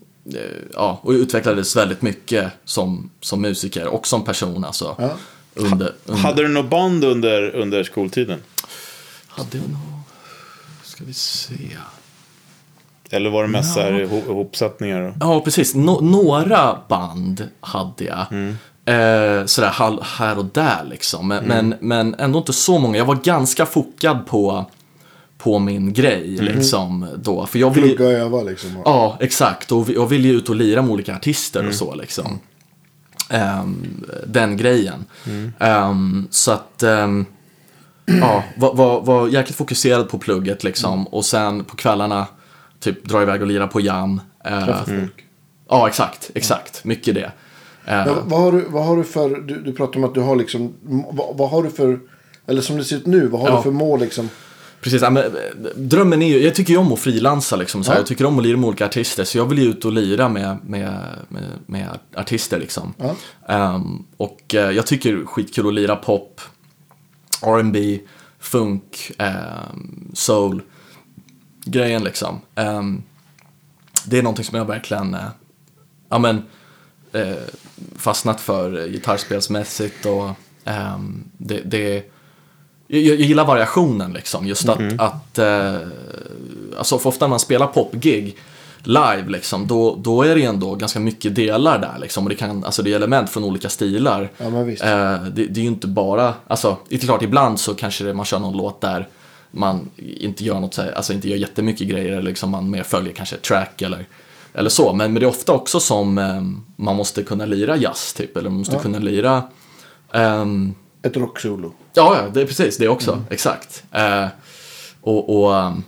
[0.73, 4.95] Ja, och utvecklades väldigt mycket som, som musiker och som person alltså.
[4.99, 5.09] Ja.
[5.55, 8.39] Under, under, Hade du något band under, under skoltiden?
[9.27, 9.79] hade jag nog...
[10.83, 11.53] Ska vi se.
[13.09, 15.01] Eller var det mest ihop- ihopsättningar?
[15.01, 15.75] och- Ja, precis.
[15.75, 18.19] Nå- några band hade jag.
[18.85, 21.27] Eh, sådär här och där liksom.
[21.27, 22.97] Men, men, men ändå inte så många.
[22.97, 24.65] Jag var ganska fokad på,
[25.39, 27.45] på min grej liksom då.
[27.45, 28.69] För jag ville Plugga och öva liksom.
[28.85, 29.71] Ja, exakt.
[29.71, 32.39] Och jag ville ju ut och lira med olika artister och så liksom.
[33.29, 35.05] Ehm, den grejen.
[35.59, 37.25] Ehm, så att, um,
[38.05, 41.07] ja, var, var, var jäkligt fokuserad på plugget liksom.
[41.07, 42.27] Och sen på kvällarna,
[42.79, 44.21] typ dra iväg och lira på jam.
[44.85, 45.25] Folk.
[45.69, 46.83] Ja, exakt, exakt.
[46.85, 47.31] Mycket det.
[47.85, 50.35] Ja, vad, har du, vad har du för, du, du pratar om att du har
[50.35, 50.73] liksom,
[51.11, 51.99] vad, vad har du för,
[52.47, 53.55] eller som det ser ut nu, vad har Ja.
[53.57, 54.29] du för mål liksom?
[54.81, 55.31] Precis, ja, men, eh,
[55.75, 57.83] drömmen är ju, jag tycker ju om att frilansa liksom.
[57.83, 57.91] Så.
[57.91, 57.95] Ja.
[57.95, 59.23] Jag tycker om att lira med olika artister.
[59.23, 62.93] Så jag vill ju ut och lira med, med, med, med artister liksom.
[62.97, 63.15] Ja.
[63.47, 66.41] Ehm, och eh, jag tycker skitkul att lira pop,
[67.41, 67.99] R&B,
[68.39, 70.61] funk, ehm, soul.
[71.65, 72.41] Grejen liksom.
[72.55, 73.03] Ehm,
[74.05, 75.29] det är någonting som jag verkligen, eh,
[76.09, 76.43] ja men,
[77.13, 77.33] eh,
[77.95, 80.29] fastnat för gitarrspelsmässigt och
[81.37, 82.11] det, det
[82.91, 84.47] jag, jag gillar variationen liksom.
[84.47, 85.75] Just att, att eh,
[86.77, 88.35] alltså för ofta när man spelar popgig
[88.83, 92.23] live liksom, då, då är det ändå ganska mycket delar där liksom.
[92.23, 94.29] Och det kan, alltså det är element från olika stilar.
[94.37, 94.45] Ja.
[94.45, 98.13] Eh, det, det är ju inte bara, alltså det är klart ibland så kanske det,
[98.13, 99.07] man kör någon låt där
[99.51, 103.35] man inte gör något, alltså inte gör jättemycket grejer eller liksom man mer följer kanske
[103.35, 104.05] ett track eller,
[104.53, 104.93] eller så.
[104.93, 106.41] Men, men det är ofta också som eh,
[106.75, 108.81] man måste kunna lira jazz typ, eller man måste Ja.
[108.81, 109.43] kunna lira
[110.13, 111.73] ehm, Ett rocksolo.
[111.93, 113.11] Ja, ja, det är precis det också.
[113.11, 113.25] Mm.
[113.29, 113.83] Exakt.
[113.91, 114.25] Eh,
[115.01, 115.83] och, och um,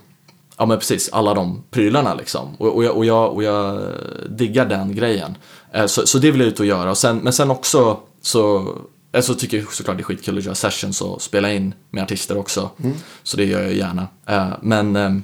[0.56, 2.54] ja men precis, alla de prylarna liksom.
[2.58, 3.82] Och, och, jag, och, jag, och jag
[4.28, 5.36] diggar den grejen.
[5.72, 6.90] Eh, så, så det vill jag ut och göra.
[6.90, 8.74] Och sen, men sen också så,
[9.12, 12.02] eh, så tycker jag såklart det är skitkul att göra sessions och spela in med
[12.02, 12.70] artister också.
[12.82, 12.96] Mm.
[13.22, 14.06] Så det gör jag gärna.
[14.26, 15.22] Eh, men ehm,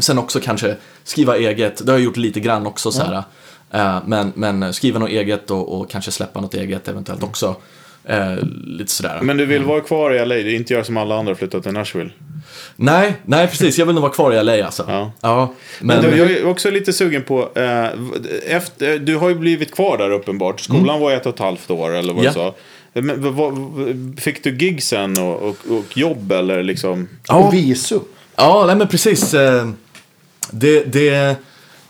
[0.00, 3.22] sen också kanske skriva eget, det har jag gjort lite grann också så här.
[3.70, 7.56] Eh, men, men skriva något eget och, och kanske släppa något eget eventuellt också.
[8.08, 8.36] Eh,
[8.66, 9.18] lite sådär.
[9.22, 11.72] Men du vill vara kvar i LA, inte göra som alla andra och flytta till
[11.72, 12.10] Nashville.
[12.76, 13.78] Nej, nej precis.
[13.78, 14.84] Jag vill nog vara kvar i LA alltså.
[15.20, 15.52] Ja.
[15.80, 17.86] men, Men, du, jag är också lite sugen på, eh,
[18.56, 20.60] efter, du har ju blivit kvar där uppenbart.
[20.60, 22.28] Skolan var ett och ett halvt år eller vad Ja.
[22.30, 22.54] du sa.
[23.00, 27.08] Men, vad- vad- fick du gig sen och, och, och jobb eller liksom?
[27.28, 28.00] ja, Och visum.
[28.36, 29.34] ja, nej men precis.
[29.34, 29.68] eh,
[30.50, 31.36] Det, det,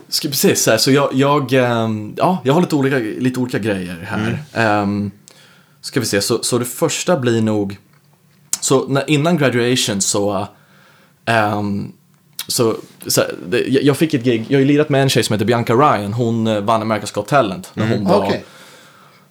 [0.09, 3.59] ska precis så här, så jag, jag, eh, ja, jag har lite olika, lite olika
[3.59, 4.19] grejer här.
[4.19, 4.37] Mm.
[4.83, 5.11] Ehm,
[5.85, 7.77] ska vi se, så, så det första blir nog,
[8.61, 10.49] så när, innan graduation så,
[11.25, 11.93] ehm,
[12.49, 12.77] så,
[13.07, 15.45] så det, jag fick ett gig, jag har ju lirat med en tjej som heter
[15.47, 18.45] Bianca Ryan, hon eh, vann America's Got Talent när hon var Okej.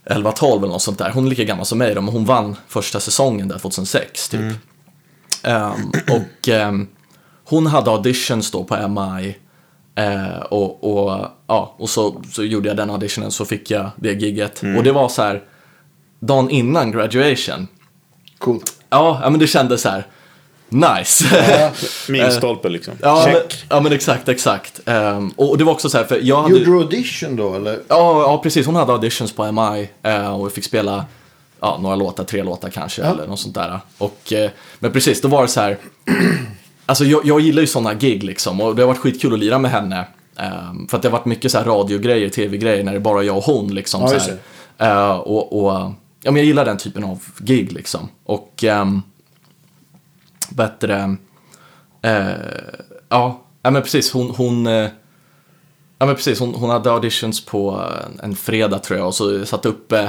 [0.06, 1.12] 11-12 eller något sånt där.
[1.12, 4.41] Hon är lika gammal som mig då, men hon vann första säsongen där 2006 typ.
[5.43, 6.88] Ehm, och ehm,
[7.45, 9.36] hon hade auditions då på MI.
[9.95, 14.14] eh, och och, ja, och så, så gjorde jag den auditionen så fick jag det
[14.14, 14.64] gigget.
[14.78, 15.43] Och det var så här,
[16.28, 17.68] dagen innan graduation.
[18.38, 18.74] Coolt.
[18.90, 20.08] Ja, ja men det kändes så här,
[20.70, 21.26] nice.
[22.12, 22.94] Milstolpe liksom.
[23.02, 24.80] ja, men, ja, men exakt, exakt.
[24.86, 26.54] Ehm, och, det var också så här, för jag hade...
[26.54, 27.74] Gjorde du audition då eller?
[27.88, 28.66] Ja, ja, precis.
[28.66, 31.06] Hon hade auditions på MI eh, och vi fick spela
[31.60, 33.08] ja, några låtar, tre låtar kanske Ja.
[33.08, 33.80] eller något sånt där.
[33.98, 35.78] Och, eh, men precis, då var det så här.
[36.86, 39.60] Alltså jag, jag gillar ju sådana gig liksom och det har varit skitkul att lira
[39.60, 40.06] med henne.
[40.38, 43.24] ehm, för att det har varit mycket så här radiogrejer, tv-grejer när det är bara
[43.24, 44.02] jag och hon liksom.
[44.02, 44.32] Ja, så.
[44.86, 45.92] Eh, och, och
[46.24, 48.10] ja, men jag gillar den typen av gig liksom.
[48.24, 49.04] Och um,
[50.50, 51.16] bättre,
[52.02, 52.32] eh,
[53.10, 54.90] ja, ja, men precis, hon, hon eh,
[56.00, 59.46] Ja men precis, hon, hon hade auditions på en, en fredag tror jag och så
[59.46, 60.00] satt uppe,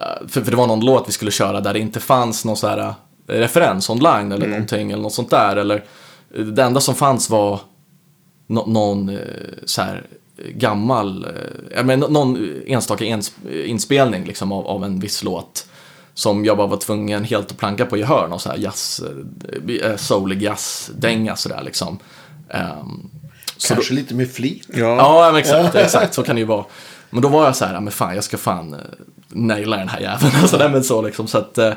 [0.00, 2.56] eh, för, för det var någon låt vi skulle köra där det inte fanns någon
[2.56, 2.94] så här eh,
[3.26, 5.56] referens online eller någonting eller något sånt där.
[5.56, 5.84] Eller,
[6.54, 7.60] det enda som fanns var
[8.46, 9.18] nå, någon
[9.64, 11.30] så här gammal, eh,
[11.76, 12.36] ja, men nå- någon
[12.66, 13.32] enstaka ens,
[13.64, 15.66] inspelning liksom av, av en viss låt.
[16.14, 19.00] Som jag bara var tvungen helt att planka på gehör, någon så här jazz,
[19.82, 21.98] eh, soulig jazz-dänga sådär liksom.
[22.50, 23.10] Ehm,
[23.56, 24.68] så då- Kanske lite med flit.
[24.74, 24.96] Ja.
[24.96, 26.14] Ja, men exakt, exakt.
[26.14, 26.64] Så kan det ju vara.
[27.10, 28.80] Men då var jag så här, ja, men fan, jag ska fan uh,
[29.28, 30.32] naila den här jäveln.
[30.42, 31.72] Alltså, nej, men så liksom, så att, eh,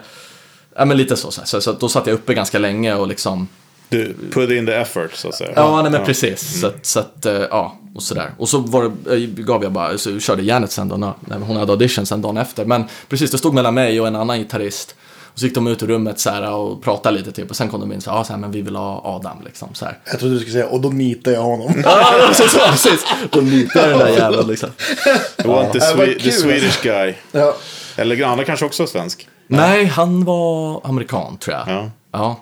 [0.75, 1.45] ja men lite så, så, här.
[1.45, 3.47] så, så då satt jag uppe ganska länge och liksom,
[3.89, 5.51] Du put in the effort så att säga.
[5.55, 6.59] ja, nej men precis.
[6.61, 8.31] Så, att- så att, eh, ja, och sådär.
[8.37, 11.57] Och så var det, eh, gav jag bara, så körde Janet sen då, när hon
[11.57, 12.65] hade audition sen dagen efter.
[12.65, 14.95] Men precis, det stod mellan mig och en annan gitarrist.
[15.33, 17.49] Och så gick de ut ur rummet så här och pratade lite typ.
[17.49, 19.37] Och sen kom de in så här, ja, så här men vi vill ha Adam
[19.45, 19.97] liksom så här.
[20.05, 21.73] Jag trodde du skulle säga, och då nitar jag honom.
[21.83, 23.05] Ja, så, så, precis.
[23.31, 24.69] Då litar jag den där jäveln liksom.
[24.69, 27.13] Inte Ja, vad Swe- the Swedish guy.
[27.31, 27.55] ja.
[27.95, 29.27] Eller andra kanske också svensk.
[29.47, 31.67] Nej, han var amerikan tror jag.
[31.67, 31.89] Ja.
[32.11, 32.39] ja.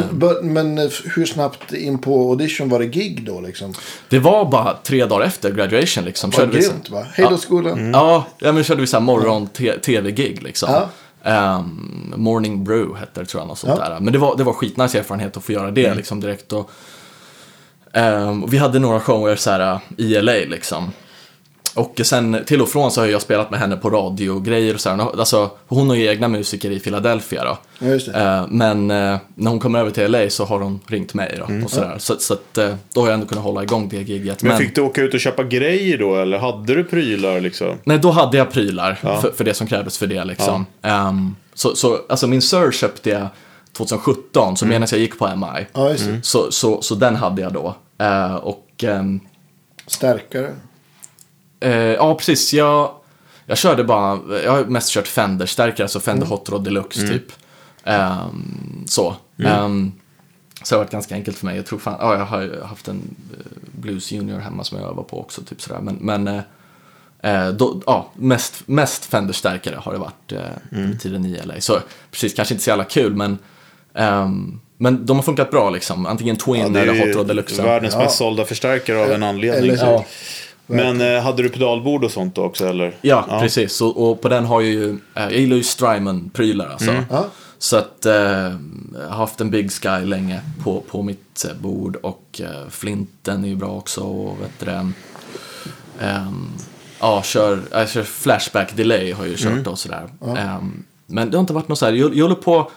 [0.00, 3.74] Men, bu- men eh, hur snabbt in på audition var det gig då liksom?
[4.08, 6.30] Det var bara tre dagar efter graduation liksom.
[6.30, 7.06] Vad vi grymt va?
[7.12, 7.90] Hej då skolan.
[7.92, 10.68] Ja, ja, men körde vi så här morgon te- tv-gig liksom.
[10.72, 10.88] Ja.
[11.30, 13.88] Ehm, Morning Brew hette det tror jag, något sånt Ja.
[13.88, 14.00] där.
[14.00, 16.52] Men det var, det var skitnice erfarenhet att få göra det liksom direkt.
[16.52, 16.70] Och,
[17.92, 20.92] ehm, och vi hade några shower så här i LA liksom.
[21.74, 24.90] Och sen till och från så har jag spelat med henne på radiogrejer och så
[24.90, 25.18] här.
[25.18, 27.58] Alltså, hon har ju egna musiker i Philadelphia då.
[27.78, 27.96] Ja.
[28.20, 31.64] Eh, men eh, när hon kommer över till LA så har hon ringt mig då.
[31.64, 31.94] Och sådär.
[31.98, 34.42] Så, så att, eh, då har jag ändå kunnat hålla igång det giget.
[34.42, 36.14] Men fick du åka ut och köpa grejer då?
[36.14, 37.78] Eller hade du prylar liksom?
[37.84, 40.66] Nej, då hade jag prylar för, för det som krävdes för det liksom.
[40.82, 43.28] Ehm, så, så, alltså min Sir köpte jag
[43.76, 45.66] 2017, så medan jag gick på MI.
[45.72, 46.22] Ja, det.
[46.22, 47.74] Så, så, så den hade jag då.
[47.98, 49.20] Eh, och ehm,
[49.86, 50.50] Stärkare.
[51.64, 52.52] Eh, ja, precis.
[52.54, 52.90] Jag,
[53.46, 57.32] jag körde bara, jag har mest kört Fender-stärkare, alltså Fender Hot Rod Deluxe typ.
[57.84, 59.16] Ehm, så.
[59.46, 59.92] Ehm,
[60.62, 61.56] så det har varit ganska enkelt för mig.
[61.56, 63.02] Jag tror fan, ja, jag har haft en
[63.32, 63.46] eh,
[63.80, 65.80] Blues Junior hemma som jag övar på också, typ sådär.
[65.80, 66.40] Men, men eh,
[67.46, 70.38] eh, då, ja, mest, mest Fender-stärkare har det varit eh,
[70.70, 71.54] under tiden i LA.
[71.60, 71.78] Så
[72.10, 73.38] precis, kanske inte så jävla kul, men
[73.94, 76.06] ehm, men de har funkat bra liksom.
[76.06, 77.62] Antingen Twin är eller Hot Rod Deluxe.
[77.62, 78.00] världens Ja.
[78.00, 79.70] mest sålda förstärkare av en anledning.
[79.70, 80.04] Eller- Ja.
[80.66, 82.96] Men eh, hade du pedalbord och sånt då också eller?
[83.00, 83.80] Ja, precis.
[83.80, 87.04] Och, och på den har jag ju, eh, jag gillar ju Strymon-prylar alltså.
[87.10, 87.26] Ja.
[87.58, 91.96] Så att eh, jag har haft en Big Sky länge på, på mitt eh, bord
[91.96, 96.52] och eh, Flinten är ju bra också och vet du ehm,
[97.00, 100.08] ja, kör, jag kör Flashback Delay har jag ju kört och sådär.
[100.36, 102.70] Ehm, men det har inte varit något så här, jag, jag håller på,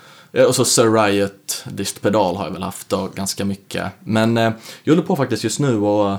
[0.47, 3.91] och så Sir Riot distpedal har jag väl haft då, ganska mycket.
[3.99, 4.35] Men
[4.83, 6.17] jag håller på faktiskt just nu och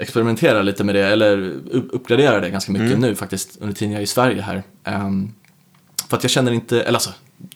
[0.00, 1.38] experimentera lite med det, eller
[1.70, 4.62] upp- uppgradera det ganska mycket nu faktiskt under tiden jag är i Sverige här.
[4.84, 5.32] Ehm,
[6.08, 7.10] för att jag känner inte, eller alltså,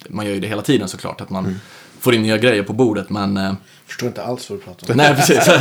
[0.09, 1.61] man gör ju det hela tiden såklart, att man
[2.01, 3.53] får in nya grejer på bordet, men eh,
[3.87, 4.97] Förstår inte alls vad du pratar om.
[4.97, 5.49] Nej, precis.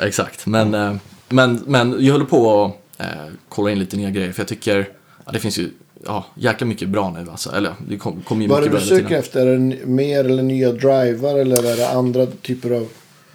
[0.00, 0.94] Exakt, men, eh,
[1.28, 3.10] men, men jag håller på att eh,
[3.48, 4.88] kolla in lite nya grejer, för jag tycker,
[5.26, 5.70] ja, det finns ju
[6.04, 7.50] ja, jäkla mycket bra nu alltså.
[7.52, 9.46] Eller det kommer kom ju Vad är mycket det du söker efter?
[9.46, 12.88] Är det mer eller nya drivar eller är det andra typer av...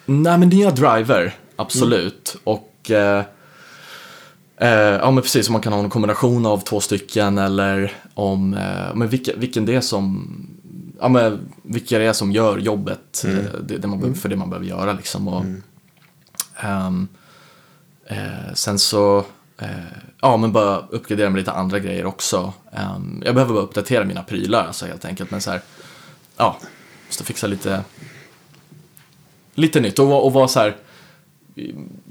[0.05, 2.35] Nej, men nya driver, absolut.
[2.43, 3.23] Och eh,
[4.57, 8.53] eh, ja, men precis, om man kan ha en kombination av två stycken eller om,
[8.53, 10.27] eh, men vilka, vilken det är som,
[10.99, 14.35] ja men vilka det är som gör jobbet, eh, det, det man behöver, för det
[14.35, 15.27] man behöver göra liksom.
[15.27, 15.45] Och,
[18.11, 19.25] eh, sen så,
[19.57, 19.67] eh,
[20.21, 22.53] ja, men bara uppgradera med lite andra grejer också.
[22.71, 25.31] Ehm, jag behöver bara uppdatera mina prylar alltså helt enkelt.
[25.31, 25.61] Men så här,
[26.37, 26.57] ja,
[27.07, 27.83] måste fixa lite,
[29.53, 30.75] lite nytt och, och vara så här,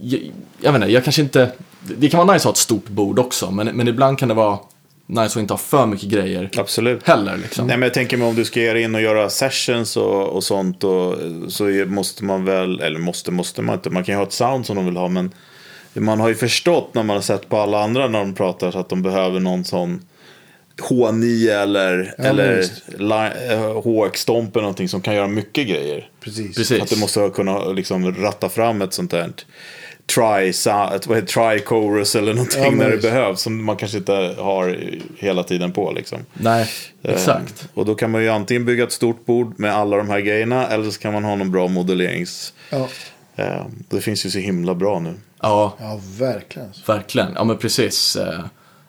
[0.00, 0.20] jag,
[0.60, 1.52] jag vet inte, jag kanske inte,
[1.98, 4.34] det kan vara nice att ha ett stort bord också, men, men ibland kan det
[4.34, 4.58] vara
[5.06, 7.08] nice att inte ha för mycket grejer Absolut.
[7.08, 7.66] heller liksom.
[7.66, 10.44] Nej, men jag tänker mig om du ska dig in och göra sessions och, och
[10.44, 11.16] sånt och,
[11.48, 14.66] så måste man väl, eller måste, måste man inte, man kan ju ha ett sound
[14.66, 15.32] som de vill ha men
[15.94, 18.78] man har ju förstått när man har sett på alla andra när de pratar så
[18.78, 20.00] att de behöver någon sån
[20.80, 22.64] H9 eller, Ja, eller
[22.98, 26.08] li- eh, HX-stomp eller någonting som kan göra mycket grejer.
[26.20, 26.56] Precis.
[26.56, 26.82] Precis.
[26.82, 29.30] Att du måste kunna liksom ratta fram ett sånt där
[30.14, 30.52] try,
[31.06, 31.26] vad heter,
[31.56, 34.78] try chorus eller någonting Ja, när det behövs som man kanske inte har
[35.18, 36.18] hela tiden på liksom.
[36.34, 36.68] Nej,
[37.02, 37.68] Eh, exakt.
[37.74, 40.66] Och då kan man ju antingen bygga ett stort bord med alla de här grejerna
[40.66, 42.52] eller så kan man ha någon bra modellerings...
[42.70, 42.88] Ja,
[43.36, 45.14] Eh, det finns ju så himla bra nu.
[45.42, 46.68] Ja, ja verkligen.
[46.86, 47.32] verkligen.
[47.34, 48.16] Ja, men precis.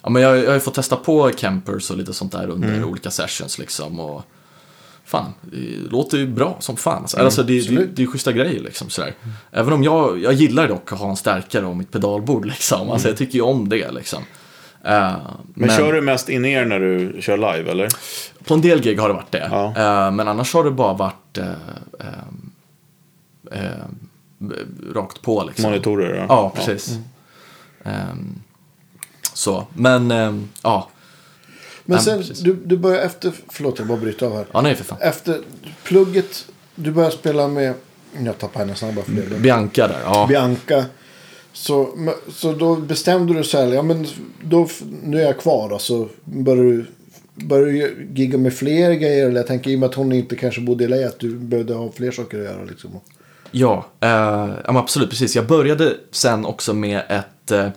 [0.04, 2.68] Ja, men jag, jag har ju fått testa på campers och lite sånt där under
[2.68, 2.90] Mm.
[2.90, 4.00] olika sessions liksom.
[4.00, 4.24] Och
[5.06, 7.02] fan, det låter ju bra som fan.
[7.02, 9.14] Alltså, alltså det, det, det är ju schyssta grejer liksom sådär.
[9.52, 12.90] Även om jag, jag gillar dock att ha en stärkare om mitt pedalbord liksom.
[12.90, 14.24] Alltså jag tycker ju om det liksom.
[14.84, 15.68] Eh, Mm.
[15.68, 17.88] Men, kör du mest in er när du kör live eller?
[18.46, 19.48] På en del gig har det varit det.
[19.52, 19.66] Ja.
[19.66, 21.48] Eh, men annars har det bara varit eh,
[24.94, 25.70] rakt på liksom.
[25.70, 26.20] Monitorer?
[26.20, 26.26] då?
[26.30, 26.98] Ja, precis.
[27.84, 28.42] Ehm,
[29.34, 30.90] så, men ehm, ja.
[31.86, 34.46] Men sen, du, du börjar efter, förlåt jag bara bryter av här.
[34.52, 34.98] Ja, nej för fan.
[35.02, 35.42] Efter
[35.84, 37.74] plugget, du börjar spela med,
[38.26, 39.40] jag tappar henne snabbare för det.
[39.40, 40.26] Bianca där, ja.
[40.30, 40.86] Bianca.
[41.54, 41.90] Så,
[42.30, 44.08] så då bestämde du så här, ja men
[44.44, 44.68] då,
[45.04, 46.86] nu är jag kvar då, så börjar du,
[47.36, 49.28] börjar du gigga med fler grejer?
[49.28, 51.36] Eller jag tänker i och med att hon inte kanske bodde i LA, att du
[51.36, 53.00] behövde ha fler saker att göra liksom.
[53.52, 55.36] Ja, eh, absolut, precis.
[55.36, 57.68] Jag började sen också med ett, eh,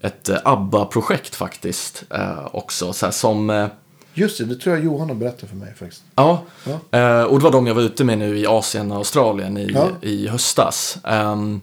[0.00, 2.04] ett eh, ABBA-projekt faktiskt.
[2.10, 3.50] Eh, också, så här, som...
[3.50, 3.66] Eh,
[4.14, 6.02] Just det, det tror jag Johan har berättat för mig faktiskt.
[6.14, 6.98] Ja, Ja.
[6.98, 9.70] Eh, och det var de jag var ute med nu i Asien och Australien i,
[9.74, 9.88] Ja.
[10.02, 10.98] i höstas.
[11.04, 11.60] Ehm,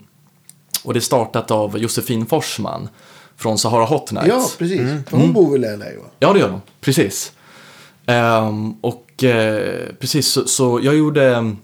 [0.84, 2.88] och det är startat av Josefin Forsman
[3.36, 4.28] från Sahara Hot Nights.
[4.28, 4.80] Ja, precis.
[5.06, 6.08] För hon bor väl i LA va?
[6.18, 6.60] Ja, det gör de.
[6.80, 7.32] Precis.
[8.06, 11.54] Ehm, och eh, precis, så, så jag gjorde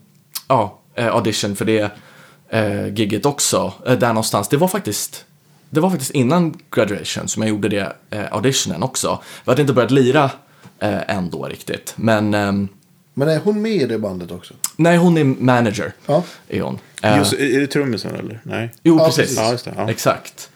[0.48, 1.90] ja, audition för det
[2.48, 3.72] eh, gigget också.
[3.86, 4.48] Eh, där någonstans.
[4.48, 5.24] Det var faktiskt
[5.74, 9.22] det var faktiskt innan graduation som jag gjorde det eh, auditionen också.
[9.44, 10.30] Vi hade inte börjat lira
[10.78, 11.92] eh, än då riktigt.
[11.96, 12.68] Men ehm,
[13.14, 14.54] Men är hon med i det bandet också?
[14.76, 15.92] nej, hon är manager.
[16.06, 16.22] Ja.
[16.48, 16.78] Är hon.
[17.02, 18.40] Eh, Just, är det trummisen eller?
[18.42, 18.72] Nej.
[18.82, 19.22] jo, Ja, precis.
[19.22, 19.38] precis.
[19.38, 19.90] Ja, just det, ja.
[19.90, 20.50] Exakt.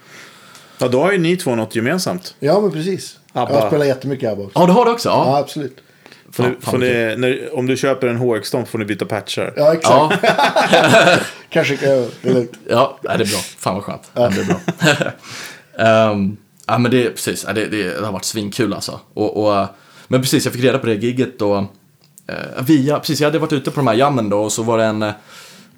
[0.78, 2.34] Ja, då har ju ni två något gemensamt.
[2.40, 3.18] Ja, men precis.
[3.32, 3.54] ABBA.
[3.54, 4.58] Jag spelar jättemycket ABBA också.
[4.60, 5.08] Ja, du har det också?
[5.08, 5.24] Ja.
[5.26, 5.76] Ja, absolut.
[6.32, 9.52] Får ni, får ni, när, om du köper en HX-stomp får ni byta patchar.
[9.56, 10.22] Ja, exakt.
[10.72, 11.18] Ja,
[11.50, 12.06] Kanske kan jag...
[12.22, 12.52] Det är lugnt.
[12.68, 13.26] ja det är bra.
[13.58, 14.10] Fan vad skönt.
[14.14, 14.28] Ja.
[14.28, 15.10] Det är bra.
[15.78, 17.42] Ehm, ja, men det är precis.
[17.44, 19.00] Det, det, det har varit svinkul alltså.
[19.14, 19.66] Och, och,
[20.08, 21.56] men precis, jag fick reda på det gigget då.
[22.28, 24.78] eh, via, precis, jag hade varit ute på de här jammen då och så var
[24.78, 25.12] det en, eh,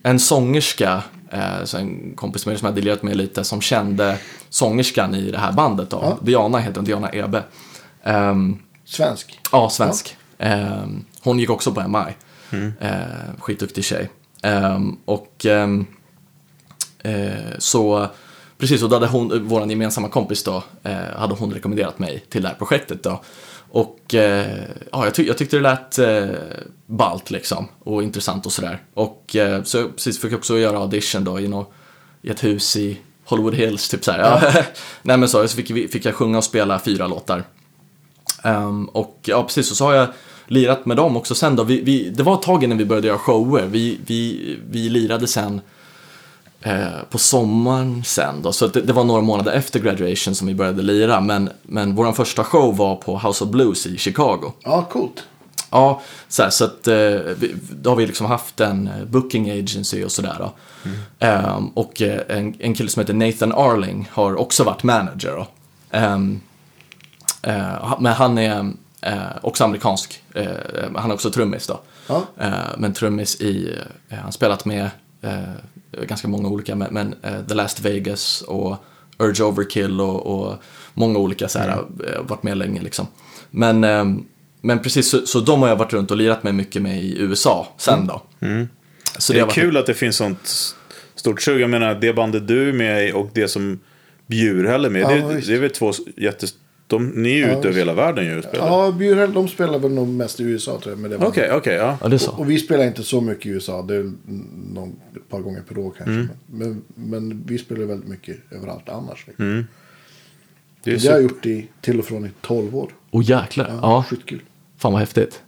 [0.03, 3.61] en sångerska, eh, så en kompis med mig som jag hade lirat med lite, som
[3.61, 4.17] kände
[4.51, 5.99] sångerskan i det här bandet då.
[6.03, 6.19] Ja.
[6.23, 7.43] Diana heter hon, Diana Ebe.
[8.05, 9.41] Ehm, Svensk.
[9.53, 10.17] Ja, svensk.
[10.39, 12.05] Ehm, hon gick också på MI.
[12.51, 12.73] Mm.
[12.81, 14.11] Ehm, skitduktig tjej.
[14.43, 15.69] Ehm, och eh,
[17.59, 18.07] så,
[18.59, 22.43] precis, och då hade hon, vår gemensamma kompis då, eh, hade hon rekommenderat mig till
[22.43, 23.21] det här projektet då.
[23.71, 24.63] Och eh,
[24.93, 26.27] ja, jag, ty- jag tyckte det lät eh,
[26.87, 28.83] ballt liksom och intressant och sådär.
[28.95, 31.67] Och eh, så jag precis fick jag också göra audition då i, nå,
[32.23, 34.19] i ett hus i Hollywood Hills, typ så här.
[34.19, 34.63] Ja.
[35.03, 37.45] Nej men så, så fick, fick jag sjunga och spela fyra låtar.
[38.43, 40.09] Ehm, och ja, precis, och så har jag
[40.49, 41.63] lirat med dem också sen då.
[41.63, 43.67] Vi, vi, det var ett tag innan vi började göra shower.
[43.67, 45.61] Vi, vi, vi lirade sen
[46.63, 48.53] eh, på sommaren sen då.
[48.53, 51.21] Så det, det var några månader efter graduation som vi började lira.
[51.21, 54.53] Men, men vår första show var på House of Blues i Chicago.
[54.63, 55.25] Ja, coolt.
[55.71, 56.95] Ja, så, här, så att eh,
[57.39, 60.53] vi, då har vi liksom haft en eh, booking agency och sådär då.
[61.19, 65.47] Ehm, och eh, en, en kille som heter Nathan Arling har också varit manager då.
[65.91, 66.41] Ehm,
[67.43, 68.73] eh, men han är
[69.03, 70.23] eh, också amerikansk.
[70.35, 70.47] Eh,
[70.95, 71.81] han är också trummis då.
[72.07, 72.27] Ja.
[72.41, 73.73] Eh, men trummis i,
[74.09, 74.91] eh, han har spelat med
[75.23, 78.77] eh, ganska många olika, men, men eh, The Last Vegas och
[79.19, 80.55] Urge Overkill och, och
[80.95, 83.07] många olika så här, eh, varit med länge liksom.
[83.51, 84.05] Men, eh,
[84.61, 87.19] men precis, så, så de har jag varit runt och lirat med mycket med i
[87.19, 88.23] USA sen då.
[89.19, 90.75] Så det är har varit- kul att det finns sånt
[91.15, 91.61] stort sug.
[91.61, 93.79] Jag menar, det bandet du är med i och det som
[94.27, 96.55] Bjurhäll är med Ja, det, det är väl två jättes...
[96.89, 97.79] De, ni är ju Ja, ute över visst.
[97.79, 98.67] hela världen ju och spelar.
[98.67, 100.99] Ja, Bjurhäll, de spelar väl nog mest i USA tror jag.
[100.99, 101.29] Det bandet.
[101.29, 101.99] Okej, okej, ja.
[102.03, 102.31] Ja, det är så.
[102.33, 103.83] Och vi spelar inte så mycket i USA.
[103.83, 104.13] Det är
[104.75, 106.13] någon, ett par gånger per år kanske.
[106.13, 106.29] Mm.
[106.47, 109.27] Men, men vi spelar väldigt mycket överallt annars.
[109.27, 109.45] Liksom.
[109.51, 109.67] Mm.
[110.85, 112.95] Det är Det har jag gjort i, till och från i 12 år.
[113.11, 113.79] Och jäklar.
[113.83, 114.41] Ja, Skitkul.
[114.77, 115.43] fan vad häftigt.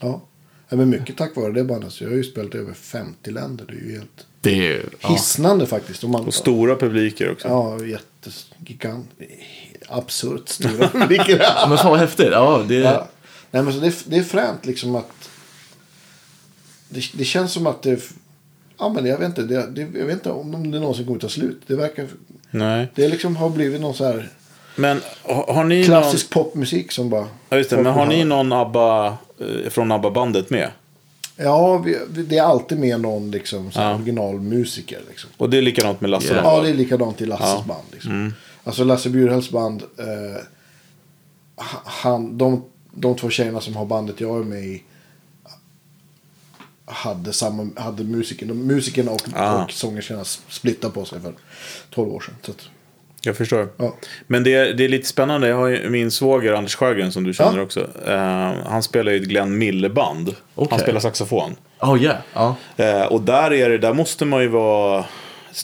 [0.00, 0.22] Ja.
[0.68, 0.76] ja.
[0.76, 1.92] Men mycket tack vare det bandet.
[1.92, 3.64] Så jag har ju spelat i över 50 länder.
[3.68, 4.82] Det är ju helt Det är ju...
[5.00, 5.08] Ja.
[5.08, 6.04] hisnande faktiskt.
[6.04, 7.48] Om man, Och stora publiker också.
[7.48, 9.08] Ja, jättegigant.
[9.98, 11.38] Absurt stora publiker.
[11.68, 12.28] Men fan vad häftigt.
[12.32, 12.74] Ja, det...
[12.74, 13.08] Ja.
[13.50, 15.30] Nej, men så det, är- det är fränt liksom att...
[16.88, 18.00] Det, det känns som att det...
[18.78, 19.42] Ja, men jag vet inte.
[19.42, 21.60] Det, det, jag vet inte om det någonsin kommer ta slut.
[21.66, 22.06] Det verkar...
[22.50, 22.88] Nej.
[22.94, 24.28] Det liksom har blivit någon så här
[24.76, 27.20] Men har, har ni klassisk popmusik som bara...
[27.20, 27.30] någon...
[27.48, 27.76] Ja, just det.
[27.76, 30.70] Men har ni någon ABBA eh, från ABBA-bandet med?
[31.36, 33.94] Ja, vi, det är alltid med någon liksom, Ja.
[33.94, 35.00] originalmusiker.
[35.08, 35.30] Liksom.
[35.36, 36.34] Och det är likadant med Lasse?
[36.34, 36.42] Ja.
[36.42, 36.48] då?
[36.48, 37.54] Ja, det är likadant i Lasses Ja.
[37.54, 37.66] Mm.
[37.68, 37.82] band.
[37.92, 38.34] Liksom.
[38.64, 39.82] Alltså Lasse Bjurhälls band.
[39.98, 40.42] Eh,
[41.56, 42.64] ha- han, de,
[42.94, 44.82] de två tjejerna som har bandet jag är med i.
[46.86, 49.64] Hade, samma, hade musiken, de, musikerna och, Ah.
[49.64, 51.32] och sångerskorna splittat på sig för
[51.90, 52.34] 12 år sedan.
[52.42, 52.68] Så att,
[53.22, 53.68] Jag förstår.
[53.76, 53.94] ja.
[54.26, 55.48] Men det är, det är lite spännande.
[55.48, 57.62] Jag har ju min svåger Anders Sjögren som du känner Ja.
[57.64, 57.88] också.
[58.06, 60.34] Eh, han spelar ju ett Glenn Mille-band.
[60.54, 60.68] Okej.
[60.70, 61.56] Han spelar saxofon.
[61.80, 62.16] Oh yeah.
[62.34, 62.56] Ja.
[62.76, 65.04] Eh, och där, är det, där måste man ju vara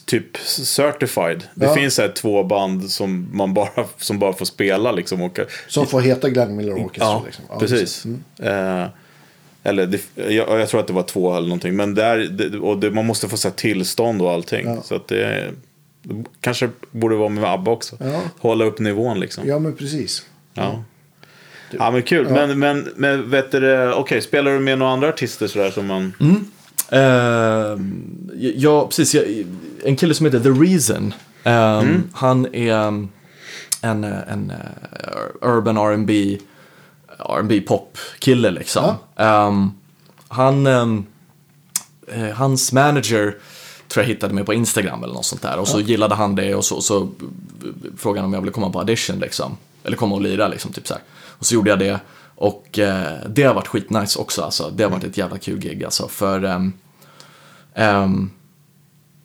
[0.07, 1.45] typ certified.
[1.55, 1.75] Det Ja.
[1.75, 5.23] finns här två band som man bara, som bara får spela liksom.
[5.23, 5.39] Och,
[5.69, 7.05] Som får heta Glenn Miller Orchestra.
[7.05, 7.45] ja, liksom.
[7.49, 8.05] Ja, precis.
[8.05, 8.23] Mm.
[8.83, 8.89] Eh,
[9.63, 11.77] eller det, jag, jag tror att det var två eller någonting.
[11.77, 14.67] Men där, det, och det, man måste få så här tillstånd och allting.
[14.67, 14.83] Ja.
[14.83, 15.51] Så att det,
[16.03, 17.97] det kanske borde vara med ABBA också.
[18.01, 18.21] Ja.
[18.39, 19.49] Hålla upp nivån liksom.
[19.49, 20.27] Ja, men precis.
[20.55, 20.85] Ja.
[21.79, 22.29] Ja men kul.
[22.31, 26.13] Men, men, men vet du, okej, spelar du med några andra artister sådär som man...
[26.91, 29.15] Ehm, ja, precis.
[29.15, 29.25] Jag,
[29.85, 31.15] en kille som heter The Reason.
[31.45, 33.09] Ehm, Han är um,
[33.83, 36.39] en, eh, en eh, urban R&B
[37.19, 38.95] R&B pop-kille liksom.
[39.17, 39.71] Ehm,
[40.29, 41.07] han, ehm,
[42.09, 43.37] eh, hans manager
[43.89, 45.59] tror jag hittade mig på Instagram eller något sånt där.
[45.59, 47.09] Och så gillade han det och så, så
[47.97, 49.57] frågade han om jag ville komma på audition liksom.
[49.85, 51.03] Eller komma och lira liksom, typ så här.
[51.39, 52.01] Och så gjorde jag det.
[52.41, 54.71] Och eh, det har varit skitnice också alltså.
[54.71, 56.09] Det har varit ett jävla kul gig alltså.
[56.09, 56.73] För ehm,
[57.75, 58.31] ehm,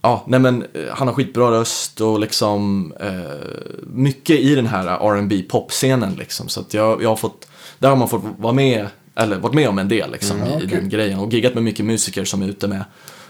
[0.02, 4.88] Ja, nej men eh, han har skitbra röst och liksom eh, mycket i den här
[4.88, 6.48] R&B popscenen liksom.
[6.48, 7.48] Så att jag, jag har fått,
[7.80, 10.66] där har man fått vara med, eller varit med om en del liksom Mm, i,
[10.66, 11.20] den grejen.
[11.20, 12.84] Och giggat med mycket musiker som är ute med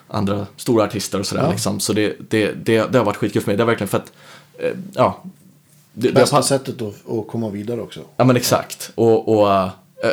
[0.07, 1.52] andra stora artister och sådär Ja.
[1.52, 1.80] liksom.
[1.80, 3.57] Så det, det, det, det har varit skitkul för mig.
[3.57, 4.12] Det har verkligen för att,
[4.60, 5.24] eh, ja.
[5.97, 7.99] Det, det har Bästa pass- sättet att, att komma vidare också.
[8.17, 8.91] Ja men exakt.
[8.95, 9.69] Och, och eh,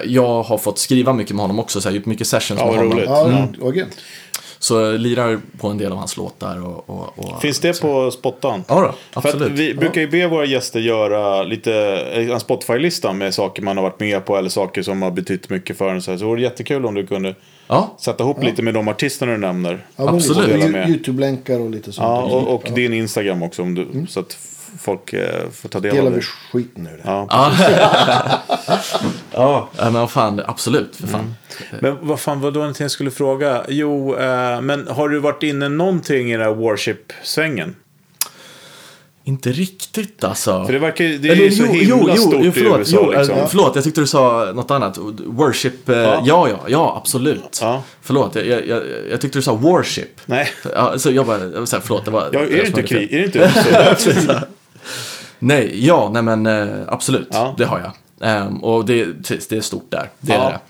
[0.06, 2.66] jag har fått skriva mycket med honom också, så jag har gjort mycket sessions Ja,
[2.66, 2.92] med honom.
[2.92, 3.09] roligt.
[3.09, 3.72] Ja, Mm.
[3.74, 3.96] grymt.
[4.59, 6.90] Så jag lirar på en del av hans låtar och...
[6.90, 8.64] och, och Finns det på Spottan?
[8.68, 9.52] Ja då, absolut.
[9.52, 11.74] vi brukar ju be våra gäster göra lite,
[12.12, 15.78] en Spotify-lista med saker man har varit med på eller saker som har betytt mycket
[15.78, 16.02] för en.
[16.02, 16.18] Så här.
[16.18, 17.34] så det vore jättekul om du kunde
[17.68, 19.86] Ja, sätta ihop lite med de artisterna du nämner.
[19.96, 20.70] Ja, Absolut.
[20.70, 20.88] med.
[20.88, 22.04] YouTube-länkar och lite sånt.
[22.09, 22.74] Ja, och, och Ja.
[22.74, 24.38] din Instagram också om du, så att
[24.82, 26.26] folk eh, får ta del Delar av vi det.
[26.52, 27.02] skiten ur det.
[27.04, 27.26] Ja.
[29.32, 29.68] ja.
[29.76, 31.34] men vad fan, absolut, för fan.
[31.80, 33.64] Men vad fan var det någonting jag skulle fråga?
[33.68, 37.74] Jo, eh, men har du varit inne någonting i den här Worship-svängen?
[39.24, 40.64] Inte riktigt alltså.
[40.64, 43.36] För det verkar det är ju så himla stort i förlåt, USA jo, liksom.
[43.38, 44.98] eh, förlåt, jag tyckte du sa något annat.
[45.26, 47.59] Worship, ja, ja, ja, ja absolut.
[47.62, 47.82] Ja.
[48.02, 50.20] Förlåt, jag, jag, jag, tyckte du sa worship.
[50.26, 52.28] Nej, Ja, så jag bara, jag var så här, förlåt, det var...
[52.32, 53.09] ja, är jag det inte som hade fel.
[53.09, 53.12] krig?
[53.12, 54.46] Är det inte?
[55.38, 57.54] Nej, ja, nej men eh, absolut, Ja.
[57.59, 57.92] det har jag.
[58.30, 60.40] Ehm, och det, precis, det är stort där, det Ja.
[60.40, 60.60] är det.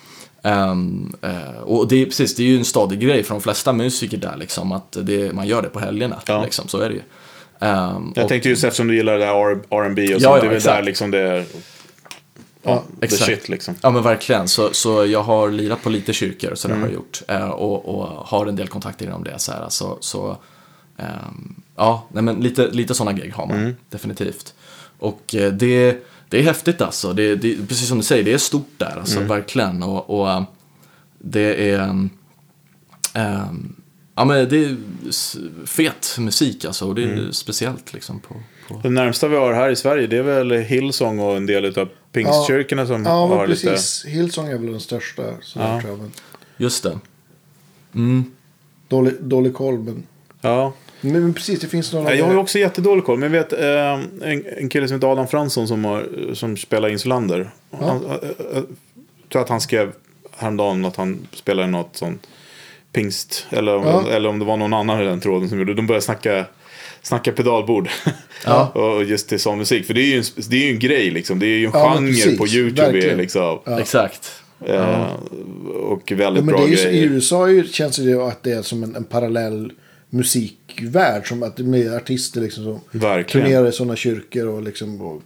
[0.48, 3.72] Ehm, eh, och det är, precis, det är ju en stadig grej för de flesta
[3.72, 6.20] musiker där, liksom, att det, man gör det på helgerna.
[6.26, 6.42] Ja.
[6.44, 7.02] Liksom, så är det ju.
[7.60, 9.34] Ehm, Jag och- tänkte just eftersom du gillar det där
[9.70, 10.22] R&B och Ja, sånt.
[10.22, 11.44] ja, det är väl där liksom det är...
[12.62, 13.24] Ja, exakt.
[13.24, 13.74] shit liksom.
[13.82, 16.82] Ja men verkligen, så, så jag har lirat på lite kyrkor så där Mm.
[16.82, 17.22] har jag gjort.
[17.28, 19.38] Eh, och, och har en del kontakter inom det.
[19.38, 20.36] Så, här, så, så
[20.98, 23.74] ehm, ja, nej, men lite, lite sådana gig har man Mm.
[23.90, 24.54] definitivt.
[24.98, 25.96] Och eh, det,
[26.28, 27.12] det är häftigt alltså.
[27.12, 29.28] Det, det, precis som du säger, det är stort där, alltså Mm.
[29.28, 29.82] verkligen.
[29.82, 30.42] Och, och eh,
[31.18, 31.78] det är...
[33.14, 33.74] ehm,
[34.14, 34.76] ja men det är
[35.66, 36.86] fet musik alltså.
[36.88, 37.32] Och det är Mm.
[37.32, 38.34] speciellt liksom på...
[38.68, 38.80] på...
[38.82, 41.88] Det närmsta vi har här i Sverige det är väl Hillsong och en del av
[42.12, 43.66] pingstkyrkorna som Ja, har lite...
[43.70, 44.04] precis.
[44.04, 45.22] Hillsong är väl den största.
[45.42, 45.64] Så Ja.
[45.66, 45.98] där, tror jag.
[45.98, 46.10] Men
[46.56, 46.98] Just det.
[47.94, 48.24] Mm.
[48.88, 50.02] Dålig, dålig koll, men...
[50.40, 50.72] Ja.
[51.02, 51.22] Men...
[51.22, 52.10] Men precis, det finns några...
[52.10, 53.18] Ja, Jag har ju också jättedålig koll.
[53.18, 56.88] Men jag vet eh, en, en kille som heter Adam Fransson som, har, som spelar
[56.88, 57.50] Insulander.
[57.80, 58.62] Han, eh, eh,
[59.32, 59.92] tror att han skrev
[60.36, 62.26] häromdagen att han spelade något sånt
[62.92, 63.46] pingst.
[63.50, 64.04] Eller, om- Ja.
[64.10, 65.74] eller om det var någon annan i den tråden som gjorde.
[65.74, 66.44] De började snacka,
[67.02, 67.88] snacka pedalbord.
[68.44, 68.66] Ja.
[68.74, 69.86] och just till sån musik.
[69.86, 71.38] För det är ju en, det är ju en grej liksom.
[71.38, 72.38] Det är ju en Ja, genre precis.
[72.38, 72.82] på YouTube.
[72.88, 73.18] Är, Verkligen.
[73.18, 73.58] liksom.
[73.80, 74.32] Exakt.
[74.66, 75.06] Eh,
[75.82, 77.04] och Ja, väldigt men bra det är ju, så- I grejer.
[77.06, 79.72] USA känns det ju att det är som en, en parallell
[80.12, 81.28] musikvärld.
[81.28, 83.46] Som att det är med artister liksom som Verkligen.
[83.46, 85.00] turnerar i sådana kyrkor och liksom...
[85.00, 85.22] Och,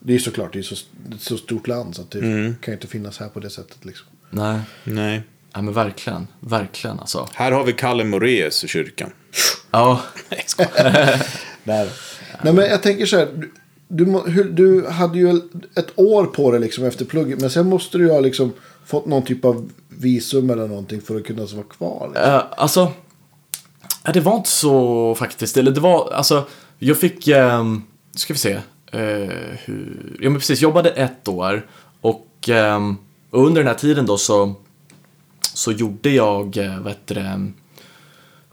[0.00, 0.74] Det är såklart, det är så,
[1.14, 2.54] ett så stort land så att det Mm.
[2.60, 4.06] kan ju inte finnas här på det sättet liksom.
[4.30, 5.22] Nej, Nej.
[5.54, 7.28] nej men verkligen, verkligen alltså.
[7.34, 9.10] Här har vi Kalle Moraeus i kyrkan.
[9.70, 10.00] Ja,
[11.64, 11.88] Där.
[12.44, 13.28] Nej men jag tänker så här.
[13.88, 15.40] Du, hur, du hade ju
[15.76, 17.40] ett år på dig liksom efter plugget.
[17.40, 18.52] Men sen måste du ju ha liksom
[18.84, 22.08] fått någon typ av visum eller någonting för att kunna vara kvar.
[22.14, 22.30] Liksom.
[22.32, 22.92] Eh, alltså,
[24.06, 25.56] eh, det var inte så faktiskt.
[25.56, 26.44] Eller det var, alltså,
[26.78, 27.82] jag fick, um,
[28.16, 28.52] ska vi se,
[28.92, 29.30] eh,
[29.64, 31.66] hur, ja men precis, jobbade ett år
[32.00, 32.26] och,
[33.30, 34.54] och under den här tiden då så,
[35.54, 37.50] så gjorde jag, uh, vad heter det,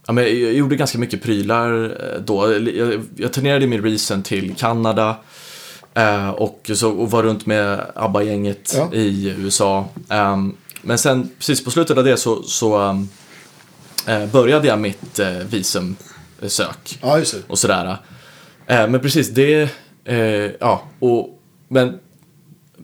[0.10, 2.54] Ja, men jag gjorde ganska mycket prylar eh, då.
[2.54, 5.16] Jag, jag turnerade med Reason till Kanada.
[5.94, 8.90] eh, Och, så, och var runt med ABBA-gänget Ja.
[8.94, 9.86] i USA.
[10.10, 13.02] Ehm, men sen precis på slutet av det så, så eh,
[14.32, 17.40] började jag mitt eh, visumsök Ja, just det.
[17.48, 17.98] och sådär.
[18.68, 19.70] Eh, men precis, det...
[20.06, 21.40] Eh, ja, och...
[21.68, 22.00] Men...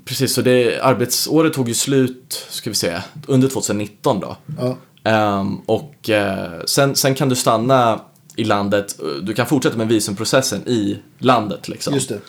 [0.06, 0.80] Precis, så det...
[0.82, 4.38] Arbetsåret tog ju slut, ska vi se, under 2019 då.
[4.60, 4.78] Ja.
[5.04, 8.02] Ehm, och eh, sen, sen kan du stanna
[8.36, 11.94] i landet, du kan fortsätta med visumprocessen i landet liksom.
[11.94, 12.20] Just det.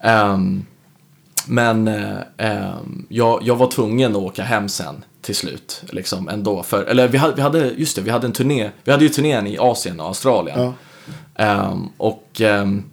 [0.00, 0.64] Ehm,
[1.46, 5.82] men eh, ehm, jag, jag var tvungen att åka hem sen till slut.
[5.90, 6.62] Liksom ändå.
[6.62, 8.70] För, eller vi hade, vi hade, just det, vi hade en turné.
[8.84, 10.60] Vi hade ju turnén i Asien och Australien.
[10.60, 10.74] Ja.
[11.34, 12.84] Ehm, och ehm,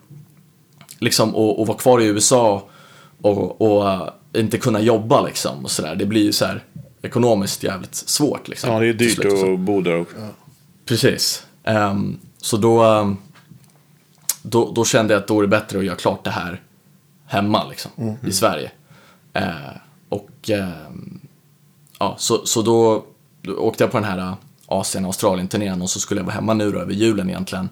[0.99, 2.67] liksom och, och vara kvar i USA
[3.21, 5.95] och, och eh, inte kunna jobba liksom och sådär.
[5.95, 6.63] Det blir ju så här
[7.01, 8.73] ekonomiskt jävligt svårt liksom.
[8.73, 9.53] Ja, det är dyrt så.
[9.53, 10.15] att bo där också.
[10.85, 11.45] Precis.
[11.63, 13.15] Ehm, så då,
[14.41, 16.61] då, då kände jag att då är det bättre att göra klart det här
[17.25, 18.71] hemma liksom, i Sverige.
[19.33, 19.49] Eh,
[20.09, 21.19] och ehm,
[21.99, 23.05] ja, så, så då,
[23.41, 24.33] då åkte jag på den här eh,
[24.65, 27.69] Asien Australien-turnén och så skulle jag vara hemma nu då över julen egentligen.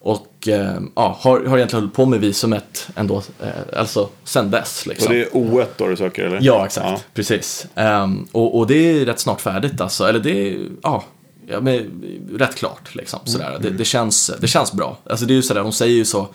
[0.00, 4.86] Och ehm, ja, har, har egentligen hållit på med visumet ändå, eh, alltså sen dess
[4.86, 5.06] liksom.
[5.06, 6.38] Och det är O1 då du söker eller?
[6.42, 7.06] Ja, exakt.
[7.14, 7.66] Precis.
[7.74, 10.04] Ehm, och, och det är rätt snart färdigt alltså.
[10.04, 11.04] Eller det är, ja,
[11.46, 12.02] ja men,
[12.32, 13.20] rätt klart liksom.
[13.24, 13.58] Sådär.
[13.60, 14.98] Det, det, känns, det känns bra.
[15.10, 16.28] Alltså det är ju sådär, de säger ju så,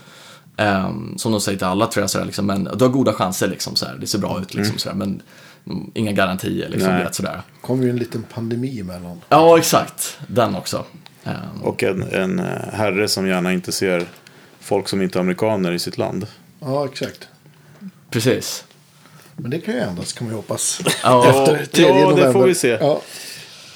[0.58, 3.48] ehm, som de säger till alla tror jag, sådär, liksom, men du har goda chanser
[3.48, 3.76] liksom.
[3.76, 3.98] Sådär.
[4.02, 4.78] Det ser bra ut liksom.
[4.78, 5.22] Sådär, men
[5.68, 6.92] mm, inga garantier liksom.
[6.92, 7.04] Nej.
[7.04, 7.42] Vet, sådär.
[7.62, 9.22] kom ju en liten pandemi emellan.
[9.30, 10.18] Ja, exakt.
[10.28, 10.86] Den också.
[11.24, 14.06] Ehm, Och en, en eh, herre som gärna inte ser
[14.60, 16.28] folk som inte är amerikaner i sitt land.
[16.60, 17.28] Ja, exakt.
[18.10, 18.64] precis.
[19.36, 20.82] Men det kan ju ändras kan man ju hoppas.
[21.04, 22.68] Ja, Efter 3 ja, det får vi se.
[22.82, 23.02] Ja.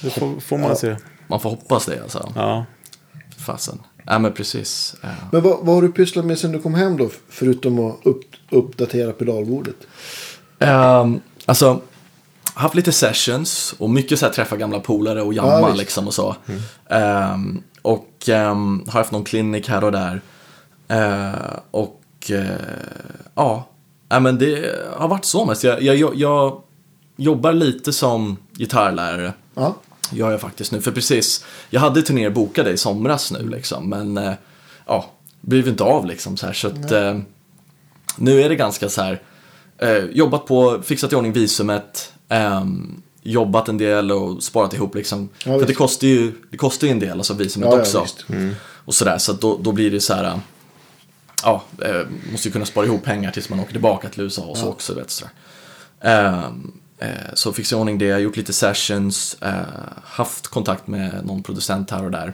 [0.01, 0.95] Det får, får man se.
[1.27, 2.31] man får hoppas det alltså.
[2.35, 2.65] Ja.
[3.37, 3.79] Fasen.
[4.07, 4.95] Ja, men precis.
[5.01, 5.09] Ehm.
[5.31, 7.09] Men vad, vad har du pysslat med sen du kom hem då?
[7.29, 9.75] Förutom att upp, uppdatera pedalbordet.
[10.59, 11.81] Um, alltså,
[12.53, 16.13] haft lite sessions och mycket så här träffa gamla polare och jamma Ja, liksom och
[16.13, 16.35] så.
[16.89, 20.21] Ehm, och ehm, har haft någon klinik här och där.
[20.87, 22.45] Eh, och eh,
[23.35, 23.67] ja,
[24.09, 25.63] Nej, men det har varit så mest.
[25.63, 26.61] Jag, jag, jag, jag
[27.15, 29.33] jobbar lite som gitarrlärare.
[29.53, 29.75] Ja.
[30.11, 30.81] Gör jag faktiskt nu.
[30.81, 33.89] För precis, jag hade turnéer bokade i somras nu liksom.
[33.89, 34.33] Men eh,
[34.85, 35.11] ja,
[35.41, 36.53] blev inte av liksom så här.
[36.53, 37.19] Så att eh,
[38.17, 39.21] nu är det ganska så här.
[39.77, 42.13] Eh, jobbat på, fixat i ordning visumet.
[42.29, 45.29] ehm, jobbat en del och sparat ihop liksom.
[45.45, 48.01] Ja, för det kostar ju det kostar ju en del, alltså visumet Ja, ja, också.
[48.01, 48.25] visst.
[48.85, 50.23] och sådär, så att då, då blir det så här.
[50.23, 50.37] eh,
[51.43, 52.01] Ja, eh,
[52.31, 54.93] måste ju kunna spara ihop pengar tills man åker tillbaka till USA och så också.
[54.93, 55.31] Vet, sådär.
[56.99, 59.53] Eh, så jag i ordning det, gjort lite sessions, eh,
[60.03, 62.33] haft kontakt med någon producent här och där.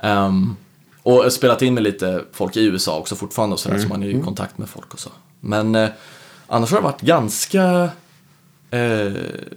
[0.00, 0.56] Ehm,
[1.02, 4.06] och spelat in med lite folk i USA också fortfarande och sådär, så man är
[4.06, 5.10] i kontakt med folk och så.
[5.40, 5.88] Men eh,
[6.46, 7.90] annars har det varit ganska,
[8.70, 9.12] eh,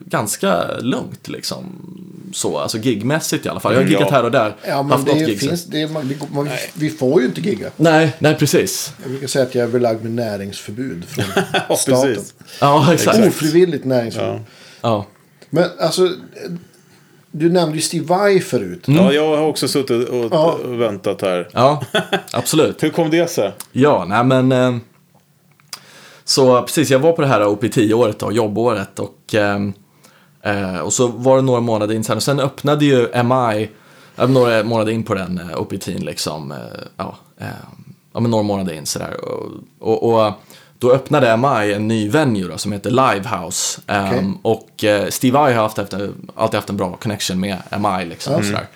[0.05, 1.65] ganska lugnt liksom.
[2.33, 3.71] Så, alltså gigmässigt i alla fall.
[3.73, 4.15] Jag har Mm, giggat ja.
[4.15, 4.55] här och där.
[4.67, 7.69] Ja, men det gig, finns, det är, man, vi, man, vi får ju inte gigga.
[7.77, 8.93] Nej, nej precis.
[9.01, 11.25] Jag brukar säga att jag är belagd med näringsförbud från
[11.69, 12.13] Ja, staten.
[12.15, 12.33] precis.
[12.61, 13.27] Ja, exakt.
[13.27, 14.39] Ofrivilligt näringsförbud.
[14.39, 14.39] Ja.
[14.81, 15.05] Ja.
[15.49, 16.09] Men alltså,
[17.31, 18.83] du nämnde ju Steve Vai förut.
[18.85, 20.51] ja, jag har också suttit och, Ja.
[20.51, 21.49] och väntat här.
[21.53, 21.83] Ja,
[22.31, 22.83] absolut.
[22.83, 23.51] Hur kom det sig?
[23.71, 24.51] Ja, nej men...
[24.51, 24.77] Eh,
[26.31, 29.35] så precis, jag var på det här OP10-året då, jobbåret och...
[29.35, 29.59] Eh,
[30.41, 33.69] eh, och så var det några månader in sen och sen öppnade ju MI,
[34.17, 36.57] eh, några månader in på den eh, OP10 liksom, eh,
[36.97, 37.47] ja, eh,
[38.13, 39.17] ja men några månader in sådär.
[39.21, 40.33] Och, och, och
[40.79, 43.81] då öppnade MI en ny venue då, som heter Livehouse.
[43.87, 44.33] Eh, Okej.
[44.41, 48.35] Och eh, Steve Vai har haft alltid haft en bra connection med MI liksom.
[48.35, 48.67] Och, sådär.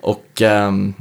[0.00, 0.94] och ehm, Ehm,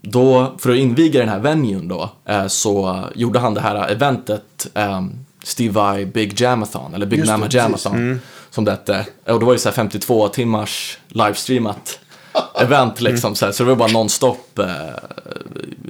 [0.00, 4.66] då, för att inviga den här venuen då, eh, så gjorde han det här eventet
[4.74, 7.48] um, Steve Vai Big Jamathon, eller Big Just det, Mama.
[7.50, 9.06] Jamathon, som det hette.
[9.26, 11.98] Och då var det så här 52 timmars livestreamat
[12.60, 14.66] event liksom, så, här, så det var bara nonstop eh,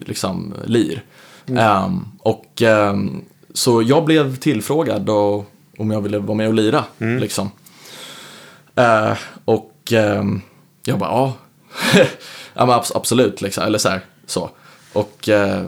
[0.06, 1.02] liksom lir.
[1.46, 3.24] Ehm, och ehm,
[3.54, 6.84] så jag blev tillfrågad och, om jag ville vara med och lira.
[6.98, 7.50] Liksom.
[8.74, 9.12] Eh,
[9.44, 10.40] och ehm,
[10.84, 11.32] jag bara, ja.
[12.54, 13.64] ja men abs- absolut, liksom.
[13.64, 14.50] eller så här, så.
[14.92, 15.62] Och, eh,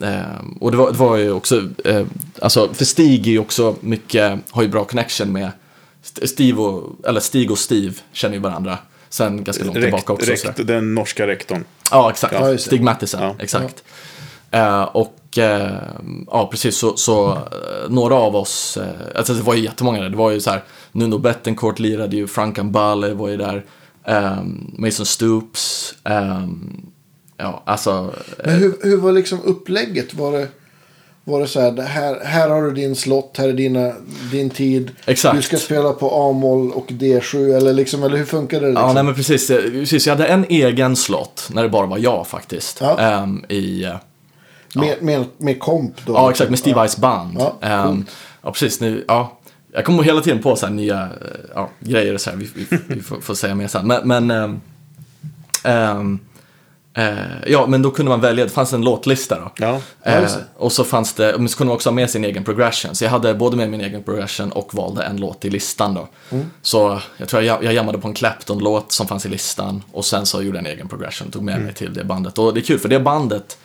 [0.00, 0.20] eh,
[0.60, 2.06] och det, var, det var ju också, eh,
[2.42, 5.50] alltså för Stig är ju också mycket, har ju bra connection med
[6.02, 8.78] St- Steve och, eller Stig och Steve känner ju varandra
[9.08, 10.30] sen ganska långt tillbaka också.
[10.30, 11.64] Rekt, rekt, den norska rektorn.
[11.90, 12.34] Ja, exakt.
[12.34, 12.58] Ja.
[12.58, 13.36] Stig Mattisen, Ja.
[13.38, 13.84] exakt.
[14.50, 15.72] Eh, och eh,
[16.30, 17.38] ja, precis så, så eh,
[17.90, 18.78] några av oss,
[19.16, 20.08] alltså det var ju jättemånga där.
[20.10, 20.62] Det var ju så här,
[20.92, 23.64] Nuno Bettencourt lirade ju, Frank Ambale var ju där,
[24.04, 26.86] ehm, Mason Stoops, ehm,
[27.36, 28.14] ja alltså,
[28.44, 30.14] Men hur, hur var liksom upplägget?
[30.14, 30.48] Var det,
[31.24, 33.92] var det så här, här, här har du din slott, här är dina,
[34.32, 34.90] din tid.
[35.06, 35.36] Exakt.
[35.36, 38.66] Du ska spela på A-moll och D7 eller liksom, eller hur funkar det?
[38.66, 38.86] Liksom?
[38.86, 40.06] Ja, nej men precis, eh, precis.
[40.06, 42.80] Jag hade en egen slott när det bara var jag faktiskt.
[42.80, 42.98] Ja.
[42.98, 43.94] Ehm, I, eh,
[44.74, 46.12] med, med, med komp då?
[46.12, 47.36] ja, exakt, med Steve Ice band.
[47.38, 48.10] Ja, coolt.
[48.42, 48.80] ja, precis.
[48.80, 49.38] Nu, ja,
[49.74, 51.08] jag kommer hela tiden på så här nya eh,
[51.54, 52.36] ja, grejer och så här.
[52.36, 53.86] Vi, vi, vi får, får säga mer sen.
[53.86, 54.30] Men, men
[55.64, 56.18] ehm,
[56.96, 57.14] eh,
[57.46, 59.52] ja, men då kunde man välja, det fanns en låtlista då.
[59.56, 59.80] Ja.
[60.04, 60.28] Det.
[60.56, 62.94] och så fanns det, men så kunde man också ha med sin egen progression.
[62.94, 66.08] Så jag hade både med min egen progression och valde en låt i listan då.
[66.30, 66.46] Mm.
[66.62, 69.82] Så jag tror jag, jag jammade på en Clapton-låt som fanns i listan.
[69.92, 71.64] Och sen så gjorde jag en egen progression och tog med Mm.
[71.66, 72.38] mig till det bandet.
[72.38, 73.58] Och det är kul för det bandet,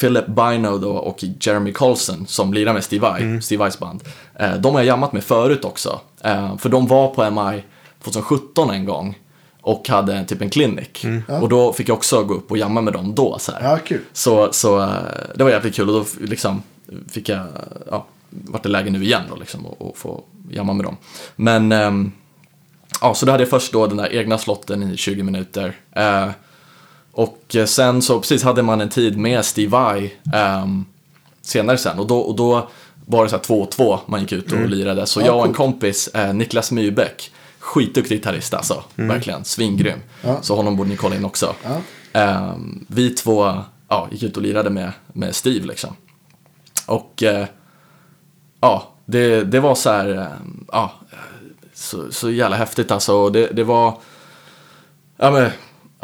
[0.00, 3.42] Philip Bino då och Jeremy Colson som lirar med Steve Vai, Mm.
[3.42, 4.02] Steve Vais band.
[4.34, 6.00] Eh, de har jag jammat med förut också.
[6.20, 7.62] Eh, för de var på MI
[8.02, 9.18] 2017 en gång.
[9.60, 11.06] Och hade typ en klinik.
[11.40, 13.38] Och då fick jag också gå upp och jamma med dem då.
[13.38, 13.52] Så.
[13.52, 13.78] Mm.
[13.88, 13.96] Ja.
[14.12, 14.88] Så, så eh,
[15.34, 16.62] det var jävligt kul och då liksom
[17.10, 17.46] fick jag,
[17.90, 20.96] ja, vart det läge nu igen då liksom och, och få jamma med dem.
[21.36, 22.12] Men, ehm,
[23.00, 25.76] ja, så då hade jag först då den där egna slotten i 20 minuter.
[25.92, 26.28] Eh,
[27.14, 30.84] och eh, sen så precis hade man en tid med Steve Vai ehm,
[31.42, 32.68] senare sen och då, och då
[33.06, 35.06] var det så här två och två man gick ut och lirade.
[35.06, 35.26] Så Mm.
[35.26, 39.98] Ja, jag och en kompis, eh, Niklas Myrbeck, skitduktig gitarrist alltså, verkligen, svingrym.
[40.22, 40.42] Ja.
[40.42, 41.54] Så honom borde ni kolla in också.
[41.64, 41.80] Ja.
[42.20, 45.96] Ehm, vi två ja, gick ut och lirade med, med Steve liksom.
[46.86, 47.46] Och eh,
[48.60, 50.26] ja, det, det var så här, eh,
[50.72, 50.92] ja,
[51.74, 53.30] så, så jävla häftigt alltså.
[53.30, 53.98] Det, det var,
[55.16, 55.50] ja men,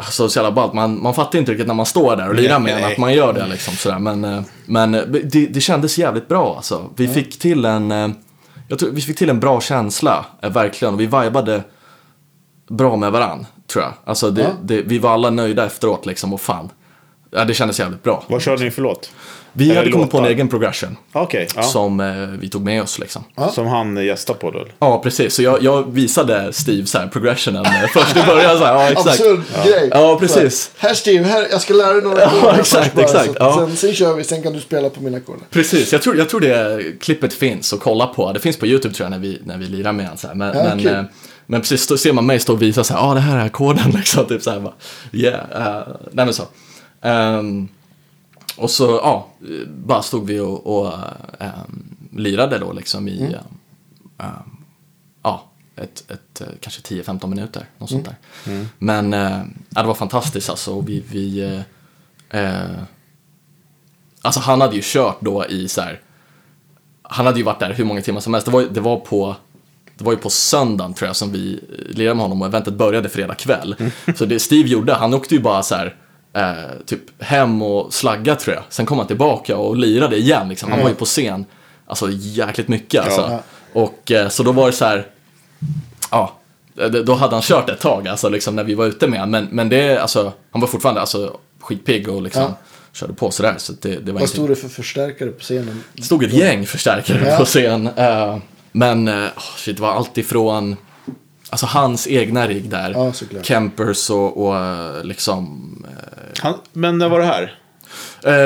[0.05, 0.73] alltså så jävla ballt.
[0.73, 2.91] Man, man fattar inte riktigt när man står där och lirar med en Nej.
[2.91, 3.99] att man gör det liksom sådär.
[3.99, 6.89] Men, eh, men eh, det, det kändes jävligt bra alltså.
[6.95, 8.09] Vi fick till en, eh,
[8.67, 10.97] jag tror, vi fick till en bra känsla, verkligen.
[10.97, 11.63] Vi vibade
[12.69, 13.93] bra med varann, tror jag.
[14.05, 14.47] Alltså det, Ja.
[14.63, 16.69] det, vi var alla nöjda efteråt liksom och fan.
[17.31, 18.23] Ja, det kändes jävligt bra.
[18.27, 19.11] Vad körde ni för låt?
[19.53, 21.63] Vi Eller hade kommit på en egen progression Okej, ja.
[21.63, 23.23] som eh, vi tog med oss liksom.
[23.53, 24.65] Som han gästade på då?
[24.79, 25.33] Ja, precis.
[25.33, 28.57] Så jag, jag visade Steve så här, progressionen eh, först i början.
[28.57, 29.07] Så här, ja, exakt.
[29.07, 29.89] Absurd grej.
[29.91, 30.71] Ja, precis.
[30.77, 33.65] Här, Här Steve, här, jag ska lära dig några Ja, exakt, bara, exakt, så ja.
[33.67, 35.39] Sen, sen kör vi, sen kan du spela på mina ackord.
[35.49, 38.33] Precis, jag tror, jag tror det klippet finns att kolla på.
[38.33, 40.37] Det finns på YouTube tror jag när vi, när vi lirar med honom.
[40.37, 41.03] Men, Ja, men, eh,
[41.45, 43.37] men precis, då ser man mig stå och visa så här, ja ah, det här
[43.37, 44.25] är ackorden liksom.
[44.25, 44.73] Typ så här, bara,
[45.11, 45.35] yeah.
[45.35, 46.43] Uh, nej men så.
[47.01, 47.67] Ehm,
[48.57, 49.27] och så, ja,
[49.67, 50.93] bara stod vi och, och
[51.39, 53.33] ehm, lirade då liksom i, Mm.
[54.17, 54.57] ehm,
[55.23, 55.43] ja,
[55.75, 58.15] ett, ett, eh, kanske 10-15 minuter, något sånt där.
[58.53, 58.67] Mm.
[58.77, 59.11] Men
[59.69, 60.81] ja, det var fantastiskt alltså.
[60.81, 61.61] Vi, vi,
[64.21, 66.01] alltså han hade ju kört då i så här,
[67.03, 68.45] han hade ju varit där hur många timmar som helst.
[68.45, 69.35] Det var, det var på
[69.97, 71.59] det var ju på söndagen tror jag som vi
[71.89, 73.75] lirade med honom och eventet började fredag kväll.
[74.15, 75.95] Så det Steve gjorde, han åkte ju bara så här
[76.33, 76.53] eh,
[76.85, 78.63] typ hem och slagga tror jag.
[78.69, 80.71] Sen kom han tillbaka och lirade igen liksom.
[80.71, 81.45] Han var ju på scen,
[81.85, 83.21] alltså jäkligt mycket alltså.
[83.21, 83.39] Ja.
[83.81, 85.07] Och eh, så då var det så här,
[86.11, 86.33] ja,
[87.05, 89.31] då hade han kört ett tag alltså liksom när vi var ute med honom.
[89.31, 92.57] Men, men det, alltså, han var fortfarande alltså skitpigg och liksom Ja.
[92.93, 93.55] körde på sådär.
[93.57, 95.83] Så det, det var Vad inte stod det för förstärkare på scenen?
[95.93, 97.37] det stod ett gäng förstärkare Ja.
[97.37, 97.87] på scen.
[97.95, 98.37] eh,
[98.71, 100.75] men eh, oh, shit, det var allt ifrån
[101.49, 102.91] alltså, hans egna rigg där.
[102.91, 103.13] Ja.
[103.43, 105.67] Campers och, och eh, liksom
[106.41, 107.55] Han, men när var det här?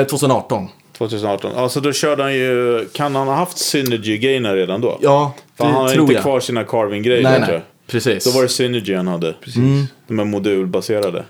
[0.00, 0.68] eh, 2018.
[0.98, 1.52] 2018?
[1.56, 2.88] Alltså då körde han ju...
[2.92, 4.98] Kan han ha haft Synergy Gainer redan då?
[5.02, 6.22] Ja, För det han har tror inte jag.
[6.22, 7.54] kvar sina carving-grejer nej, tror nej.
[7.54, 7.62] jag.
[7.86, 8.24] Precis.
[8.24, 9.32] Då var det Synergy han hade.
[9.32, 9.62] Precis.
[10.08, 11.24] De är modulbaserade.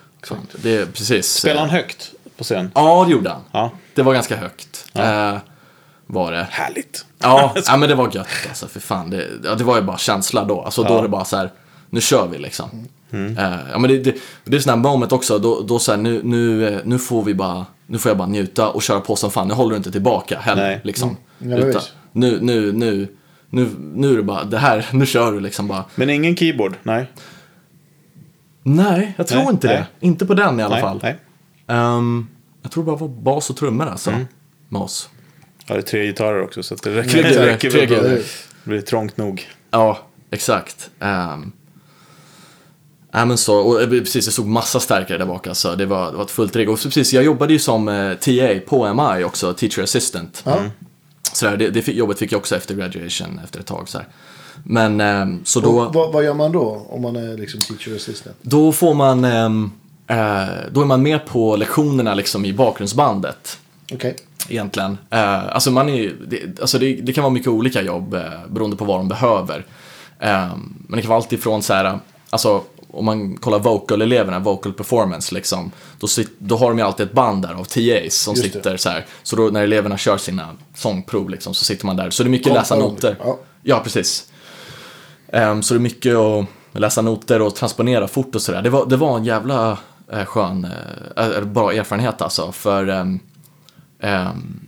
[0.53, 1.27] Det är precis.
[1.33, 2.71] Spelade eh, han högt på scen?
[2.75, 3.41] Ja, det gjorde han.
[3.53, 3.71] Ja.
[3.95, 4.87] Det var ganska högt.
[4.95, 5.37] Eh,
[6.07, 6.47] var det.
[6.51, 7.07] Härligt.
[7.19, 8.67] Ja, ja, men det var gött alltså.
[8.69, 10.63] För fan, det, ja, det var ju bara känsla då.
[10.63, 10.99] Alltså då Ja.
[10.99, 11.51] är det bara så här,
[11.91, 12.89] nu kör vi liksom.
[13.11, 14.15] Eh, ja, men det, det,
[14.45, 17.23] det är sån här moment också, då, då så här, nu, nu, eh, nu får
[17.25, 19.49] vi bara, nu får jag bara njuta och köra på som fan.
[19.49, 20.63] Nu håller du inte tillbaka heller.
[20.63, 20.81] Nej.
[20.85, 21.17] Liksom.
[21.41, 21.59] Mm.
[21.59, 23.09] Ja, Utan, nu, nu, nu,
[23.51, 25.85] nu, nu är det bara, det här, nu kör du liksom bara.
[25.95, 26.75] Men ingen keyboard?
[26.83, 27.11] Nej.
[28.63, 29.77] Nej, jag tror Nej, inte nej.
[29.77, 30.07] det.
[30.07, 30.83] Inte på den i alla nej.
[30.83, 31.01] fall.
[31.03, 31.17] Nej.
[31.67, 32.27] Ehm,
[32.63, 34.11] jag tror det bara var bas och trummor alltså.
[34.11, 34.27] Mm.
[34.69, 35.11] Med oss.
[35.67, 38.23] Ja, det är tre gitarrer också så att det räcker, det väl gitarrer.
[38.65, 39.47] Det blir trångt nog.
[39.71, 39.99] Ja,
[40.31, 40.91] exakt.
[40.99, 41.53] Um,
[43.13, 45.77] ja, men så, och eh, precis, det stod massa stärkare där bak alltså.
[45.77, 46.71] Det var, det var ett fullt rigg.
[46.71, 50.43] Och så precis, jag jobbade ju som eh, TA på MI också, teacher assistant.
[50.45, 50.63] Ja.
[51.33, 53.89] Sådär, det, det fick, jobbet fick jag också efter graduation, efter ett tag.
[53.89, 54.09] Så här.
[54.65, 55.81] Men ehm, så då...
[55.81, 58.37] Och vad, vad gör man då om man är liksom teacher assistant?
[58.43, 59.71] Då får man, ehm,
[60.07, 60.17] eh,
[60.73, 63.59] då är man med på lektionerna liksom i bakgrundsbandet.
[63.93, 64.17] Okej.
[64.49, 64.99] Egentligen.
[65.11, 68.77] Eh, alltså man är, det, alltså det, det kan vara mycket olika jobb eh, beroende
[68.77, 69.67] på vad de behöver.
[70.21, 70.57] Eh,
[70.89, 71.99] men det kan vara allt ifrån så här,
[72.31, 72.63] alltså
[72.97, 77.13] om man kollar vocal-eleverna, vocal performance liksom, då, sit, då har de ju alltid ett
[77.13, 78.53] band där av TAs som Just det.
[78.53, 79.07] sitter så här.
[79.23, 82.11] Så då när eleverna kör sina sångprov liksom, så sitter man där.
[82.11, 83.17] Så det är mycket läsa Kompa, noter.
[83.25, 83.39] ja.
[83.63, 84.31] Ja, precis.
[85.33, 88.63] Ehm, så det är mycket att läsa noter och transponera fort och sådär.
[88.63, 89.79] Det var, det var en jävla
[90.13, 90.67] eh, skön,
[91.17, 92.53] eh, eh, bra erfarenhet alltså.
[92.53, 93.21] För ehm,
[94.01, 94.61] ehm,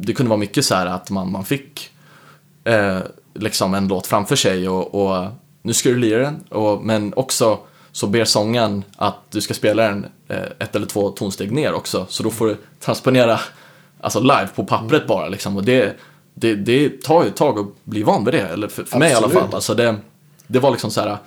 [0.00, 1.90] det kunde vara mycket så här att man, man fick
[2.64, 2.98] eh,
[3.34, 5.26] liksom en låt framför sig och, och
[5.64, 6.44] nu ska du lira den.
[6.48, 7.58] Och, men också
[7.92, 12.06] så ber sången att du ska spela den eh, ett eller två tonsteg ner också.
[12.08, 13.40] Så då får du transponera
[14.00, 15.56] alltså live på pappret bara liksom.
[15.56, 15.96] Och det,
[16.34, 18.40] det, det tar ju ett tag att bli van vid det.
[18.40, 19.54] Eller för, för mig i alla fall.
[19.54, 19.96] Alltså det,
[20.46, 21.18] det var liksom så här.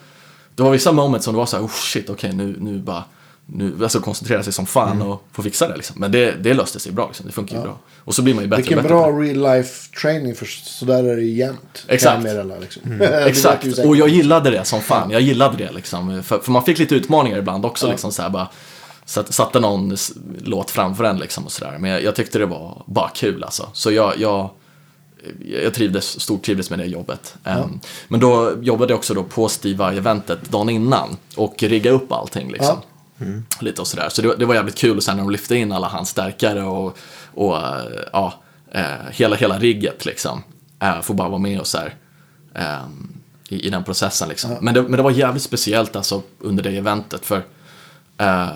[0.55, 3.03] Det var vissa moments som det var så här, oh shit, okej nu, nu bara
[3.49, 5.07] nu, alltså koncentrera sig som fan Mm.
[5.07, 5.99] och få fixa det liksom.
[5.99, 7.25] Men det, det löste sig bra liksom.
[7.25, 7.77] Det funkar ju bra.
[7.97, 9.27] Och så blir man ju bättre Vilken och bättre bra på det.
[9.27, 11.85] real life training för så där är det jämt.
[11.87, 12.23] Exakt.
[12.23, 12.81] Meddela, liksom.
[12.99, 15.11] Ju Exakt, och jag gillade det som fan.
[15.11, 16.23] Jag gillade det liksom.
[16.23, 17.89] För, för man fick lite utmaningar ibland också.
[17.91, 18.47] Liksom, så här, bara,
[19.05, 19.95] satt, satte någon
[20.43, 21.77] låt framför en liksom, och sådär.
[21.79, 23.69] Men jag, jag tyckte det var bara kul alltså.
[23.73, 24.49] Så jag, jag,
[25.63, 27.35] jag trivdes, stort trivdes med det jobbet.
[27.43, 31.17] Ehm, men då jobbade jag också då på Steve Vai-eventet dagen innan.
[31.35, 32.77] Och rigga upp allting liksom.
[33.59, 34.09] Lite och sådär.
[34.09, 36.63] Så det, det var jävligt kul och sen när de lyfte in alla hans stärkare
[36.63, 36.97] och,
[37.33, 38.33] och eh, ja,
[38.71, 40.43] eh, hela, hela rigget liksom.
[40.83, 41.95] Uh, får bara vara med och så här.
[42.55, 43.13] ehm,
[43.49, 44.57] i, i den processen liksom.
[44.61, 47.43] Men, det, men det var jävligt speciellt alltså under det eventet för
[48.17, 48.47] eh,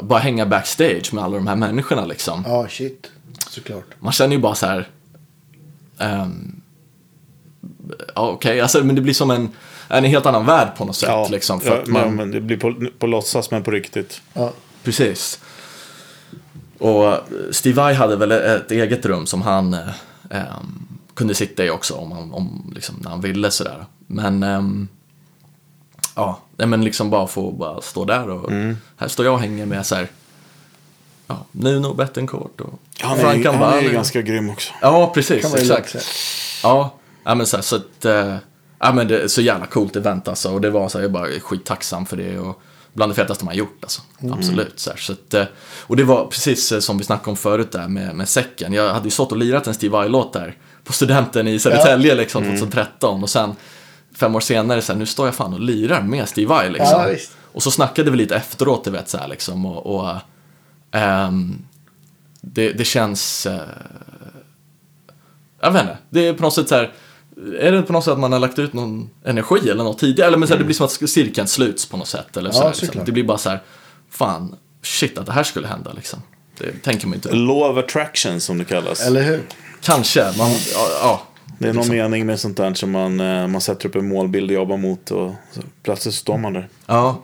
[0.00, 2.44] bara hänga backstage med alla de här människorna liksom.
[2.46, 3.10] Ja, shit.
[3.48, 3.86] Såklart.
[3.98, 4.88] Man känner ju bara så här.
[8.14, 9.48] ja, okej, alltså, men det blir som en,
[9.90, 11.30] en helt annan värld på något sätt.
[11.30, 14.20] liksom, för ja, att man, men, men det blir på, på låtsas men på riktigt.
[14.32, 14.52] Ja.
[14.82, 15.40] Precis.
[16.78, 17.18] Och eh,
[17.50, 19.80] Steve Vai hade väl ett eget rum som han eh,
[20.30, 23.84] ehm, kunde sitta i också om han, om, liksom, när han ville sådär.
[24.06, 24.88] Men ehm,
[26.14, 28.50] ja, nej, men liksom bara få bara stå där och
[28.96, 30.08] här står jag och hänger med så här.
[31.26, 33.82] Ja, Nuno Bettencourt och Han är, Frank ju- han är Ambani.
[33.86, 34.72] ju ganska grym också.
[34.82, 35.54] Ja, precis.
[35.54, 35.96] Exakt.
[36.62, 36.94] Ja,
[37.24, 38.36] ja men så, här, så att, eh,
[38.80, 40.52] ja men det är så jävla coolt event alltså.
[40.52, 42.62] Och det var så här, jag bara skittacksam för det och
[42.92, 44.02] bland det fetaste man gjort alltså.
[44.32, 44.80] Absolut.
[44.80, 45.44] Så här, så att, eh,
[45.80, 48.72] och det var precis eh, som vi snackade om förut där med, med säcken.
[48.72, 52.44] Jag hade ju stått och lirat en Steve Vai-låt där på studenten i Södertälje liksom
[52.44, 53.54] 2013 och sen
[54.14, 57.00] fem år senare så här, nu står jag fan och lirar med Steve Vai liksom.
[57.00, 57.16] Ja,
[57.52, 60.16] och så snackade vi lite efteråt, du vet så här liksom och, och
[60.90, 61.58] ehm,
[62.40, 63.60] det, det känns eh,
[65.60, 66.92] jag vet inte, det är på något sätt så här,
[67.60, 70.28] är det på något sätt att man har lagt ut någon energi eller något tidigare?
[70.28, 72.36] Eller men så här, det blir som att cirkeln sluts på något sätt.
[72.36, 73.04] Eller Ja, så här, liksom.
[73.04, 73.62] Det blir bara så här,
[74.10, 76.22] fan, shit att det här skulle hända liksom.
[76.58, 77.32] Det tänker man inte.
[77.32, 79.06] Law of attraction som det kallas.
[79.06, 79.42] Eller hur?
[79.80, 81.22] Kanske, man, ja, ja.
[81.58, 81.96] det är någon liksom.
[81.96, 85.10] mening med sånt där som man, eh, man sätter upp en målbild och jobbar mot
[85.10, 86.68] och så plötsligt står man där.
[86.86, 87.22] Ja,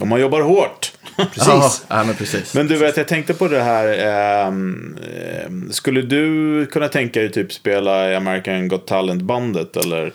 [0.00, 0.92] Om man jobbar hårt.
[1.16, 1.84] Precis.
[1.88, 2.54] Ja, men precis.
[2.54, 3.98] Men du vet, jag tänkte på det här.
[4.46, 9.76] ehm, skulle du kunna tänka dig typ spela i American Got Talent-bandet?
[9.76, 10.12] Eller,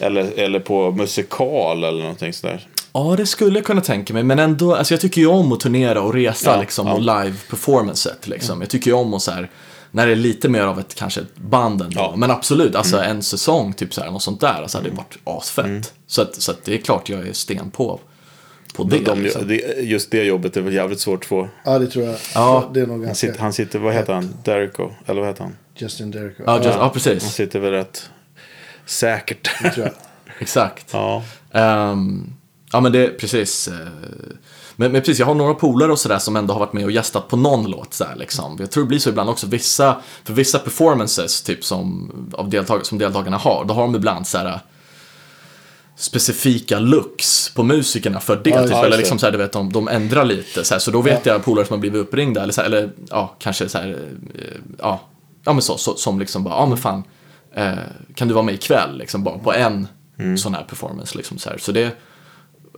[0.00, 2.66] eller, eller på musikal eller någonting sådär?
[2.92, 4.22] Ja, det skulle jag kunna tänka mig.
[4.22, 6.92] Men ändå, alltså jag tycker ju om att turnera och resa Ja, liksom, ja.
[6.94, 8.28] och live-performancet.
[8.28, 8.60] Liksom.
[8.60, 9.50] Jag tycker ju om att så här,
[9.90, 12.00] när det är lite mer av ett kanske ett band ändå.
[12.00, 12.14] Ja.
[12.16, 15.16] Men absolut, alltså en säsong, typ så här, något sånt där, alltså, hade det varit
[15.24, 15.92] asfett.
[16.06, 18.00] Så, att, så att det är klart jag är sten på,
[18.74, 18.98] på det.
[18.98, 19.48] De, liksom.
[19.48, 21.48] det, just det jobbet är väl jävligt svårt att få.
[21.64, 22.16] Ja, det tror jag.
[22.34, 22.70] Ja.
[22.74, 24.34] Det är nog Han sitter, han sitter vad heter han?
[24.44, 24.90] Derrico?
[25.06, 25.56] Eller vad heter han?
[25.76, 26.36] Justin Derrick.
[26.46, 27.22] ja, just, ja, Han precis.
[27.32, 28.10] sitter väl rätt
[28.86, 29.50] säkert.
[29.74, 29.94] tror jag.
[30.38, 30.86] Exakt.
[30.92, 31.22] ja.
[31.52, 32.32] Ehm,
[32.72, 33.68] ja, men det, precis.
[33.68, 33.74] eh,
[34.76, 36.90] Men, men precis, jag har några polare och sådär som ändå har varit med och
[36.90, 37.94] gästat på någon låt.
[37.94, 38.56] Så här, liksom.
[38.60, 39.46] Jag tror det blir så ibland också.
[39.46, 44.26] Vissa, för vissa performances typ som, av deltag som deltagarna har, då har de ibland
[44.26, 44.60] så här
[45.96, 48.50] specifika looks på musikerna för det.
[48.50, 50.64] Ja, typ, ja, eller liksom så här, du vet, de, de ändrar lite.
[50.64, 52.90] Så, här, så då vet jag polare som har blivit uppringda, eller, så här, eller
[53.10, 53.88] ja, kanske så här,
[54.34, 54.44] eh,
[54.78, 55.00] ja,
[55.44, 57.02] ja men så, så, som liksom bara, ja men fan,
[57.54, 57.72] eh,
[58.14, 58.98] kan du vara med ikväll?
[58.98, 59.88] Liksom bara på en
[60.18, 60.38] Mm.
[60.38, 61.16] sån här performance.
[61.16, 61.58] Liksom, så, här.
[61.58, 61.90] så det,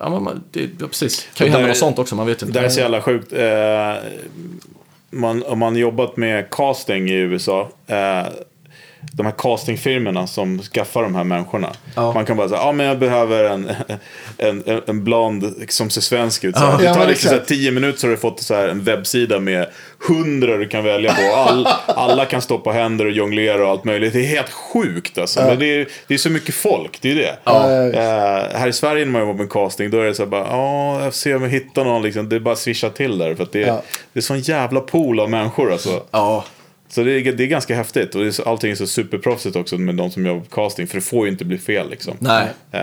[0.01, 2.49] ja, man- det ja, precis, kan ju hända något sånt också, man vet ju Det
[2.51, 2.59] inte.
[2.61, 3.33] där är så jävla sjukt.
[3.33, 3.95] Eh,
[5.11, 7.69] man, om man jobbat med casting i USA.
[7.87, 8.27] Eh,
[9.13, 11.73] de här castingfirmorna som skaffar de här människorna.
[11.95, 12.13] Ja.
[12.13, 13.71] Man kan bara säga, ja men jag behöver en,
[14.39, 16.57] en, en, en blond som ser svensk ut.
[16.57, 16.65] Så.
[16.65, 16.77] Ja.
[16.79, 18.83] det Ja, tar liksom så här, tio minuter så har du fått så här en
[18.85, 19.67] webbsida med
[20.09, 21.23] hundra du kan välja på.
[21.37, 24.13] All, alla kan stå på händer och jonglera och allt möjligt.
[24.13, 25.41] Det är helt sjukt alltså.
[25.41, 27.37] Men det, är, det är så mycket folk, det är det.
[27.45, 27.93] Ja, ja.
[27.93, 30.47] Eh, här i Sverige när man jobbar med casting då är det så här bara,
[30.51, 32.29] ja, jag får se om jag hittar någon liksom.
[32.29, 33.35] Det är bara swisha till där.
[33.35, 33.83] För det, är Ja.
[34.13, 36.03] det är sån jävla pool av människor alltså.
[36.11, 36.45] Ja,
[36.89, 38.15] Så det är, det är ganska häftigt.
[38.15, 40.87] Och det är, så- allting är så superproffsigt också med de som jobbar på casting.
[40.87, 42.17] För det får ju inte bli fel liksom.
[42.21, 42.81] nej, Eh,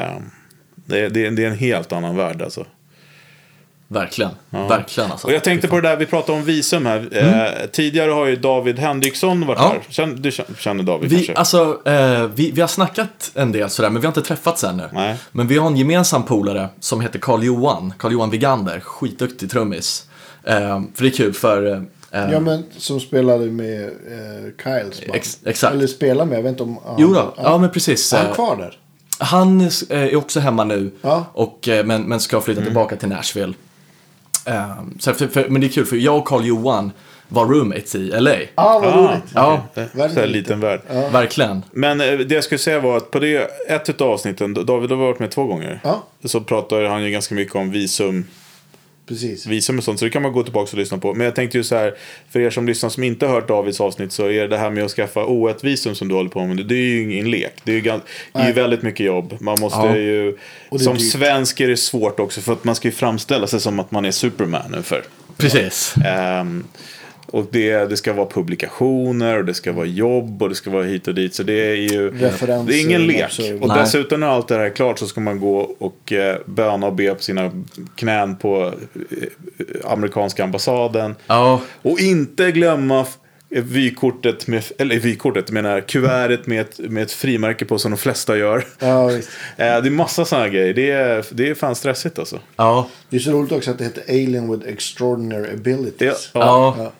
[0.85, 2.65] det, är- det, är- det är en helt annan värld alltså.
[3.87, 4.31] verkligen.
[4.49, 5.27] Verkligen alltså.
[5.27, 7.07] Och jag tänkte på det där, vi pratade om visum här.
[7.11, 9.67] Eh, tidigare har ju David Henriksson varit Ja.
[9.67, 9.79] här.
[9.89, 11.33] Känner, du känner- David Vi, kanske?
[11.33, 14.83] alltså, eh, vi, vi har snackat en del sådär, men vi har inte träffats ännu.
[14.93, 15.15] Nej.
[15.31, 20.07] Men vi har en gemensam polare som heter Carl Johan, Carl Johan Vigander, skitduktig trummis.
[20.43, 21.85] Eh, för det är kul för...
[22.13, 23.89] Eh, Ja, men som spelade med eh,
[24.63, 25.15] Kyles band.
[25.15, 25.73] Ex- exakt.
[25.73, 26.79] Eller spelar med, jag vet inte om...
[26.97, 28.13] Jo då, ja men precis.
[28.13, 28.77] Är han kvar där?
[29.19, 31.25] Han eh, är också hemma nu, Ja.
[31.33, 33.53] och, eh, men, men ska flytta tillbaka till Nashville.
[34.45, 36.91] Eh, så för, för, men det är kul, för jag och Carl Johan
[37.27, 38.35] var roommates i LA.
[38.55, 39.23] Ah, vad Ah, roligt.
[39.33, 40.81] Ja, Världen Så här är liten värld.
[41.11, 41.63] verkligen.
[41.71, 45.19] Men det jag skulle säga var att på det, ett av avsnitten, David har varit
[45.19, 45.79] med två gånger.
[45.83, 46.03] Ja.
[46.25, 48.25] Så pratar han ju ganska mycket om visum,
[49.07, 49.45] Precis.
[49.45, 49.99] visum och sånt.
[49.99, 51.13] Så det kan man gå tillbaka och lyssna på.
[51.13, 51.95] Men jag tänkte ju så här,
[52.31, 54.83] för er som lyssnar som inte har hört Davids avsnitt så är det här med
[54.85, 56.65] att skaffa O1-visum som du håller på med.
[56.65, 57.53] Det är ju ingen lek.
[57.63, 58.03] Det är ju, gans,
[58.33, 59.37] det är ju väldigt mycket jobb.
[59.39, 59.95] Man måste Ja.
[59.97, 60.37] ju,
[60.71, 61.11] det som dyrt.
[61.11, 64.05] svensk är det svårt också för att man ska ju framställa sig som att man
[64.05, 65.03] är Superman för.
[65.37, 65.95] Precis.
[66.05, 66.63] Ehm,
[67.33, 70.83] och det, det ska vara publikationer och det ska vara jobb och det ska vara
[70.83, 71.35] hit och dit.
[71.35, 73.21] Så det är ju Referenser, det är ingen lek.
[73.23, 73.61] absurd.
[73.61, 73.77] Och Nej.
[73.79, 76.93] dessutom när allt det här är klart så ska man gå och eh, böna och
[76.93, 77.51] be på sina
[77.95, 78.73] knän på
[79.09, 81.15] eh, amerikanska ambassaden.
[81.27, 83.05] Ja, Och inte glömma
[83.49, 88.37] vykortet med, eller vykortet, menar kuvertet med ett, med ett frimärke på som de flesta
[88.37, 88.65] gör.
[88.79, 89.29] Ja, visst.
[89.57, 90.73] Eh, det är massa sådana grejer.
[90.73, 92.39] Det är, det är fan stressigt alltså.
[92.55, 96.29] ja, Det är så roligt också att det heter Alien with Extraordinary Abilities.
[96.33, 96.75] ja, Ja.
[96.83, 96.91] ja,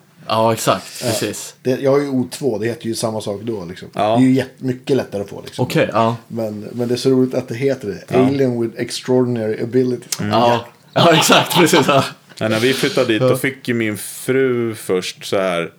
[0.52, 1.54] exakt, precis.
[1.62, 3.64] Det, jag har ju O2, det heter ju samma sak då.
[3.64, 3.88] Liksom.
[3.92, 4.16] Ja.
[4.16, 5.42] Det är ju jätt, mycket lättare att få.
[5.44, 5.64] Liksom.
[5.64, 6.16] Okej, ja.
[6.28, 8.16] Men, men det är så roligt att det heter det.
[8.16, 10.18] Alien with Extraordinary Abilities.
[10.20, 11.86] Ja, ja exakt, precis.
[11.88, 12.04] Ja.
[12.38, 15.72] Ja, när vi flyttade dit då fick ju min fru först så här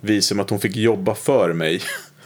[0.00, 1.80] visum att hon fick jobba för mig.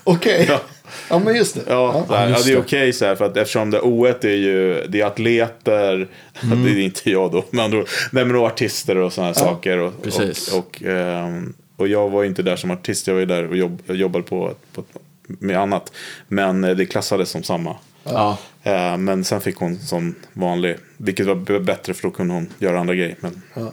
[0.04, 0.46] Okej.
[0.48, 0.60] Ja.
[1.10, 1.18] Ja.
[1.18, 1.60] men just det.
[1.68, 4.36] Ja, här, ja, just det är okej så här för att eftersom det O1 är
[4.36, 6.08] ju det är atleter,
[6.64, 9.40] det är inte jag då, men andra ord, nej men och artister och sådana här
[9.40, 9.78] saker.
[9.78, 10.52] Och, Precis.
[10.52, 13.56] Och, och, ehm, och jag var inte där som artist, jag var ju där och
[13.56, 14.84] jobb, jobbade på, på,
[15.26, 15.92] med annat.
[16.28, 17.76] Men eh, det klassades som samma.
[18.04, 22.48] Ja, Eh, Men sen fick hon som vanlig, vilket var bättre för då kunde hon
[22.58, 23.16] göra andra grejer.
[23.20, 23.72] Men Ja.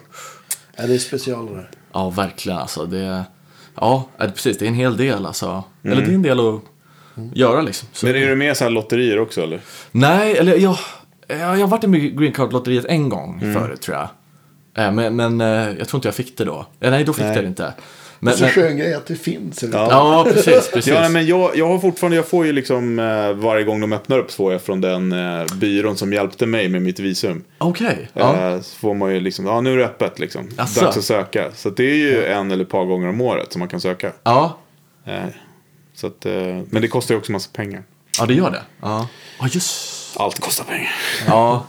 [0.75, 1.69] Ja, det är specialer där.
[1.93, 2.85] ja, verkligen alltså.
[2.85, 3.23] Det,
[3.75, 4.57] ja, ja, precis.
[4.57, 5.63] Det är en hel del alltså.
[5.83, 6.61] Eller det är en del att
[7.33, 7.87] göra liksom.
[7.93, 9.59] Så, Men är du med i så här lotterier också eller?
[9.91, 10.77] Nej, eller jag,
[11.27, 14.07] jag, jag har varit med i Green Card-lotteriet en gång förut tror jag.
[14.85, 16.65] Eh, Men, men eh, jag tror inte jag fick det då.
[16.79, 17.35] Eh, Nej, då fick Nej.
[17.35, 17.63] jag det inte.
[18.21, 19.63] Det Men, är så men, skön grej att det finns.
[19.63, 19.77] Eller?
[19.77, 19.87] Ja.
[19.89, 20.93] ja, precis, precis.
[20.93, 22.95] Ja, nej, men jag, jag har fortfarande, jag får ju liksom
[23.35, 26.69] varje gång de öppnar upp så får jag från den eh, byrån som hjälpte mig
[26.69, 27.43] med mitt visum.
[27.57, 28.53] Okej, ja.
[28.53, 30.49] Eh, så får man ju liksom, ja nu är det öppet liksom.
[30.57, 30.81] Asså?
[30.85, 31.51] Dags att söka.
[31.55, 34.11] Så det är ju en eller ett par gånger om året som man kan söka.
[34.23, 34.57] ja.
[35.99, 36.33] Så att, eh,
[36.69, 37.83] men det kostar ju också massa pengar.
[38.19, 38.61] Ja, det gör det.
[38.81, 39.07] Ja,
[39.39, 40.91] ja just Allt kostar pengar.
[41.27, 41.65] Ja.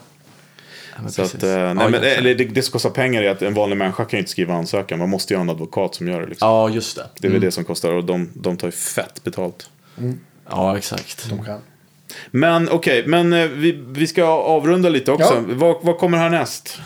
[1.09, 3.55] Så att, eh, ja, nej, men, eller det, det som kostar pengar är att en
[3.55, 4.99] vanlig människa kan ju inte skriva ansökan.
[4.99, 6.27] Man måste ju ha en advokat som gör det.
[6.27, 6.49] Liksom.
[6.49, 7.07] ja, just det.
[7.21, 9.71] Det är väl det som kostar och de, de tar ju fett betalt.
[10.51, 11.29] Ja, exakt.
[11.29, 11.61] De kan.
[12.31, 15.35] Men okej, men eh, vi, vi ska avrunda lite också.
[15.35, 15.43] Ja.
[15.49, 16.79] Vad, vad kommer härnäst?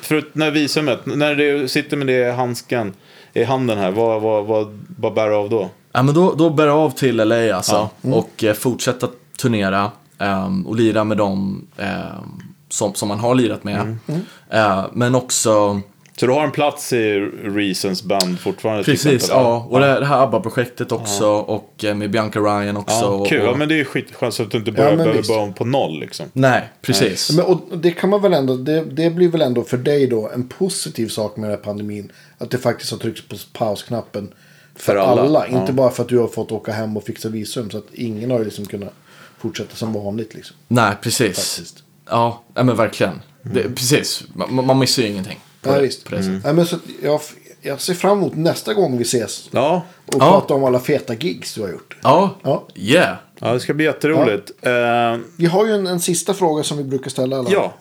[0.00, 2.94] För när visumet, när du sitter med det handsken
[3.32, 5.70] i handen här, vad, vad, vad, vad bär du av då?
[5.92, 7.72] Ja, men då, då bär jag av till LA alltså.
[7.72, 7.90] Ja.
[8.04, 8.18] Mm.
[8.18, 9.08] Och eh, fortsätta
[9.38, 9.90] turnera.
[10.18, 13.80] ehm, och lira med dem ehm, som, som man har lirat med.
[14.08, 14.20] Mm.
[14.50, 15.80] Eh, men också,
[16.20, 18.84] Så du har en plats i Reasons band fortfarande?
[18.84, 19.66] precis, ja.
[19.70, 21.26] Och det, det här ABBA-projektet också.
[21.30, 22.94] Och eh, med Bianca Ryan också.
[23.04, 25.18] Ja, kul, och, ja, men det är skitskönt så att du inte börjar, men behöver
[25.18, 25.30] visst.
[25.30, 26.26] börja om på noll liksom.
[26.32, 27.30] Nej, precis.
[27.36, 30.30] Men, och det kan man väl ändå, det, det blir väl ändå för dig då
[30.34, 32.12] en positiv sak med den här pandemin.
[32.38, 34.32] Att det faktiskt har tryckts på pausknappen
[34.80, 35.46] för, För alla, alla.
[35.50, 35.60] ja.
[35.60, 37.70] Inte bara för att du har fått åka hem och fixa visum.
[37.70, 38.92] Så att ingen har ju liksom kunnat
[39.38, 40.56] fortsätta som vanligt liksom.
[40.68, 41.36] Nej, precis.
[41.56, 41.82] Faktiskt.
[42.08, 43.22] Ja, men verkligen.
[43.42, 45.40] Det, precis, man, man missar ju ingenting.
[45.62, 46.04] På Ja, visst.
[46.04, 46.44] På det sättet.
[46.44, 47.20] Nej, men så jag,
[47.60, 49.48] jag ser fram emot nästa gång vi ses.
[49.50, 50.18] Ja, Och Ja.
[50.18, 51.96] prata om alla feta gigs du har gjort.
[52.02, 52.66] Ja, Ja.
[52.74, 53.16] yeah.
[53.40, 54.50] ja det ska bli jätteroligt.
[54.60, 57.50] Ja, Vi har ju en, en sista fråga som vi brukar ställa alla.
[57.50, 57.74] ja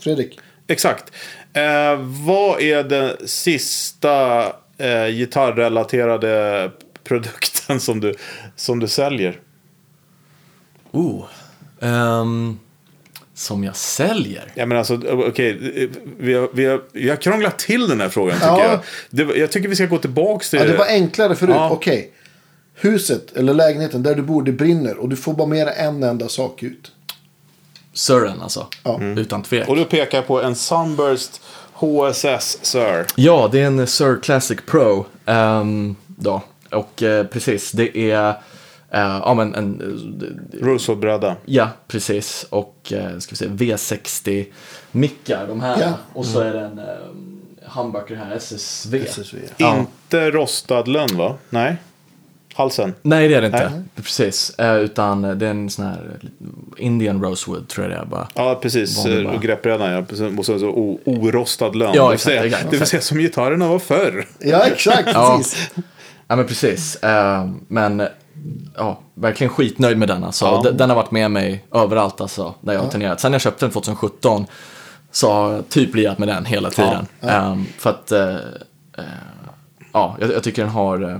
[0.00, 0.38] Fredrik.
[0.66, 1.12] exakt.
[1.52, 1.96] Eh,
[2.26, 4.46] vad är det sista
[4.78, 6.70] eh, gitarrrelaterade
[7.04, 8.14] produkten som du,
[8.56, 9.40] som du säljer?
[10.92, 11.24] Oh.
[11.80, 12.58] ehm,
[13.34, 14.52] som jag säljer?
[14.54, 15.50] Ja, men alltså, okej,
[15.82, 15.88] eh,
[16.18, 18.64] vi, har, vi, har, vi har krånglat till den här frågan tycker Ja.
[18.70, 18.80] jag.
[19.28, 21.54] Det, jag tycker vi ska gå tillbaka till Ja, det var enklare förut.
[21.54, 21.70] Ja.
[21.70, 22.10] Okej.
[22.74, 24.96] Huset eller lägenheten där du bor, det brinner.
[24.96, 26.92] Och du får bara med dig en enda sak ut.
[27.92, 28.66] Surren alltså.
[28.82, 29.00] Ja.
[29.16, 29.68] Utan tvekan.
[29.68, 31.40] Och då pekar på en Sunburst
[31.74, 33.06] HSS Sir.
[33.16, 35.06] Ja, det är en Sur Classic Pro.
[35.26, 36.42] ehm, då.
[36.70, 38.28] Och eh, precis, det är
[38.90, 41.36] eh, ja, men en, eh, Rosewood-bräda.
[41.44, 42.46] ja, precis.
[42.50, 44.46] Och eh, ska vi se, V60
[44.92, 45.80] mickar, de här.
[45.80, 45.92] Ja.
[46.12, 46.84] Och så är det en eh,
[47.66, 48.94] humbucker här, SSV.
[49.06, 49.38] SSV.
[49.56, 49.78] Ja.
[49.78, 51.34] Inte rostad lönn va?
[51.50, 51.76] Nej.
[52.54, 52.94] Halsen.
[53.02, 53.70] Nej, det är det inte.
[53.70, 53.82] Nej.
[53.94, 54.58] Precis.
[54.58, 56.18] Eh, utan det är en sån här
[56.76, 58.28] Indian Rosewood, tror jag det är bara.
[58.34, 59.04] Ja, precis.
[59.04, 59.30] Bara.
[59.30, 60.28] Och greppbrädan ja.
[60.38, 61.92] Och så, så o, orostad lönn.
[61.94, 62.70] Ja, det vill exakt, säga, exakt.
[62.70, 64.26] det vill säga som gitarrerna var förr.
[64.38, 65.08] Ja, exakt.
[65.14, 65.36] Ja.
[65.36, 65.70] Precis.
[66.28, 66.96] Ja, men precis.
[66.96, 68.02] Eh, men
[68.76, 70.24] ja, verkligen skitnöjd med den.
[70.24, 70.44] Alltså.
[70.44, 70.60] Ja.
[70.64, 73.20] Den, den har varit med mig överallt alltså, där jag har turnerat.
[73.20, 74.46] Sen jag köpte den 2017
[75.10, 77.06] så har jag typ lirat med den hela tiden.
[77.20, 78.34] Eh, för att, eh,
[78.98, 79.04] eh,
[79.92, 81.16] ja, jag, jag tycker den har eh,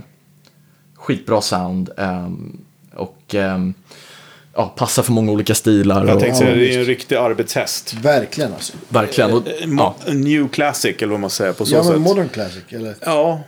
[1.05, 1.89] skitbra sound.
[1.97, 2.29] eh,
[2.93, 3.57] och eh,
[4.53, 6.05] ja, passar för många olika stilar.
[6.05, 7.93] Jag och, tänkte säga, Ja, det är en riktig arbetshäst.
[7.93, 8.73] Verkligen alltså.
[8.89, 9.33] Verkligen.
[9.33, 11.91] Och, Eh, ja, mo- New Classic eller vad man säger på så Ja, sätt.
[11.91, 12.63] men modern classic.
[12.69, 12.95] Eller?
[13.05, 13.43] Ja,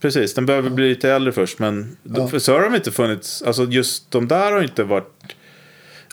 [0.00, 0.34] precis.
[0.34, 1.58] Den behöver bli lite äldre först.
[1.58, 2.28] Men Ja.
[2.28, 3.42] för så har de inte funnits.
[3.42, 5.12] Alltså just de där har inte varit.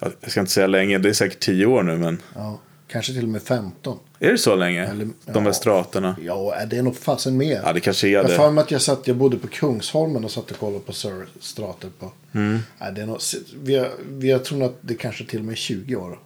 [0.01, 0.97] ja, Jag ska inte säga länge.
[0.97, 1.97] Det är säkert tio år nu.
[1.97, 3.99] Men Ja, kanske till och med 15.
[4.19, 4.85] är det så länge?
[4.87, 5.53] Eller- de här ja.
[5.53, 6.15] straterna.
[6.21, 7.61] Ja, det är nog fasen mer.
[7.65, 8.35] Ja, det kanske är Jag har det.
[8.35, 11.25] för mig att jag satt, jag bodde på Kungsholmen och satt och kollade på Sir
[11.39, 12.11] Strater på.
[12.33, 12.59] Mm.
[12.79, 13.17] Nej, det är nog,
[13.63, 16.19] vi, har, vi har tror att det kanske till och med är 20 år.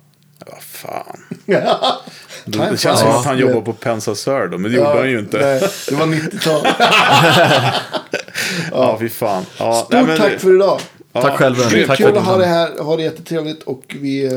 [0.46, 1.18] Vad fan.
[2.46, 4.58] Det känns som att han jobbar på Pensa Sir då.
[4.58, 5.38] Men det Ja, gjorde han ju inte.
[5.38, 6.68] Nej, det var 90-tal.
[8.72, 9.46] Ja, fy fan.
[9.60, 10.80] Ja, Stort nej, men- tack för idag.
[11.14, 11.56] ja, Tack själv.
[11.88, 12.80] Tack Kul att ha det här.
[12.84, 13.64] Ha det jättetrevligt.
[13.64, 14.32] Och vi eh,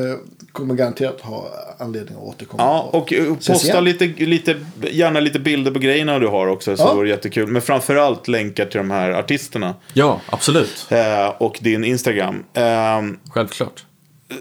[0.55, 1.49] kommer garanterat ha
[1.79, 2.63] anledning att återkomma.
[2.63, 4.57] Ja, och eh, posta lite, lite,
[4.91, 6.77] gärna lite bilder på grejerna du har också.
[6.77, 6.95] Så Ja.
[6.95, 7.47] vore det jättekul.
[7.47, 9.75] Men framförallt länkar till de här artisterna.
[9.93, 10.87] ja, absolut.
[10.91, 12.45] Eh, och din Instagram.
[12.55, 12.63] Eh,
[13.31, 13.85] Självklart.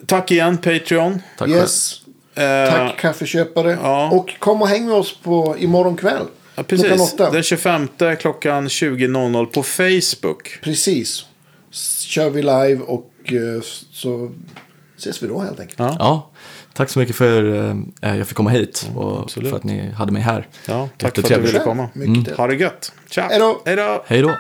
[0.05, 1.21] tack igen Patreon.
[1.37, 1.49] Tack.
[1.49, 1.99] Yes.
[2.35, 3.77] Eh, Tack kaffeköpare.
[3.83, 4.09] ja.
[4.11, 6.25] Och kom och häng med oss på imorgon kväll.
[6.55, 7.15] Ja, precis.
[7.17, 7.87] Den 25
[8.19, 10.59] klockan 20.00 på Facebook.
[10.61, 11.25] Precis.
[12.07, 13.61] Kör vi live och eh,
[13.91, 14.31] så
[15.03, 15.79] ses vi då helt enkelt.
[15.79, 15.95] Ja.
[15.99, 16.29] Ja,
[16.73, 19.49] tack så mycket för att eh, jag fick komma hit och absolut.
[19.49, 20.47] för att ni hade mig här.
[20.67, 21.89] Ja, tack för att du ville komma.
[21.93, 22.93] Mycket Ha det gött.
[23.09, 23.29] Ciao.
[23.29, 23.61] Hej då.
[23.65, 24.03] Hej då.
[24.07, 24.31] Hej då.